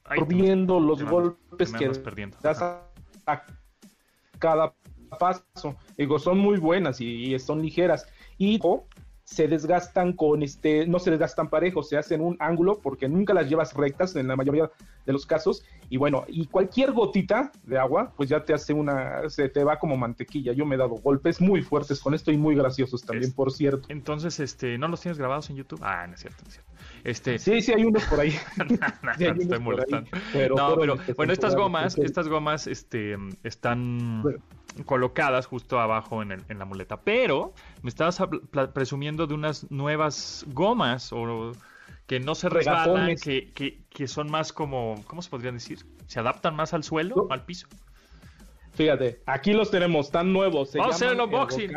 absorbiendo 0.03 0.79
los 0.79 0.99
te 0.99 1.03
golpes 1.05 1.71
te 1.71 1.77
que 1.77 1.89
perdiendo. 1.99 2.37
das 2.41 2.61
a, 2.61 2.81
a 3.25 3.43
cada 4.39 4.73
paso. 5.19 5.75
Digo, 5.97 6.19
son 6.19 6.37
muy 6.37 6.57
buenas 6.59 6.99
y, 7.01 7.33
y 7.33 7.39
son 7.39 7.61
ligeras. 7.61 8.05
Y 8.37 8.59
se 9.25 9.47
desgastan 9.47 10.13
con 10.13 10.43
este, 10.43 10.87
no 10.87 10.99
se 10.99 11.09
desgastan 11.09 11.49
parejos, 11.49 11.89
se 11.89 11.97
hacen 11.97 12.21
un 12.21 12.37
ángulo 12.39 12.79
porque 12.79 13.09
nunca 13.09 13.33
las 13.33 13.49
llevas 13.49 13.73
rectas 13.73 14.15
en 14.15 14.27
la 14.27 14.35
mayoría 14.35 14.71
de 15.05 15.13
los 15.13 15.25
casos. 15.25 15.63
Y 15.89 15.97
bueno, 15.97 16.25
y 16.27 16.47
cualquier 16.47 16.91
gotita 16.91 17.51
de 17.63 17.77
agua, 17.77 18.11
pues 18.17 18.29
ya 18.29 18.43
te 18.43 18.53
hace 18.53 18.73
una, 18.73 19.29
se 19.29 19.49
te 19.49 19.63
va 19.63 19.77
como 19.77 19.95
mantequilla. 19.97 20.51
Yo 20.53 20.65
me 20.65 20.75
he 20.75 20.77
dado 20.77 20.95
golpes 20.95 21.39
muy 21.39 21.61
fuertes 21.61 21.99
con 21.99 22.13
esto 22.13 22.31
y 22.31 22.37
muy 22.37 22.55
graciosos 22.55 23.03
también, 23.03 23.31
por 23.33 23.51
cierto. 23.51 23.87
Entonces, 23.89 24.39
este, 24.39 24.77
¿no 24.77 24.87
los 24.87 25.01
tienes 25.01 25.17
grabados 25.17 25.49
en 25.49 25.57
YouTube? 25.57 25.79
Ah, 25.83 26.07
no 26.07 26.15
es 26.15 26.21
cierto, 26.21 26.41
no 26.43 26.47
es 26.47 26.53
cierto. 26.55 26.71
Este... 27.03 27.37
Sí, 27.37 27.61
sí, 27.61 27.71
hay 27.73 27.83
unos 27.83 28.03
por 28.05 28.19
ahí. 28.19 28.33
no, 29.03 29.13
sí, 29.15 29.25
hay 29.25 29.37
estoy 29.39 29.59
molestando. 29.59 30.09
Pero, 30.33 30.55
no, 30.55 30.75
pero, 30.75 30.97
bueno, 31.15 31.33
estas 31.33 31.55
gomas, 31.55 31.97
estas 31.97 32.27
gomas, 32.27 32.65
este, 32.65 33.15
están 33.43 34.23
colocadas 34.85 35.45
justo 35.45 35.79
abajo 35.79 36.21
en, 36.21 36.31
el, 36.31 36.43
en, 36.49 36.59
la 36.59 36.65
muleta. 36.65 37.01
Pero 37.01 37.53
me 37.83 37.89
estabas 37.89 38.19
presumiendo 38.73 39.27
de 39.27 39.35
unas 39.35 39.69
nuevas 39.71 40.45
gomas 40.47 41.13
o 41.13 41.53
que 42.07 42.19
no 42.19 42.35
se 42.35 42.49
resbalan, 42.49 43.15
que, 43.15 43.51
que, 43.53 43.81
que, 43.89 44.07
son 44.07 44.29
más 44.29 44.53
como, 44.53 45.03
¿cómo 45.07 45.21
se 45.21 45.29
podría 45.29 45.51
decir? 45.51 45.79
¿Se 46.07 46.19
adaptan 46.19 46.55
más 46.55 46.73
al 46.73 46.83
suelo, 46.83 47.27
al 47.29 47.45
piso? 47.45 47.67
Fíjate, 48.73 49.21
aquí 49.25 49.53
los 49.53 49.71
tenemos 49.71 50.11
tan 50.11 50.31
nuevos. 50.33 50.73
vamos 50.73 50.93
a 50.93 50.95
hacer 50.95 51.13
el 51.13 51.21
unboxing. 51.21 51.71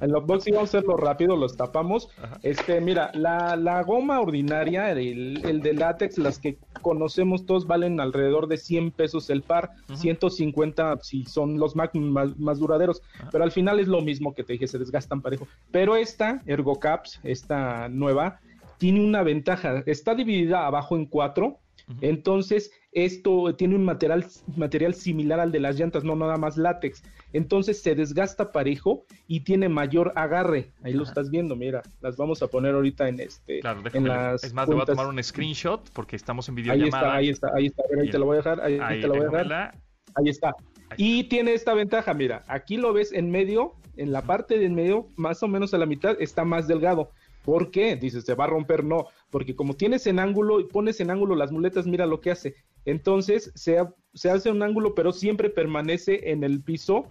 El 0.00 0.16
unboxing 0.16 0.54
vamos 0.54 0.74
a 0.74 0.78
hacerlo 0.78 0.96
rápido, 0.96 1.36
los 1.36 1.56
tapamos. 1.56 2.08
Este, 2.42 2.80
mira, 2.80 3.12
la, 3.14 3.54
la 3.54 3.82
goma 3.82 4.20
ordinaria, 4.20 4.90
el, 4.90 5.44
el, 5.44 5.60
de 5.60 5.74
látex, 5.74 6.18
las 6.18 6.38
que 6.38 6.58
conocemos 6.82 7.46
todos 7.46 7.66
valen 7.66 8.00
alrededor 8.00 8.48
de 8.48 8.56
100 8.56 8.90
pesos 8.90 9.30
el 9.30 9.42
par, 9.42 9.70
150 9.94 10.98
si 11.02 11.24
son 11.24 11.58
los 11.58 11.76
más, 11.76 11.90
más, 11.94 12.58
duraderos, 12.58 13.02
pero 13.30 13.44
al 13.44 13.52
final 13.52 13.78
es 13.78 13.86
lo 13.86 14.00
mismo 14.00 14.34
que 14.34 14.42
te 14.42 14.54
dije, 14.54 14.66
se 14.66 14.78
desgastan 14.78 15.20
parejo. 15.20 15.46
Pero 15.70 15.94
esta, 15.94 16.42
ErgoCaps, 16.46 17.20
esta 17.22 17.88
nueva, 17.88 18.40
tiene 18.78 19.04
una 19.04 19.22
ventaja, 19.22 19.82
está 19.86 20.14
dividida 20.14 20.66
abajo 20.66 20.96
en 20.96 21.06
cuatro, 21.06 21.58
entonces 22.00 22.70
esto 22.92 23.54
tiene 23.56 23.74
un 23.74 23.84
material, 23.84 24.24
material 24.56 24.94
similar 24.94 25.40
al 25.40 25.52
de 25.52 25.60
las 25.60 25.78
llantas, 25.78 26.04
no 26.04 26.16
nada 26.16 26.36
más 26.36 26.56
látex. 26.56 27.02
Entonces 27.32 27.82
se 27.82 27.94
desgasta 27.94 28.52
parejo 28.52 29.04
y 29.26 29.40
tiene 29.40 29.68
mayor 29.68 30.12
agarre. 30.14 30.72
Ahí 30.82 30.92
lo 30.92 31.02
estás 31.02 31.30
viendo, 31.30 31.56
mira. 31.56 31.82
Las 32.00 32.16
vamos 32.16 32.42
a 32.42 32.46
poner 32.46 32.74
ahorita 32.74 33.08
en 33.08 33.20
este. 33.20 33.60
Claro, 33.60 33.82
en 33.92 34.08
las 34.08 34.44
es 34.44 34.54
más, 34.54 34.68
le 34.68 34.76
voy 34.76 34.82
a 34.82 34.86
tomar 34.86 35.08
un 35.08 35.22
screenshot 35.22 35.90
porque 35.92 36.16
estamos 36.16 36.48
en 36.48 36.54
videollamada. 36.54 37.16
Ahí 37.16 37.28
está, 37.28 37.48
ahí 37.54 37.66
está, 37.66 37.82
ahí 37.82 37.90
está. 37.90 38.02
Ahí 38.02 38.10
te 38.10 38.18
lo 38.18 38.26
voy 38.26 38.34
a 38.34 38.36
dejar. 38.38 38.60
Ahí, 38.60 39.00
te 39.00 39.08
lo 39.08 39.14
voy 39.14 39.24
a 39.24 39.42
dejar. 39.42 39.74
Ahí 40.14 40.28
está. 40.28 40.54
Y 40.96 41.24
tiene 41.24 41.54
esta 41.54 41.74
ventaja, 41.74 42.14
mira, 42.14 42.44
aquí 42.46 42.76
lo 42.76 42.92
ves 42.92 43.12
en 43.12 43.30
medio, 43.30 43.74
en 43.96 44.12
la 44.12 44.22
parte 44.22 44.58
de 44.58 44.66
en 44.66 44.74
medio, 44.74 45.08
más 45.16 45.42
o 45.42 45.48
menos 45.48 45.74
a 45.74 45.78
la 45.78 45.86
mitad, 45.86 46.16
está 46.20 46.44
más 46.44 46.68
delgado. 46.68 47.10
¿Por 47.44 47.70
qué? 47.70 47.94
Dices, 47.96 48.24
¿se 48.24 48.34
va 48.34 48.44
a 48.44 48.48
romper? 48.48 48.84
No, 48.84 49.06
porque 49.30 49.54
como 49.54 49.74
tienes 49.74 50.06
en 50.06 50.18
ángulo 50.18 50.60
y 50.60 50.64
pones 50.64 50.98
en 51.00 51.10
ángulo 51.10 51.36
las 51.36 51.52
muletas, 51.52 51.86
mira 51.86 52.06
lo 52.06 52.20
que 52.20 52.30
hace. 52.30 52.56
Entonces 52.86 53.52
se, 53.54 53.76
se 54.14 54.30
hace 54.30 54.50
un 54.50 54.62
ángulo, 54.62 54.94
pero 54.94 55.12
siempre 55.12 55.50
permanece 55.50 56.30
en 56.30 56.42
el 56.42 56.62
piso 56.62 57.06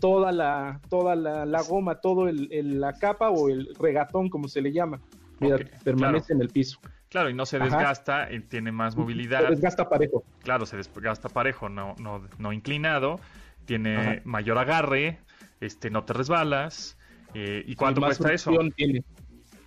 toda 0.00 0.32
la, 0.32 0.80
toda 0.90 1.14
la, 1.14 1.62
goma, 1.62 2.00
todo 2.00 2.28
el, 2.28 2.80
la 2.80 2.94
capa 2.94 3.30
o 3.30 3.48
el 3.48 3.74
regatón, 3.78 4.28
como 4.28 4.48
se 4.48 4.60
le 4.60 4.72
llama. 4.72 5.00
Mira, 5.38 5.58
permanece 5.84 6.32
en 6.32 6.40
el 6.40 6.48
piso. 6.48 6.80
Claro, 7.08 7.30
y 7.30 7.34
no 7.34 7.46
se 7.46 7.60
desgasta, 7.60 8.32
y 8.32 8.40
tiene 8.40 8.72
más 8.72 8.96
movilidad. 8.96 9.42
Se 9.44 9.50
desgasta 9.50 9.88
parejo. 9.88 10.24
Claro, 10.42 10.66
se 10.66 10.76
desgasta 10.76 11.28
parejo, 11.28 11.68
no, 11.68 11.94
no, 11.98 12.26
no 12.38 12.52
inclinado, 12.52 13.20
tiene 13.64 14.20
mayor 14.24 14.58
agarre, 14.58 15.20
este, 15.60 15.90
no 15.90 16.04
te 16.04 16.12
resbalas. 16.12 16.98
Eh, 17.34 17.62
¿Y 17.66 17.76
cuánto 17.76 18.00
cuesta 18.00 18.32
eso? 18.32 18.52
Tiene. 18.74 19.04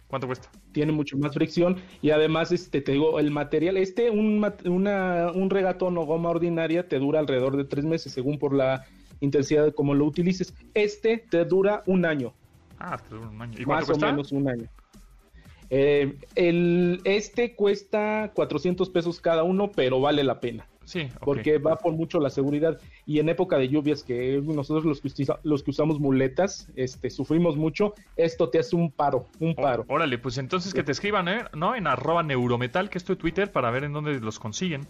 ¿Cuánto 0.09 0.25
cuesta? 0.25 0.49
Tiene 0.71 0.91
mucho 0.91 1.19
más 1.19 1.35
fricción 1.35 1.77
y 2.01 2.09
además, 2.09 2.51
este, 2.51 2.81
te 2.81 2.93
digo, 2.93 3.19
el 3.19 3.29
material, 3.29 3.77
este, 3.77 4.09
un, 4.09 4.43
una, 4.65 5.31
un 5.31 5.49
regatón 5.51 5.95
o 5.99 6.05
goma 6.05 6.29
ordinaria 6.29 6.87
te 6.87 6.97
dura 6.97 7.19
alrededor 7.19 7.55
de 7.55 7.63
tres 7.63 7.85
meses, 7.85 8.11
según 8.11 8.39
por 8.39 8.55
la 8.55 8.85
intensidad 9.19 9.65
de 9.65 9.71
cómo 9.71 9.93
lo 9.93 10.05
utilices. 10.05 10.55
Este 10.73 11.19
te 11.19 11.45
dura 11.45 11.83
un 11.85 12.05
año. 12.05 12.33
Ah, 12.79 12.97
te 12.97 13.13
dura 13.13 13.29
un 13.29 13.39
año. 13.39 13.59
¿Y 13.59 13.65
más 13.67 13.87
o 13.87 13.97
menos 13.97 14.31
un 14.31 14.49
año. 14.49 14.67
Eh, 15.69 16.17
el, 16.33 17.01
este 17.03 17.53
cuesta 17.53 18.31
400 18.33 18.89
pesos 18.89 19.21
cada 19.21 19.43
uno, 19.43 19.71
pero 19.71 20.01
vale 20.01 20.23
la 20.23 20.39
pena. 20.39 20.67
Sí, 20.89 21.07
porque 21.23 21.59
va 21.59 21.75
por 21.75 21.93
mucho 21.93 22.19
la 22.19 22.31
seguridad 22.31 22.79
y 23.05 23.19
en 23.19 23.29
época 23.29 23.59
de 23.59 23.69
lluvias 23.69 24.01
que 24.01 24.41
nosotros 24.43 24.85
los 24.85 25.01
que, 25.01 25.11
los 25.43 25.61
que 25.61 25.69
usamos 25.69 25.99
muletas, 25.99 26.67
este, 26.75 27.11
sufrimos 27.11 27.57
mucho, 27.57 27.93
esto 28.15 28.49
te 28.49 28.57
hace 28.57 28.75
un 28.75 28.89
paro, 28.89 29.27
un 29.39 29.53
paro. 29.53 29.85
órale, 29.87 30.17
pues 30.17 30.39
entonces 30.39 30.73
que 30.73 30.81
te 30.81 30.91
escriban, 30.91 31.27
¿eh? 31.27 31.45
¿no? 31.53 31.75
En 31.75 31.85
arroba 31.85 32.23
neurometal, 32.23 32.89
que 32.89 32.97
es 32.97 33.03
tu 33.03 33.15
Twitter, 33.15 33.51
para 33.51 33.69
ver 33.69 33.83
en 33.83 33.93
dónde 33.93 34.19
los 34.19 34.39
consiguen. 34.39 34.87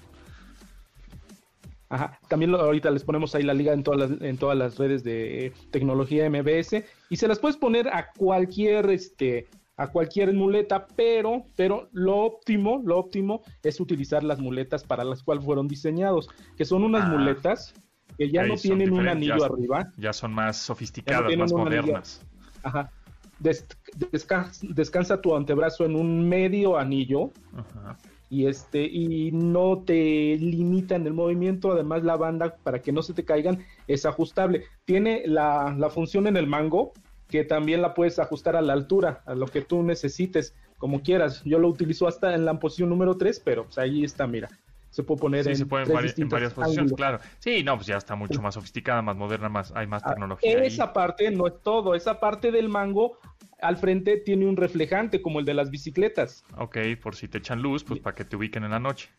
Ajá. 1.90 2.18
También 2.30 2.56
ahorita 2.56 2.92
les 2.92 3.04
ponemos 3.04 3.36
ahí 3.36 3.44
la 3.44 3.54
liga 3.54 3.74
en 3.74 3.84
todas 3.84 4.12
las, 4.12 4.22
en 4.22 4.38
todas 4.38 4.58
las 4.58 4.78
redes 4.78 5.04
de 5.04 5.52
tecnología 5.70 6.30
MBS 6.30 6.82
y 7.10 7.18
se 7.18 7.28
las 7.28 7.40
puedes 7.40 7.58
poner 7.58 7.90
a 7.90 8.14
cualquier 8.14 8.90
este 8.90 9.50
a 9.80 9.88
cualquier 9.88 10.34
muleta, 10.34 10.88
pero, 10.98 11.46
pero 11.56 11.88
lo 11.94 12.18
óptimo, 12.18 12.82
lo 12.84 13.00
óptimo 13.00 13.42
es 13.64 13.80
utilizar 13.80 14.26
las 14.26 14.40
muletas 14.40 14.84
para 14.84 15.06
las 15.06 15.24
cuales 15.24 15.46
fueron 15.46 15.70
diseñados, 15.70 16.28
que 16.58 16.66
son 16.66 16.84
unas 16.84 17.06
ah. 17.06 17.08
muletas 17.08 17.74
que 18.18 18.30
ya 18.30 18.46
no 18.46 18.56
tienen 18.56 18.92
un 18.92 19.08
anillo 19.08 19.42
arriba. 19.42 19.90
Ya 19.96 20.12
son 20.12 20.34
más 20.34 20.58
sofisticadas, 20.58 21.36
más 21.38 21.54
modernas. 21.54 22.22
Ajá. 22.62 22.92
descansa, 23.40 25.22
tu 25.22 25.34
antebrazo 25.34 25.86
en 25.86 25.96
un 25.96 26.28
medio 26.28 26.78
anillo. 26.78 27.32
Ajá. 27.54 27.98
Y 28.30 28.48
este, 28.48 28.84
y 28.84 29.32
no 29.32 29.82
te 29.86 30.38
limitan 30.38 31.08
el 31.08 31.14
movimiento, 31.14 31.72
además 31.72 32.04
la 32.04 32.18
banda 32.18 32.58
para 32.64 32.80
que 32.82 32.92
no 32.92 33.02
se 33.02 33.14
te 33.14 33.24
caigan 33.24 33.64
es 33.88 34.06
ajustable. 34.06 34.66
Tiene 34.84 35.24
la, 35.26 35.74
la 35.78 35.90
función 35.90 36.28
en 36.28 36.36
el 36.36 36.48
mango, 36.48 36.92
que 37.30 37.44
también 37.44 37.82
la 37.82 37.94
puedes 37.94 38.20
ajustar 38.20 38.56
a 38.56 38.62
la 38.62 38.74
altura, 38.74 39.22
a 39.26 39.36
lo 39.36 39.46
que 39.46 39.62
tú 39.62 39.84
necesites, 39.84 40.56
como 40.78 41.02
quieras. 41.02 41.44
Yo 41.46 41.60
lo 41.60 41.68
utilizo 41.68 42.08
hasta 42.08 42.34
en 42.34 42.46
la 42.46 42.60
posición 42.60 42.90
número 42.90 43.18
3, 43.18 43.42
pero 43.46 43.66
pues 43.66 43.78
ahí 43.78 44.04
está, 44.04 44.28
mira. 44.28 44.50
Se 44.90 45.04
puede 45.04 45.22
poner 45.22 45.48
en, 45.48 45.56
se 45.56 45.68
puede 45.68 45.84
en, 45.84 46.30
varias 46.30 46.54
posiciones, 46.54 46.94
claro. 46.94 47.20
Sí, 47.38 47.64
no, 47.64 47.76
pues 47.76 47.86
ya 47.86 47.98
está 47.98 48.16
mucho 48.16 48.42
más 48.42 48.56
sofisticada, 48.56 49.04
más 49.04 49.16
moderna, 49.16 49.48
más 49.48 49.72
hay 49.76 49.86
más 49.86 50.02
ah, 50.04 50.10
tecnología. 50.10 50.64
Esa 50.64 50.94
parte 50.94 51.30
no 51.30 51.46
es 51.46 51.62
todo, 51.62 51.94
esa 51.94 52.20
parte 52.20 52.52
del 52.52 52.70
mango 52.70 53.20
al 53.62 53.78
frente 53.78 54.18
tiene 54.18 54.48
un 54.48 54.58
reflejante 54.58 55.22
como 55.22 55.40
el 55.40 55.46
de 55.46 55.54
las 55.54 55.70
bicicletas. 55.70 56.44
Ok, 56.58 56.78
por 57.02 57.16
si 57.16 57.28
te 57.28 57.38
echan 57.38 57.62
luz, 57.62 57.84
pues 57.84 58.00
para 58.00 58.16
que 58.16 58.26
te 58.26 58.36
ubiquen 58.36 58.64
en 58.64 58.72
la 58.72 58.80
noche. 58.80 59.10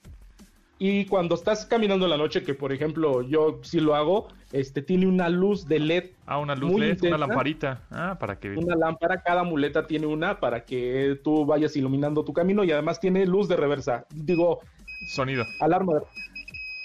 Y 0.83 1.05
cuando 1.05 1.35
estás 1.35 1.66
caminando 1.66 2.07
en 2.07 2.11
la 2.11 2.16
noche, 2.16 2.43
que 2.43 2.55
por 2.55 2.73
ejemplo 2.73 3.21
yo 3.21 3.61
sí 3.62 3.81
lo 3.81 3.95
hago, 3.95 4.29
este 4.51 4.81
tiene 4.81 5.07
una 5.07 5.29
luz 5.29 5.69
de 5.69 5.79
LED. 5.79 6.05
Ah, 6.25 6.38
una 6.38 6.55
luz 6.55 6.81
LED, 6.81 7.05
una 7.05 7.19
lamparita. 7.19 7.83
Ah, 7.90 8.16
para 8.19 8.40
que. 8.40 8.57
Una 8.57 8.75
lámpara, 8.77 9.21
cada 9.21 9.45
muleta 9.45 9.87
tiene 9.87 10.07
una 10.07 10.40
para 10.40 10.64
que 10.64 11.21
tú 11.23 11.45
vayas 11.45 11.77
iluminando 11.77 12.25
tu 12.25 12.33
camino 12.33 12.64
y 12.64 12.73
además 12.73 12.99
tiene 12.99 13.27
luz 13.27 13.47
de 13.47 13.57
reversa. 13.57 14.07
Digo. 14.09 14.61
Sonido. 15.07 15.45
Alarma 15.61 15.97
de 15.97 16.01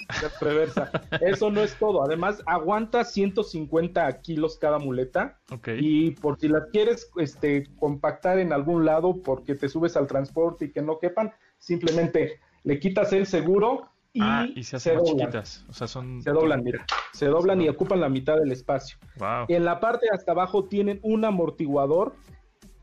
reversa. 0.42 0.92
Eso 1.22 1.50
no 1.50 1.62
es 1.62 1.74
todo. 1.80 2.04
Además, 2.04 2.44
aguanta 2.48 3.06
150 3.06 4.22
kilos 4.22 4.58
cada 4.58 4.78
muleta. 4.78 5.40
Okay. 5.50 5.80
Y 5.82 6.12
por 6.12 6.38
si 6.38 6.50
las 6.50 6.66
quieres 6.66 7.10
este, 7.16 7.70
compactar 7.80 8.40
en 8.40 8.52
algún 8.52 8.84
lado 8.84 9.22
porque 9.24 9.56
te 9.56 9.70
subes 9.70 9.96
al 9.96 10.08
transporte 10.08 10.66
y 10.66 10.72
que 10.72 10.82
no 10.82 11.00
quepan, 11.00 11.32
simplemente 11.60 12.42
le 12.66 12.80
quitas 12.80 13.14
el 13.14 13.26
seguro 13.26 13.90
y, 14.12 14.20
ah, 14.22 14.48
y 14.54 14.64
se 14.64 14.76
hacen 14.76 15.04
chiquitas. 15.04 15.66
O 15.70 15.74
sea, 15.74 15.88
son... 15.88 16.22
Se 16.22 16.32
doblan, 16.32 16.64
mira. 16.64 16.86
Se 17.14 17.28
doblan 17.28 17.62
y 17.62 17.70
ocupan 17.70 18.02
la 18.02 18.10
mitad 18.10 18.38
del 18.38 18.52
espacio. 18.52 18.98
Wow. 19.18 19.46
En 19.48 19.64
la 19.64 19.80
parte 19.80 20.08
de 20.10 20.16
hasta 20.16 20.32
abajo 20.32 20.66
tienen 20.66 21.00
un 21.04 21.26
amortiguador 21.26 22.16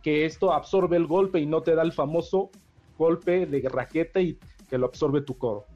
que 0.03 0.25
esto 0.25 0.53
absorbe 0.53 0.97
el 0.97 1.07
golpe 1.07 1.41
y 1.41 1.47
no 1.47 1.63
te 1.63 1.75
da 1.75 1.83
el 1.83 1.93
famoso 1.93 2.51
golpe 2.99 3.47
de 3.47 3.69
raqueta 3.69 4.21
y 4.21 4.39
que 4.69 4.79
lo 4.79 4.87
absorbe 4.87 5.21
tu 5.23 5.37
codo. 5.37 5.67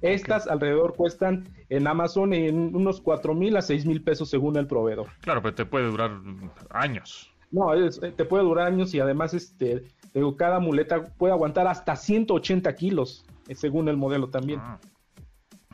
Estas 0.00 0.46
alrededor 0.46 0.94
cuestan 0.94 1.46
en 1.68 1.86
Amazon 1.86 2.32
en 2.32 2.74
unos 2.74 3.00
cuatro 3.00 3.34
mil 3.34 3.56
a 3.56 3.62
seis 3.62 3.84
mil 3.84 4.02
pesos 4.02 4.30
según 4.30 4.56
el 4.56 4.66
proveedor. 4.66 5.08
Claro, 5.20 5.42
pero 5.42 5.54
te 5.54 5.66
puede 5.66 5.86
durar 5.86 6.12
años. 6.70 7.30
No, 7.50 7.70
te 7.98 8.24
puede 8.24 8.44
durar 8.44 8.68
años 8.68 8.94
y 8.94 9.00
además 9.00 9.34
este, 9.34 9.84
cada 10.38 10.60
muleta 10.60 11.04
puede 11.18 11.32
aguantar 11.32 11.66
hasta 11.66 11.96
180 11.96 12.74
kilos. 12.76 13.24
Eh, 13.50 13.54
según 13.56 13.88
el 13.88 13.96
modelo 13.96 14.30
también. 14.30 14.60
Ah. 14.62 14.78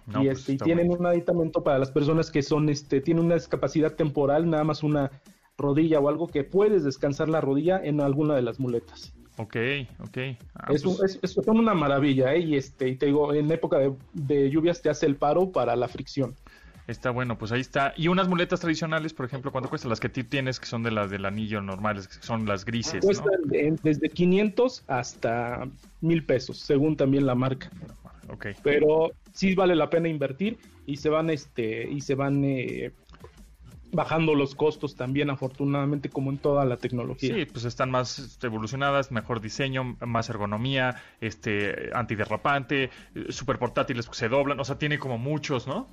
y 0.08 0.12
pues, 0.26 0.48
este, 0.48 0.56
tienen 0.56 0.90
un 0.90 1.04
aditamento 1.04 1.62
para 1.62 1.78
las 1.78 1.90
personas 1.90 2.30
que 2.30 2.42
son, 2.42 2.70
este, 2.70 3.02
tienen 3.02 3.26
una 3.26 3.34
discapacidad 3.34 3.94
temporal, 3.94 4.48
nada 4.48 4.64
más 4.64 4.82
una 4.82 5.10
rodilla 5.58 6.00
o 6.00 6.08
algo 6.08 6.26
que 6.26 6.42
puedes 6.42 6.84
descansar 6.84 7.28
la 7.28 7.42
rodilla 7.42 7.78
en 7.82 8.00
alguna 8.00 8.34
de 8.34 8.42
las 8.42 8.58
muletas. 8.58 9.12
Ok, 9.36 9.56
ok. 10.00 10.18
Ah, 10.54 10.72
es, 10.72 10.82
pues 10.84 11.32
son 11.32 11.58
una 11.58 11.74
maravilla, 11.74 12.32
¿eh? 12.32 12.40
Y, 12.40 12.56
este, 12.56 12.88
y 12.88 12.96
te 12.96 13.06
digo, 13.06 13.34
en 13.34 13.50
época 13.52 13.78
de, 14.14 14.50
lluvias 14.50 14.80
te 14.80 14.88
hace 14.88 15.04
el 15.04 15.16
paro 15.16 15.52
para 15.52 15.76
la 15.76 15.88
fricción. 15.88 16.34
Está 16.86 17.10
bueno, 17.10 17.36
pues 17.36 17.50
ahí 17.50 17.60
está. 17.60 17.94
Y 17.96 18.08
unas 18.08 18.28
muletas 18.28 18.60
tradicionales, 18.60 19.12
por 19.12 19.26
ejemplo, 19.26 19.50
¿cuánto 19.50 19.68
cuestan? 19.68 19.90
Las 19.90 19.98
que 19.98 20.08
tú 20.08 20.22
tienes, 20.24 20.60
que 20.60 20.66
son 20.66 20.84
de 20.84 20.92
las 20.92 21.10
del 21.10 21.24
anillo 21.24 21.60
normales, 21.60 22.06
que 22.06 22.24
son 22.24 22.46
las 22.46 22.64
grises. 22.64 23.04
Cuestan 23.04 23.40
desde 23.82 24.08
500 24.08 24.84
hasta 24.86 25.66
mil 26.00 26.24
pesos, 26.24 26.58
según 26.58 26.96
también 26.96 27.26
la 27.26 27.34
marca. 27.34 27.70
Okay. 28.28 28.54
Pero 28.62 29.12
sí 29.32 29.54
vale 29.54 29.74
la 29.74 29.90
pena 29.90 30.08
invertir 30.08 30.58
y 30.86 30.96
se 30.96 31.08
van, 31.08 31.30
este, 31.30 31.88
y 31.88 32.00
se 32.00 32.14
van 32.14 32.44
eh, 32.44 32.92
bajando 33.92 34.34
los 34.34 34.54
costos 34.54 34.94
también, 34.94 35.30
afortunadamente, 35.30 36.08
como 36.08 36.30
en 36.30 36.38
toda 36.38 36.64
la 36.64 36.76
tecnología. 36.76 37.34
Sí, 37.34 37.46
pues 37.46 37.64
están 37.64 37.90
más 37.90 38.18
este, 38.18 38.46
evolucionadas, 38.46 39.10
mejor 39.10 39.40
diseño, 39.40 39.96
más 40.00 40.28
ergonomía, 40.28 41.02
este, 41.20 41.90
antiderrapante, 41.94 42.90
eh, 43.14 43.26
super 43.30 43.58
portátiles 43.58 44.08
que 44.08 44.14
se 44.14 44.28
doblan, 44.28 44.60
o 44.60 44.64
sea, 44.64 44.78
tiene 44.78 44.98
como 44.98 45.18
muchos, 45.18 45.66
¿no? 45.66 45.88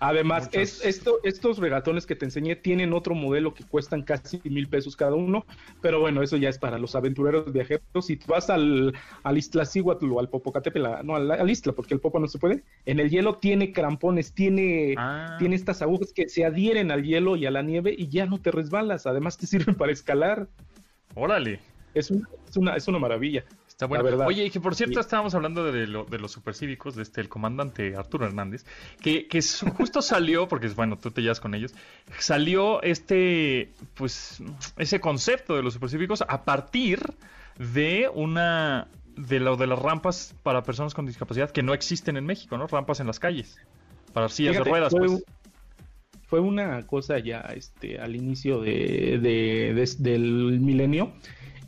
Además, 0.00 0.48
es, 0.52 0.84
esto, 0.84 1.18
estos 1.24 1.58
regatones 1.58 2.06
que 2.06 2.14
te 2.16 2.24
enseñé 2.24 2.56
tienen 2.56 2.92
otro 2.92 3.14
modelo 3.14 3.54
que 3.54 3.64
cuestan 3.64 4.02
casi 4.02 4.40
mil 4.44 4.68
pesos 4.68 4.96
cada 4.96 5.14
uno, 5.14 5.44
pero 5.80 6.00
bueno, 6.00 6.22
eso 6.22 6.36
ya 6.36 6.48
es 6.48 6.58
para 6.58 6.78
los 6.78 6.94
aventureros 6.94 7.52
viajeros. 7.52 7.82
Si 8.00 8.18
vas 8.26 8.50
al, 8.50 8.94
al 9.22 9.38
Iztaccíhuatl 9.38 10.10
o 10.12 10.20
al 10.20 10.28
Popocatépetl, 10.28 11.04
no, 11.04 11.16
al, 11.16 11.30
al, 11.30 11.50
Istla, 11.50 11.72
porque 11.72 11.94
el 11.94 12.00
Popo 12.00 12.18
no 12.18 12.28
se 12.28 12.38
puede, 12.38 12.62
en 12.84 13.00
el 13.00 13.10
hielo 13.10 13.36
tiene 13.36 13.72
crampones, 13.72 14.32
tiene, 14.32 14.94
ah. 14.98 15.36
tiene 15.38 15.56
estas 15.56 15.82
agujas 15.82 16.12
que 16.12 16.28
se 16.28 16.44
adhieren 16.44 16.90
al 16.90 17.02
hielo 17.02 17.36
y 17.36 17.46
a 17.46 17.50
la 17.50 17.62
nieve 17.62 17.94
y 17.96 18.08
ya 18.08 18.26
no 18.26 18.38
te 18.38 18.50
resbalas, 18.50 19.06
además 19.06 19.38
te 19.38 19.46
sirven 19.46 19.74
para 19.74 19.92
escalar. 19.92 20.48
Órale. 21.14 21.60
Es 21.94 22.10
una, 22.10 22.28
es 22.46 22.56
una, 22.56 22.76
es 22.76 22.88
una 22.88 22.98
maravilla. 22.98 23.44
Está 23.76 23.84
bueno. 23.84 24.24
Oye, 24.24 24.46
y 24.46 24.50
que 24.50 24.58
por 24.58 24.74
cierto 24.74 25.00
estábamos 25.00 25.34
hablando 25.34 25.70
de, 25.70 25.86
lo, 25.86 26.06
de 26.06 26.18
los 26.18 26.32
supercívicos, 26.32 26.96
de 26.96 27.02
este, 27.02 27.20
el 27.20 27.28
comandante 27.28 27.94
Arturo 27.94 28.24
Hernández, 28.24 28.64
que, 29.02 29.26
que 29.28 29.42
justo 29.76 30.00
salió, 30.00 30.48
porque 30.48 30.68
bueno, 30.68 30.96
tú 30.96 31.10
te 31.10 31.20
llevas 31.20 31.40
con 31.40 31.54
ellos, 31.54 31.74
salió 32.18 32.80
este, 32.80 33.74
pues, 33.92 34.42
ese 34.78 34.98
concepto 34.98 35.56
de 35.56 35.62
los 35.62 35.74
supercívicos 35.74 36.24
a 36.26 36.44
partir 36.44 37.02
de 37.58 38.10
una, 38.14 38.88
de 39.14 39.40
lo 39.40 39.58
de 39.58 39.66
las 39.66 39.78
rampas 39.78 40.34
para 40.42 40.62
personas 40.62 40.94
con 40.94 41.04
discapacidad 41.04 41.50
que 41.50 41.62
no 41.62 41.74
existen 41.74 42.16
en 42.16 42.24
México, 42.24 42.56
¿no? 42.56 42.68
Rampas 42.68 43.00
en 43.00 43.06
las 43.06 43.20
calles, 43.20 43.58
para 44.14 44.30
sillas 44.30 44.56
de 44.56 44.64
ruedas, 44.64 44.90
fue, 44.90 45.06
pues. 45.06 45.24
Fue 46.26 46.40
una 46.40 46.86
cosa 46.86 47.18
ya, 47.18 47.40
este, 47.54 47.98
al 47.98 48.16
inicio 48.16 48.60
de, 48.60 49.18
de, 49.22 49.96
del 49.98 50.60
milenio, 50.60 51.12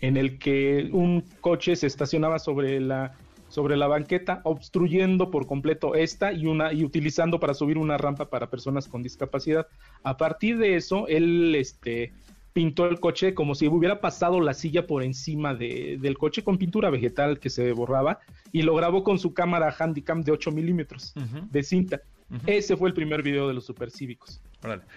en 0.01 0.17
el 0.17 0.39
que 0.39 0.91
un 0.93 1.23
coche 1.41 1.77
se 1.77 1.87
estacionaba 1.87 2.39
sobre 2.39 2.81
la 2.81 3.15
sobre 3.49 3.77
la 3.77 3.87
banqueta, 3.87 4.43
obstruyendo 4.45 5.31
por 5.31 5.47
completo 5.47 5.95
esta 5.95 6.33
y 6.33 6.47
una 6.47 6.73
y 6.73 6.85
utilizando 6.85 7.41
para 7.41 7.55
subir 7.55 7.79
una 7.79 7.97
rampa 7.97 8.29
para 8.29 8.51
personas 8.51 8.89
con 8.89 9.03
discapacidad. 9.03 9.67
A 10.03 10.17
partir 10.17 10.59
de 10.59 10.77
eso, 10.77 11.09
él 11.09 11.55
este 11.55 12.13
pintó 12.53 12.87
el 12.89 12.99
coche 12.99 13.35
como 13.35 13.55
si 13.55 13.69
hubiera 13.69 14.01
pasado 14.01 14.41
la 14.41 14.53
silla 14.55 14.87
por 14.87 15.03
encima 15.03 15.55
de, 15.55 15.97
del 16.01 16.19
coche 16.19 16.43
con 16.43 16.59
pintura 16.59 16.91
vegetal 16.91 17.39
que 17.39 17.51
se 17.51 17.73
borraba 17.73 18.19
y 18.53 18.63
lo 18.63 18.75
grabó 18.75 19.05
con 19.05 19.19
su 19.19 19.33
cámara 19.33 19.75
Handycam 19.79 20.23
de 20.23 20.33
8 20.33 20.51
milímetros 20.51 21.15
de 21.51 21.63
cinta. 21.63 22.01
Ese 22.47 22.77
fue 22.77 22.89
el 22.89 22.95
primer 22.95 23.23
video 23.23 23.49
de 23.49 23.55
los 23.55 23.65
supercívicos. 23.65 24.41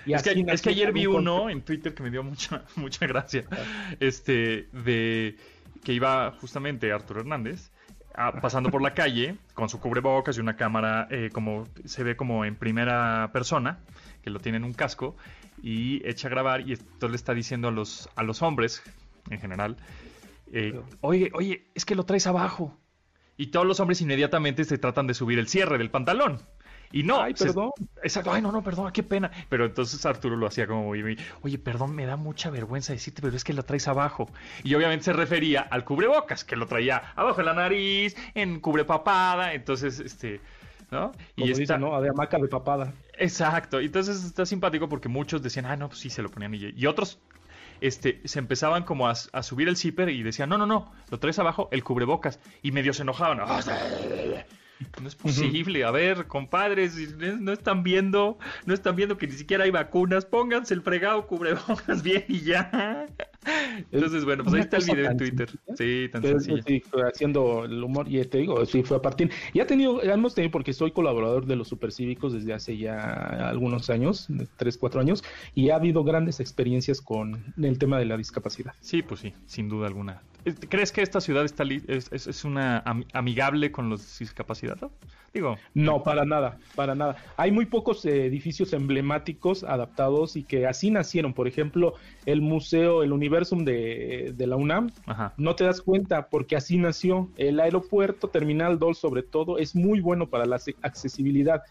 Es, 0.06 0.24
que, 0.24 0.46
es, 0.48 0.62
que, 0.62 0.70
ayer 0.70 0.92
vi 0.92 1.06
uno 1.06 1.50
en 1.50 1.62
Twitter 1.62 1.94
que 1.94 2.04
me 2.04 2.10
dio 2.10 2.24
mucha, 2.24 2.64
mucha 2.76 3.08
gracia. 3.08 3.46
Este, 4.00 4.68
de 4.72 5.38
que 5.84 5.94
iba 5.94 6.32
justamente 6.40 6.92
Arturo 6.92 7.22
Hernández 7.22 7.72
pasando 8.42 8.70
por 8.70 8.82
la 8.82 8.94
calle 8.94 9.38
con 9.54 9.70
su 9.70 9.80
cubrebocas 9.80 10.38
y 10.38 10.42
una 10.42 10.56
cámara 10.56 11.08
eh, 11.10 11.30
como 11.32 11.68
se 11.86 12.04
ve 12.04 12.16
como 12.16 12.46
en 12.46 12.56
primera 12.56 13.30
persona, 13.32 13.80
que 14.22 14.30
lo 14.30 14.40
tiene 14.40 14.58
en 14.58 14.64
un 14.64 14.74
casco, 14.74 15.16
y 15.62 16.06
echa 16.08 16.28
a 16.28 16.32
grabar 16.32 16.68
y 16.68 16.74
esto 16.74 17.08
le 17.08 17.16
está 17.16 17.34
diciendo 17.34 17.70
a 17.70 17.72
los, 17.72 18.10
a 18.16 18.24
los 18.24 18.42
hombres 18.42 18.84
en 19.30 19.40
general, 19.40 19.78
eh, 20.52 20.80
oye, 21.02 21.32
oye, 21.34 21.68
es 21.74 21.86
que 21.86 21.96
lo 21.96 22.04
traes 22.04 22.28
abajo. 22.28 22.78
Y 23.38 23.48
todos 23.48 23.66
los 23.66 23.80
hombres 23.80 24.02
inmediatamente 24.02 24.66
se 24.66 24.78
tratan 24.78 25.08
de 25.08 25.14
subir 25.14 25.40
el 25.40 25.48
cierre 25.48 25.78
del 25.78 25.90
pantalón. 25.90 26.40
Y 26.92 27.04
no. 27.04 27.22
Ay, 27.22 27.34
perdón. 27.34 27.72
exacto. 28.04 28.32
Ay, 28.32 28.42
no, 28.42 28.52
no, 28.52 28.64
perdón, 28.64 28.92
qué 28.92 29.04
pena. 29.04 29.32
Pero 29.50 29.66
entonces 29.66 30.06
Arturo 30.06 30.36
lo 30.36 30.48
hacía 30.48 30.68
como, 30.68 30.90
oye, 30.90 31.58
perdón, 31.58 31.96
me 31.96 32.06
da 32.06 32.18
mucha 32.18 32.50
vergüenza 32.50 32.94
decirte, 32.94 33.22
pero 33.22 33.36
es 33.36 33.44
que 33.44 33.54
lo 33.54 33.64
traes 33.64 33.88
abajo. 33.88 34.30
Y 34.64 34.76
obviamente 34.76 35.06
se 35.06 35.14
refería 35.14 35.62
al 35.62 35.86
cubrebocas, 35.86 36.44
que 36.44 36.56
lo 36.56 36.68
traía 36.68 37.14
abajo 37.16 37.38
de 37.38 37.44
la 37.44 37.54
nariz, 37.54 38.16
en 38.36 38.60
cubrepapada. 38.60 39.54
Entonces, 39.54 40.00
este. 40.00 40.42
¿no? 40.92 41.14
y 41.38 41.50
está, 41.52 41.78
¿no? 41.78 42.00
De 42.02 42.10
hamaca 42.10 42.38
de 42.38 42.48
papada. 42.48 42.94
Exacto. 43.18 43.80
Entonces 43.80 44.24
está 44.24 44.46
simpático 44.46 44.90
porque 44.90 45.08
muchos 45.08 45.42
decían, 45.42 45.66
ah, 45.66 45.78
no, 45.78 45.88
pues 45.88 46.00
sí, 46.00 46.10
se 46.10 46.22
lo 46.22 46.30
ponían. 46.30 46.54
Y, 46.54 46.74
y 46.76 46.86
otros 46.86 47.20
este, 47.82 48.22
se 48.26 48.40
empezaban 48.40 48.84
como 48.84 49.08
a, 49.08 49.14
a, 49.34 49.44
subir 49.44 49.68
el 49.68 49.76
zipper 49.76 50.10
y 50.10 50.22
decían, 50.24 50.50
no, 50.50 50.58
no, 50.58 50.66
no, 50.66 50.92
lo 51.10 51.20
traes 51.20 51.40
abajo, 51.40 51.68
el 51.72 51.84
cubrebocas. 51.84 52.40
Y 52.62 52.72
medio 52.72 52.94
se 52.94 53.02
enojaban. 53.02 53.40
No 55.02 55.08
es 55.08 55.16
posible. 55.16 55.84
A 55.84 55.92
ver, 55.92 56.28
compadres, 56.28 56.96
no 57.18 57.52
están 57.52 57.84
viendo, 57.84 58.38
no 58.66 58.74
están 58.74 58.96
viendo 58.96 59.18
que 59.18 59.28
ni 59.28 59.34
siquiera 59.34 59.64
hay 59.64 59.72
vacunas. 59.72 60.26
Pónganse 60.26 60.74
el 60.74 60.82
fregado 60.82 61.28
cubrebocas 61.28 62.04
bien 62.04 62.26
y 62.28 62.42
ya. 62.42 63.06
Entonces, 63.92 64.26
bueno, 64.26 64.44
pues 64.44 64.56
ahí 64.56 64.62
está 64.62 64.78
el 64.78 64.86
video 64.86 65.12
en 65.12 65.18
Twitter. 65.18 65.50
Sí, 65.76 66.10
tan 66.12 66.22
sencillo. 66.22 66.64
Sí, 66.66 66.84
haciendo 67.12 67.66
el 67.66 67.84
humor, 67.84 68.08
y 68.08 68.24
te 68.26 68.38
digo, 68.38 68.66
sí, 68.66 68.84
fue 68.84 68.98
a 68.98 69.02
partir. 69.02 69.32
Y 69.54 69.60
ha 69.60 69.68
tenido, 69.68 70.02
hemos 70.04 70.36
tenido, 70.36 70.52
porque 70.52 70.74
soy 70.74 70.92
colaborador 70.92 71.46
de 71.46 71.56
los 71.56 71.68
supercívicos 71.68 72.34
desde 72.34 72.54
hace 72.54 72.78
ya 72.78 73.00
algunos 73.50 73.90
años, 73.90 74.28
tres, 74.58 74.78
cuatro 74.78 75.02
años, 75.02 75.24
y 75.56 75.70
ha 75.70 75.76
habido 75.76 76.04
grandes 76.04 76.40
experiencias 76.40 77.02
con 77.02 77.54
el 77.62 77.78
tema 77.80 77.98
de 77.98 78.06
la 78.06 78.18
discapacidad. 78.18 78.74
Sí, 78.80 79.02
pues 79.02 79.22
sí, 79.22 79.34
sin 79.46 79.70
duda 79.70 79.88
alguna. 79.88 80.22
¿Crees 80.70 80.92
que 80.92 81.04
esta 81.04 81.22
ciudad 81.22 81.46
está 81.46 81.64
es, 81.88 82.12
es, 82.12 82.46
una 82.46 82.84
amigable 83.14 83.72
con 83.72 83.90
los 83.90 84.18
discapacitados? 84.18 84.92
Digo. 85.34 85.58
No, 85.76 86.02
para 86.02 86.26
nada, 86.26 86.58
para 86.76 86.96
nada. 86.96 87.16
Hay 87.38 87.52
muy 87.52 87.68
pocos 87.68 88.04
edificios 88.06 88.74
emblemáticos 88.74 89.64
adaptados 89.64 90.36
y 90.36 90.44
que 90.44 90.66
así 90.66 90.90
nacieron. 90.90 91.34
Por 91.34 91.48
ejemplo, 91.48 91.94
el 92.26 92.42
museo, 92.42 93.04
el 93.04 93.14
Universum 93.32 93.64
de, 93.64 94.34
de 94.36 94.48
la 94.48 94.56
UNAM, 94.56 94.92
no 95.38 95.56
te 95.56 95.64
das 95.64 95.82
cuenta 95.82 96.28
porque 96.28 96.56
así 96.56 96.78
nació. 96.78 97.30
El 97.38 97.60
aeropuerto, 97.60 98.28
Terminal 98.30 98.78
2 98.78 98.98
sobre 98.98 99.24
todo, 99.24 99.58
es 99.58 99.76
muy 99.76 100.02
bueno 100.02 100.30
para 100.30 100.46
la 100.46 100.60
accesibilidad 100.82 101.64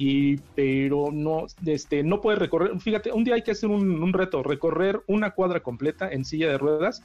y 0.00 0.36
pero 0.54 1.10
no 1.12 1.46
este 1.66 2.04
no 2.04 2.20
puedes 2.20 2.38
recorrer 2.38 2.78
fíjate 2.78 3.10
un 3.10 3.24
día 3.24 3.34
hay 3.34 3.42
que 3.42 3.50
hacer 3.50 3.68
un, 3.68 4.00
un, 4.00 4.12
reto 4.12 4.44
recorrer 4.44 5.02
una 5.08 5.32
cuadra 5.32 5.58
completa 5.58 6.08
en 6.08 6.24
silla 6.24 6.48
de 6.48 6.56
ruedas 6.56 7.02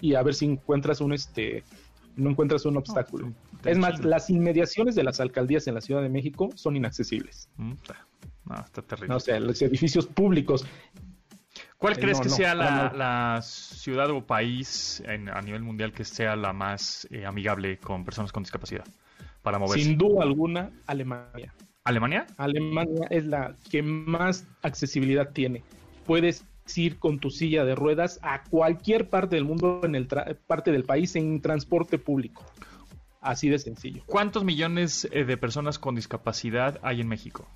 y 0.00 0.14
a 0.14 0.22
ver 0.22 0.34
si 0.34 0.46
encuentras 0.46 1.02
un 1.02 1.12
este 1.12 1.64
no 2.16 2.30
encuentras 2.30 2.64
un 2.64 2.76
obstáculo. 2.76 3.32
es 3.64 3.78
más, 3.78 4.04
las 4.04 4.30
inmediaciones 4.30 4.94
de 4.94 5.04
las 5.04 5.20
alcaldías 5.20 5.66
en 5.66 5.74
la 5.74 5.80
Ciudad 5.80 6.02
de 6.02 6.08
México 6.08 6.50
son 6.54 6.76
inaccesibles. 6.76 7.48
No, 7.56 7.74
está 8.64 8.82
terrible. 8.82 9.14
o 9.14 9.20
sea, 9.20 9.40
los 9.40 9.60
edificios 9.62 10.06
públicos. 10.06 10.66
¿Cuál 11.80 11.94
eh, 11.94 12.00
crees 12.00 12.20
que 12.20 12.28
sea 12.28 12.54
la, 12.54 13.40
ciudad 13.42 14.10
o 14.10 14.26
país 14.26 15.02
a 15.08 15.40
nivel 15.40 15.62
mundial 15.62 15.92
que 15.92 16.04
sea 16.04 16.36
la 16.36 16.52
más 16.52 17.08
eh, 17.10 17.24
amigable 17.24 17.78
con 17.78 18.04
personas 18.04 18.32
con 18.32 18.42
discapacidad 18.42 18.84
para 19.40 19.58
moverse? 19.58 19.86
Sin 19.86 19.96
duda 19.96 20.22
alguna, 20.22 20.70
Alemania. 20.86 21.54
¿Alemania? 21.84 22.26
Alemania 22.36 23.06
es 23.08 23.24
la 23.24 23.56
que 23.70 23.82
más 23.82 24.46
accesibilidad 24.62 25.30
tiene. 25.32 25.64
Puedes 26.04 26.44
ir 26.76 26.98
con 26.98 27.18
tu 27.18 27.30
silla 27.30 27.64
de 27.64 27.74
ruedas 27.74 28.20
a 28.22 28.44
cualquier 28.44 29.08
parte 29.08 29.36
del 29.36 29.46
mundo, 29.46 29.80
en 29.82 29.94
el 29.94 30.06
parte 30.46 30.72
del 30.72 30.84
país, 30.84 31.16
en 31.16 31.40
transporte 31.40 31.98
público. 31.98 32.44
Así 33.22 33.48
de 33.48 33.58
sencillo. 33.58 34.02
¿Cuántos 34.04 34.44
millones 34.44 35.08
eh, 35.12 35.24
de 35.24 35.36
personas 35.38 35.78
con 35.78 35.94
discapacidad 35.94 36.78
hay 36.82 37.00
en 37.00 37.08
México? 37.08 37.48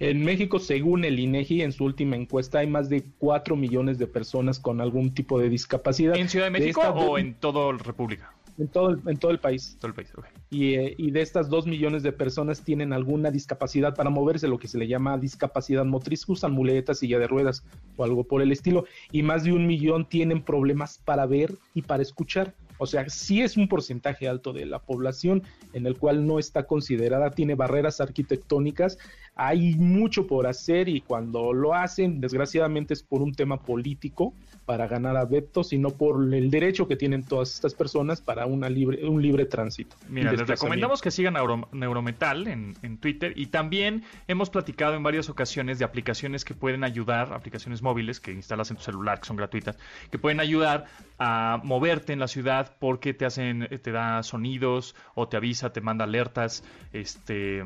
En 0.00 0.24
México, 0.24 0.58
según 0.58 1.04
el 1.04 1.18
INEGI, 1.18 1.60
en 1.60 1.72
su 1.72 1.84
última 1.84 2.16
encuesta, 2.16 2.60
hay 2.60 2.66
más 2.66 2.88
de 2.88 3.04
4 3.18 3.54
millones 3.54 3.98
de 3.98 4.06
personas 4.06 4.58
con 4.58 4.80
algún 4.80 5.12
tipo 5.12 5.38
de 5.38 5.50
discapacidad. 5.50 6.16
¿En 6.16 6.30
Ciudad 6.30 6.46
de 6.46 6.50
México 6.50 6.80
o 6.80 7.18
en 7.18 7.34
toda 7.34 7.70
la 7.70 7.78
República? 7.78 8.32
En 8.56 8.68
todo 8.68 8.90
el, 8.90 9.00
en 9.06 9.18
todo 9.18 9.30
el 9.30 9.38
país. 9.38 9.76
Todo 9.78 9.88
el 9.88 9.94
país, 9.94 10.10
y, 10.48 10.74
eh, 10.74 10.94
y, 10.96 11.10
de 11.10 11.20
estas 11.20 11.50
dos 11.50 11.66
millones 11.66 12.02
de 12.02 12.12
personas 12.12 12.64
tienen 12.64 12.94
alguna 12.94 13.30
discapacidad 13.30 13.94
para 13.94 14.08
moverse, 14.08 14.48
lo 14.48 14.58
que 14.58 14.68
se 14.68 14.78
le 14.78 14.88
llama 14.88 15.18
discapacidad 15.18 15.84
motriz, 15.84 16.26
usan 16.28 16.52
muletas, 16.52 16.98
silla 16.98 17.18
de 17.18 17.26
ruedas 17.26 17.62
o 17.98 18.04
algo 18.04 18.24
por 18.24 18.40
el 18.40 18.52
estilo. 18.52 18.86
Y 19.12 19.22
más 19.22 19.44
de 19.44 19.52
un 19.52 19.66
millón 19.66 20.06
tienen 20.06 20.42
problemas 20.42 20.98
para 21.04 21.26
ver 21.26 21.54
y 21.74 21.82
para 21.82 22.02
escuchar. 22.02 22.54
O 22.80 22.86
sea, 22.86 23.06
sí 23.10 23.42
es 23.42 23.58
un 23.58 23.68
porcentaje 23.68 24.26
alto 24.26 24.54
de 24.54 24.64
la 24.64 24.78
población 24.78 25.42
en 25.74 25.86
el 25.86 25.98
cual 25.98 26.26
no 26.26 26.38
está 26.38 26.66
considerada, 26.66 27.30
tiene 27.30 27.54
barreras 27.54 28.00
arquitectónicas, 28.00 28.96
hay 29.34 29.74
mucho 29.74 30.26
por 30.26 30.46
hacer 30.46 30.88
y 30.88 31.02
cuando 31.02 31.52
lo 31.52 31.74
hacen, 31.74 32.22
desgraciadamente 32.22 32.94
es 32.94 33.02
por 33.02 33.20
un 33.20 33.34
tema 33.34 33.62
político, 33.62 34.32
para 34.70 34.86
ganar 34.86 35.16
adeptos, 35.16 35.70
sino 35.70 35.90
por 35.90 36.32
el 36.32 36.48
derecho 36.48 36.86
que 36.86 36.94
tienen 36.94 37.24
todas 37.24 37.52
estas 37.52 37.74
personas 37.74 38.20
para 38.20 38.46
una 38.46 38.68
libre, 38.68 39.04
un 39.04 39.20
libre 39.20 39.44
tránsito. 39.44 39.96
Mira, 40.08 40.30
les 40.30 40.46
recomendamos 40.46 41.02
que 41.02 41.10
sigan 41.10 41.34
Neurometal 41.72 42.46
en, 42.46 42.74
en, 42.82 42.98
Twitter 42.98 43.32
y 43.34 43.46
también 43.46 44.04
hemos 44.28 44.48
platicado 44.48 44.94
en 44.94 45.02
varias 45.02 45.28
ocasiones 45.28 45.80
de 45.80 45.84
aplicaciones 45.84 46.44
que 46.44 46.54
pueden 46.54 46.84
ayudar, 46.84 47.32
aplicaciones 47.32 47.82
móviles 47.82 48.20
que 48.20 48.30
instalas 48.30 48.70
en 48.70 48.76
tu 48.76 48.84
celular, 48.84 49.18
que 49.18 49.26
son 49.26 49.36
gratuitas, 49.36 49.76
que 50.08 50.18
pueden 50.18 50.38
ayudar 50.38 50.84
a 51.18 51.60
moverte 51.64 52.12
en 52.12 52.20
la 52.20 52.28
ciudad 52.28 52.76
porque 52.78 53.12
te 53.12 53.26
hacen, 53.26 53.68
te 53.82 53.90
da 53.90 54.22
sonidos 54.22 54.94
o 55.16 55.26
te 55.26 55.36
avisa, 55.36 55.72
te 55.72 55.80
manda 55.80 56.04
alertas, 56.04 56.62
este, 56.92 57.64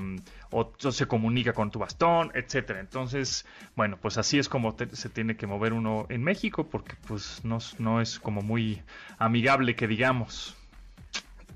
o, 0.55 0.72
se 0.92 1.07
comunica 1.07 1.52
con 1.52 1.70
tu 1.70 1.80
bastón, 1.80 2.30
etcétera. 2.34 2.78
Entonces, 2.80 3.44
bueno, 3.74 3.98
pues 4.00 4.16
así 4.18 4.38
es 4.38 4.48
como 4.48 4.76
se 4.92 5.09
tiene 5.09 5.36
que 5.36 5.46
mover 5.46 5.72
uno 5.72 6.07
en 6.09 6.22
México 6.22 6.68
porque 6.70 6.94
pues 7.09 7.44
no, 7.44 7.59
no 7.78 8.00
es 8.00 8.20
como 8.20 8.40
muy 8.40 8.82
amigable 9.18 9.74
que 9.74 9.88
digamos. 9.88 10.57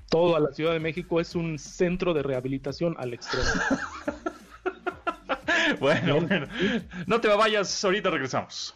Toda 0.09 0.39
la 0.39 0.51
Ciudad 0.51 0.73
de 0.73 0.79
México 0.79 1.21
es 1.21 1.35
un 1.35 1.57
centro 1.59 2.13
de 2.13 2.23
rehabilitación 2.23 2.95
al 2.99 3.13
extremo. 3.13 3.45
bueno, 5.79 6.19
bueno, 6.21 6.47
no 7.07 7.21
te 7.21 7.27
vayas, 7.29 7.85
ahorita 7.85 8.09
regresamos. 8.09 8.73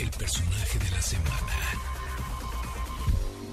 el 0.00 0.10
personaje 0.12 0.78
de 0.78 0.90
la 0.90 1.02
semana. 1.02 1.50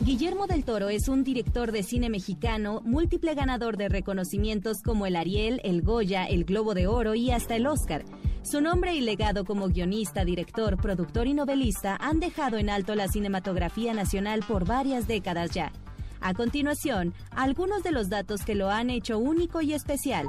Guillermo 0.07 0.47
del 0.47 0.63
Toro 0.63 0.87
es 0.87 1.09
un 1.09 1.25
director 1.25 1.73
de 1.73 1.83
cine 1.83 2.09
mexicano, 2.09 2.79
múltiple 2.85 3.35
ganador 3.35 3.75
de 3.75 3.89
reconocimientos 3.89 4.81
como 4.81 5.05
el 5.05 5.17
Ariel, 5.17 5.59
el 5.65 5.81
Goya, 5.81 6.23
el 6.23 6.45
Globo 6.45 6.73
de 6.73 6.87
Oro 6.87 7.13
y 7.13 7.31
hasta 7.31 7.57
el 7.57 7.67
Oscar. 7.67 8.05
Su 8.41 8.61
nombre 8.61 8.95
y 8.95 9.01
legado 9.01 9.43
como 9.43 9.67
guionista, 9.67 10.23
director, 10.23 10.77
productor 10.77 11.27
y 11.27 11.33
novelista 11.33 11.97
han 11.99 12.21
dejado 12.21 12.55
en 12.55 12.69
alto 12.69 12.95
la 12.95 13.09
cinematografía 13.09 13.93
nacional 13.93 14.45
por 14.47 14.65
varias 14.65 15.09
décadas 15.09 15.51
ya. 15.51 15.73
A 16.21 16.33
continuación, 16.33 17.13
algunos 17.31 17.83
de 17.83 17.91
los 17.91 18.07
datos 18.07 18.45
que 18.45 18.55
lo 18.55 18.69
han 18.69 18.89
hecho 18.89 19.19
único 19.19 19.61
y 19.61 19.73
especial. 19.73 20.25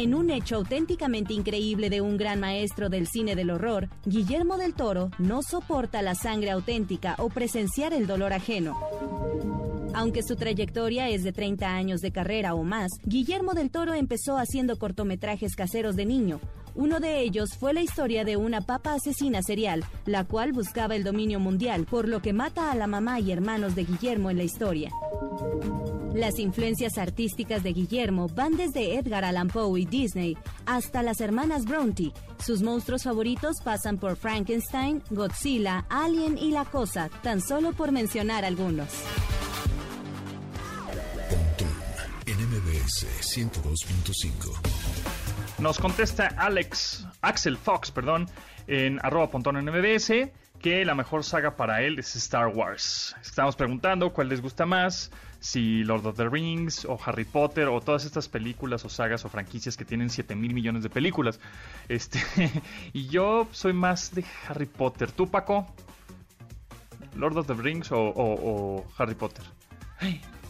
En 0.00 0.14
un 0.14 0.30
hecho 0.30 0.56
auténticamente 0.56 1.34
increíble 1.34 1.90
de 1.90 2.00
un 2.00 2.16
gran 2.16 2.40
maestro 2.40 2.88
del 2.88 3.06
cine 3.06 3.36
del 3.36 3.50
horror, 3.50 3.90
Guillermo 4.06 4.56
del 4.56 4.72
Toro 4.72 5.10
no 5.18 5.42
soporta 5.42 6.00
la 6.00 6.14
sangre 6.14 6.50
auténtica 6.52 7.16
o 7.18 7.28
presenciar 7.28 7.92
el 7.92 8.06
dolor 8.06 8.32
ajeno. 8.32 8.80
Aunque 9.92 10.22
su 10.22 10.36
trayectoria 10.36 11.10
es 11.10 11.22
de 11.22 11.34
30 11.34 11.68
años 11.68 12.00
de 12.00 12.12
carrera 12.12 12.54
o 12.54 12.64
más, 12.64 12.92
Guillermo 13.04 13.52
del 13.52 13.70
Toro 13.70 13.92
empezó 13.92 14.38
haciendo 14.38 14.78
cortometrajes 14.78 15.54
caseros 15.54 15.96
de 15.96 16.06
niño. 16.06 16.40
Uno 16.74 16.98
de 16.98 17.20
ellos 17.20 17.50
fue 17.58 17.74
la 17.74 17.82
historia 17.82 18.24
de 18.24 18.38
una 18.38 18.62
papa 18.62 18.94
asesina 18.94 19.42
serial, 19.42 19.84
la 20.06 20.24
cual 20.24 20.52
buscaba 20.52 20.96
el 20.96 21.04
dominio 21.04 21.40
mundial, 21.40 21.84
por 21.84 22.08
lo 22.08 22.22
que 22.22 22.32
mata 22.32 22.72
a 22.72 22.74
la 22.74 22.86
mamá 22.86 23.20
y 23.20 23.32
hermanos 23.32 23.74
de 23.74 23.84
Guillermo 23.84 24.30
en 24.30 24.38
la 24.38 24.44
historia. 24.44 24.90
Las 26.14 26.38
influencias 26.40 26.98
artísticas 26.98 27.62
de 27.62 27.72
Guillermo 27.72 28.28
van 28.28 28.56
desde 28.56 28.96
Edgar 28.96 29.24
Allan 29.24 29.46
Poe 29.46 29.80
y 29.80 29.86
Disney 29.86 30.36
hasta 30.66 31.04
las 31.04 31.20
hermanas 31.20 31.66
Bronte. 31.66 32.10
Sus 32.44 32.62
monstruos 32.62 33.04
favoritos 33.04 33.58
pasan 33.62 33.96
por 33.96 34.16
Frankenstein, 34.16 35.04
Godzilla, 35.10 35.86
Alien 35.88 36.36
y 36.36 36.50
La 36.50 36.64
Cosa, 36.64 37.10
tan 37.22 37.40
solo 37.40 37.72
por 37.72 37.92
mencionar 37.92 38.44
algunos. 38.44 38.88
NMBS 42.26 43.06
102.5 43.36 45.60
Nos 45.60 45.78
contesta 45.78 46.26
Alex, 46.36 47.06
Axel 47.20 47.56
Fox, 47.56 47.92
perdón, 47.92 48.28
en 48.66 48.98
arroba 49.04 49.30
pontón 49.30 49.64
NMBS 49.64 50.10
que 50.60 50.84
la 50.84 50.94
mejor 50.94 51.24
saga 51.24 51.56
para 51.56 51.82
él 51.82 51.98
es 51.98 52.14
Star 52.16 52.48
Wars. 52.48 53.16
Estamos 53.22 53.56
preguntando 53.56 54.12
cuál 54.12 54.28
les 54.28 54.42
gusta 54.42 54.66
más, 54.66 55.10
si 55.40 55.82
Lord 55.84 56.06
of 56.06 56.16
the 56.16 56.28
Rings 56.28 56.84
o 56.84 56.98
Harry 57.04 57.24
Potter 57.24 57.68
o 57.68 57.80
todas 57.80 58.04
estas 58.04 58.28
películas 58.28 58.84
o 58.84 58.88
sagas 58.88 59.24
o 59.24 59.28
franquicias 59.28 59.76
que 59.76 59.84
tienen 59.84 60.10
7 60.10 60.36
mil 60.36 60.54
millones 60.54 60.82
de 60.82 60.90
películas. 60.90 61.40
Este, 61.88 62.20
y 62.92 63.08
yo 63.08 63.48
soy 63.50 63.72
más 63.72 64.14
de 64.14 64.24
Harry 64.46 64.66
Potter. 64.66 65.10
¿Tú, 65.10 65.28
Paco? 65.28 65.66
¿Lord 67.16 67.38
of 67.38 67.46
the 67.46 67.54
Rings 67.54 67.88
o, 67.90 68.86
Harry 68.98 69.14
Potter? 69.14 69.44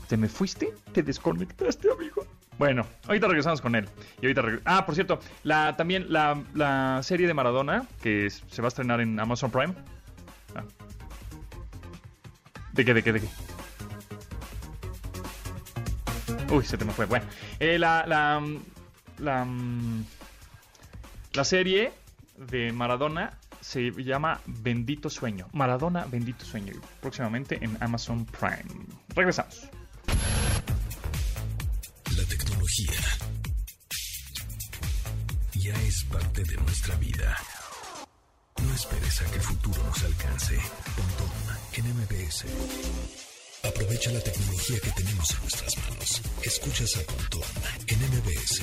¿Te 0.09 0.17
me 0.17 0.29
fuiste? 0.29 0.75
¿Te 0.93 1.03
desconectaste, 1.03 1.91
amigo? 1.91 2.27
Bueno, 2.59 2.85
ahorita 3.07 3.27
regresamos 3.27 3.63
con 3.63 3.75
él. 3.75 3.89
Y 4.21 4.27
ahorita 4.27 4.61
ah, 4.67 4.85
por 4.85 4.95
cierto, 4.95 5.19
la, 5.45 5.77
también 5.77 6.13
la, 6.13 6.43
la 6.53 7.01
serie 7.03 7.27
de 7.27 7.33
Maradona, 7.33 7.87
que 8.03 8.29
se 8.29 8.61
va 8.61 8.67
a 8.67 8.69
estrenar 8.69 9.01
en 9.01 9.19
Amazon 9.19 9.51
Prime, 9.51 9.75
Ah. 10.55 10.65
¿De 12.73 12.85
qué, 12.85 12.95
de 12.95 13.03
qué, 13.03 13.13
de 13.13 13.21
qué? 13.21 13.29
Uy, 16.51 16.65
se 16.65 16.77
te 16.77 16.85
me 16.85 16.93
fue. 16.93 17.07
Bueno, 17.07 17.27
eh, 17.59 17.79
la, 17.79 18.05
la, 18.07 18.43
la, 19.19 19.47
la 21.33 21.45
serie 21.45 21.93
de 22.37 22.73
Maradona 22.73 23.39
se 23.61 23.91
llama 23.93 24.41
Bendito 24.47 25.09
Sueño. 25.11 25.49
Maradona 25.53 26.07
Bendito 26.07 26.45
Sueño. 26.45 26.73
Próximamente 27.01 27.59
en 27.63 27.77
Amazon 27.81 28.25
Prime. 28.25 28.87
Regresamos. 29.15 29.69
La 32.17 32.25
tecnología 32.25 33.01
ya 35.55 35.75
es 35.83 36.05
parte 36.05 36.43
de 36.45 36.57
nuestra 36.57 36.97
vida. 36.97 37.37
No 38.63 38.75
esperes 38.75 39.23
a 39.23 39.25
que 39.27 39.37
el 39.37 39.43
futuro 39.43 39.83
nos 39.85 40.03
alcance. 40.05 40.59
Pontón 40.97 41.31
en 41.75 41.97
MBS. 41.97 43.30
Aprovecha 43.63 44.11
la 44.11 44.21
tecnología 44.21 44.79
que 44.81 44.91
tenemos 44.93 45.31
en 45.31 45.41
nuestras 45.43 45.77
manos. 45.79 46.23
Escuchas 46.43 46.97
a 46.97 47.03
Pontón 47.03 47.43
en 47.87 47.99
MBS. 47.99 48.63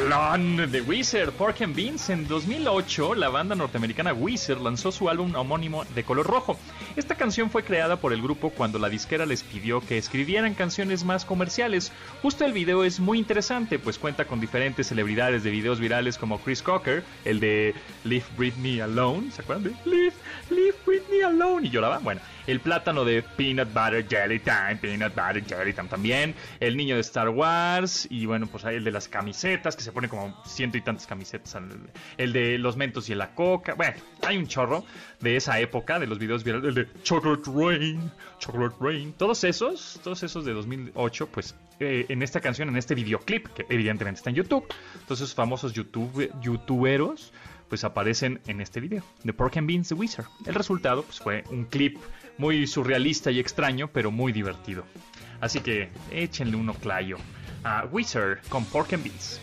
Rolón 0.00 0.70
de 0.70 0.80
Weezer, 0.80 1.30
Pork 1.32 1.60
and 1.60 1.76
Beans. 1.76 2.08
En 2.08 2.26
2008, 2.26 3.14
la 3.14 3.28
banda 3.28 3.54
norteamericana 3.54 4.14
Weezer 4.14 4.58
lanzó 4.58 4.92
su 4.92 5.10
álbum 5.10 5.34
homónimo 5.34 5.84
de 5.94 6.04
color 6.04 6.26
rojo. 6.26 6.58
Esta 6.96 7.16
canción 7.16 7.50
fue 7.50 7.64
creada 7.64 7.96
por 7.96 8.12
el 8.12 8.22
grupo 8.22 8.50
cuando 8.50 8.78
la 8.78 8.88
disquera 8.88 9.26
les 9.26 9.42
pidió 9.42 9.80
que 9.80 9.98
escribieran 9.98 10.54
canciones 10.54 11.04
más 11.04 11.24
comerciales. 11.24 11.92
Justo 12.22 12.44
el 12.44 12.52
video 12.52 12.82
es 12.84 12.98
muy 12.98 13.18
interesante, 13.18 13.78
pues 13.78 13.98
cuenta 13.98 14.24
con 14.24 14.40
diferentes 14.40 14.88
celebridades 14.88 15.44
de 15.44 15.50
videos 15.50 15.78
virales 15.78 16.16
como 16.16 16.40
Chris 16.40 16.62
Cocker, 16.62 17.04
el 17.24 17.38
de 17.38 17.74
Leave 18.04 18.24
Britney 18.36 18.80
Alone, 18.80 19.30
¿se 19.30 19.42
acuerdan 19.42 19.64
de 19.64 19.90
Leave, 19.90 20.14
Leave 20.48 20.76
Britney 20.86 21.20
Alone? 21.20 21.66
Y 21.66 21.70
lloraba. 21.70 21.98
Bueno, 21.98 22.20
el 22.46 22.60
plátano 22.60 23.04
de 23.04 23.22
Peanut 23.22 23.68
Butter 23.72 24.06
Jelly 24.08 24.40
Time, 24.40 24.76
Peanut 24.80 25.14
Butter 25.14 25.44
Jelly 25.44 25.72
Time 25.72 25.88
también, 25.88 26.34
el 26.58 26.76
niño 26.76 26.96
de 26.96 27.00
Star 27.02 27.28
Wars 27.28 28.08
y 28.10 28.26
bueno, 28.26 28.46
pues 28.46 28.64
hay 28.64 28.76
el 28.76 28.84
de 28.84 28.90
las 28.90 29.08
camisetas, 29.08 29.76
que 29.76 29.82
se 29.82 29.89
pone 29.92 30.08
como 30.08 30.34
ciento 30.44 30.78
y 30.78 30.82
tantas 30.82 31.06
camisetas, 31.06 31.56
el 32.16 32.32
de 32.32 32.58
los 32.58 32.76
mentos 32.76 33.08
y 33.08 33.14
la 33.14 33.34
coca, 33.34 33.74
bueno, 33.74 33.96
hay 34.26 34.36
un 34.36 34.46
chorro 34.46 34.84
de 35.20 35.36
esa 35.36 35.58
época, 35.60 35.98
de 35.98 36.06
los 36.06 36.18
videos 36.18 36.44
virales, 36.44 36.68
el 36.68 36.74
de 36.74 37.02
Chocolate 37.02 37.50
Rain, 37.54 38.10
Chocolate 38.38 38.76
Rain, 38.80 39.12
todos 39.14 39.44
esos, 39.44 40.00
todos 40.02 40.22
esos 40.22 40.44
de 40.44 40.52
2008, 40.52 41.28
pues 41.28 41.54
eh, 41.78 42.06
en 42.08 42.22
esta 42.22 42.40
canción, 42.40 42.68
en 42.68 42.76
este 42.76 42.94
videoclip, 42.94 43.48
que 43.48 43.66
evidentemente 43.68 44.18
está 44.18 44.30
en 44.30 44.36
YouTube, 44.36 44.66
todos 45.06 45.20
esos 45.20 45.34
famosos 45.34 45.72
YouTube, 45.72 46.30
youtuberos, 46.40 47.32
pues 47.70 47.84
aparecen 47.84 48.40
en 48.48 48.60
este 48.60 48.80
video, 48.80 49.04
de 49.22 49.32
Pork 49.32 49.56
and 49.56 49.66
Beans 49.68 49.88
The 49.88 49.94
Wizard. 49.94 50.26
El 50.44 50.54
resultado 50.54 51.04
pues, 51.04 51.20
fue 51.20 51.44
un 51.50 51.64
clip 51.64 51.98
muy 52.36 52.66
surrealista 52.66 53.30
y 53.30 53.38
extraño, 53.38 53.88
pero 53.92 54.10
muy 54.10 54.32
divertido. 54.32 54.84
Así 55.40 55.60
que 55.60 55.90
échenle 56.10 56.56
uno 56.56 56.74
clayo 56.74 57.16
a 57.64 57.86
Wizard 57.86 58.40
con 58.48 58.64
Pork 58.66 58.92
and 58.92 59.04
Beans. 59.04 59.40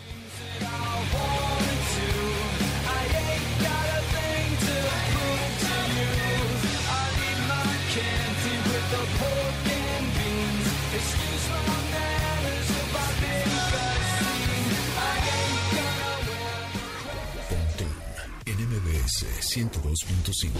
NMBS 18.46 19.26
102.5 19.40 20.50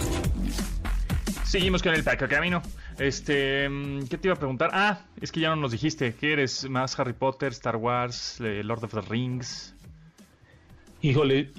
Seguimos 1.45 1.83
con 1.83 1.95
el 1.95 2.05
Camino. 2.05 2.61
Este, 2.99 3.67
¿qué 4.11 4.19
te 4.19 4.29
iba 4.29 4.35
a 4.35 4.39
preguntar? 4.39 4.71
Ah, 4.75 5.01
es 5.21 5.33
que 5.33 5.41
ya 5.41 5.49
no 5.49 5.57
nos 5.57 5.73
dijiste. 5.73 6.15
¿Qué 6.15 6.35
eres? 6.35 6.69
¿Más 6.69 6.99
Harry 6.99 7.15
Potter, 7.15 7.53
Star 7.53 7.77
Wars, 7.77 8.39
eh, 8.41 8.63
Lord 8.63 8.85
of 8.85 8.93
the 8.93 9.01
Rings? 9.01 9.75
Híjole, 11.01 11.53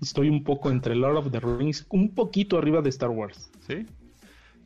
estoy 0.00 0.28
un 0.28 0.42
poco 0.44 0.70
entre 0.70 0.94
Lord 0.94 1.16
of 1.18 1.30
the 1.30 1.40
Rings, 1.40 1.86
un 1.90 2.14
poquito 2.14 2.58
arriba 2.58 2.80
de 2.82 2.88
Star 2.90 3.10
Wars. 3.10 3.50
¿Sí? 3.66 3.86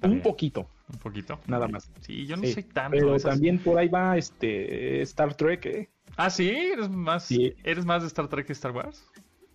Un 0.03 0.21
poquito. 0.23 0.69
Un 0.93 0.99
poquito. 0.99 1.39
Nada 1.47 1.69
más. 1.69 1.91
Sí, 2.01 2.27
yo 2.27 2.37
no 2.37 2.43
Sí, 2.45 2.53
soy 2.55 2.63
tanto. 2.65 2.97
Pero 2.97 3.15
esas- 3.15 3.33
también 3.33 3.59
por 3.59 3.79
ahí 3.79 3.89
va 3.89 4.17
este 4.17 5.03
Star 5.03 5.35
Trek, 5.35 5.67
¿eh? 5.67 5.89
Ah, 6.17 6.31
sí, 6.31 6.49
eres 6.51 6.89
más, 6.91 7.25
Sí. 7.27 7.53
eres 7.65 7.85
más 7.85 8.03
de 8.03 8.09
Star 8.09 8.29
Trek 8.29 8.47
que 8.47 8.53
Star 8.53 8.73
Wars. 8.73 9.05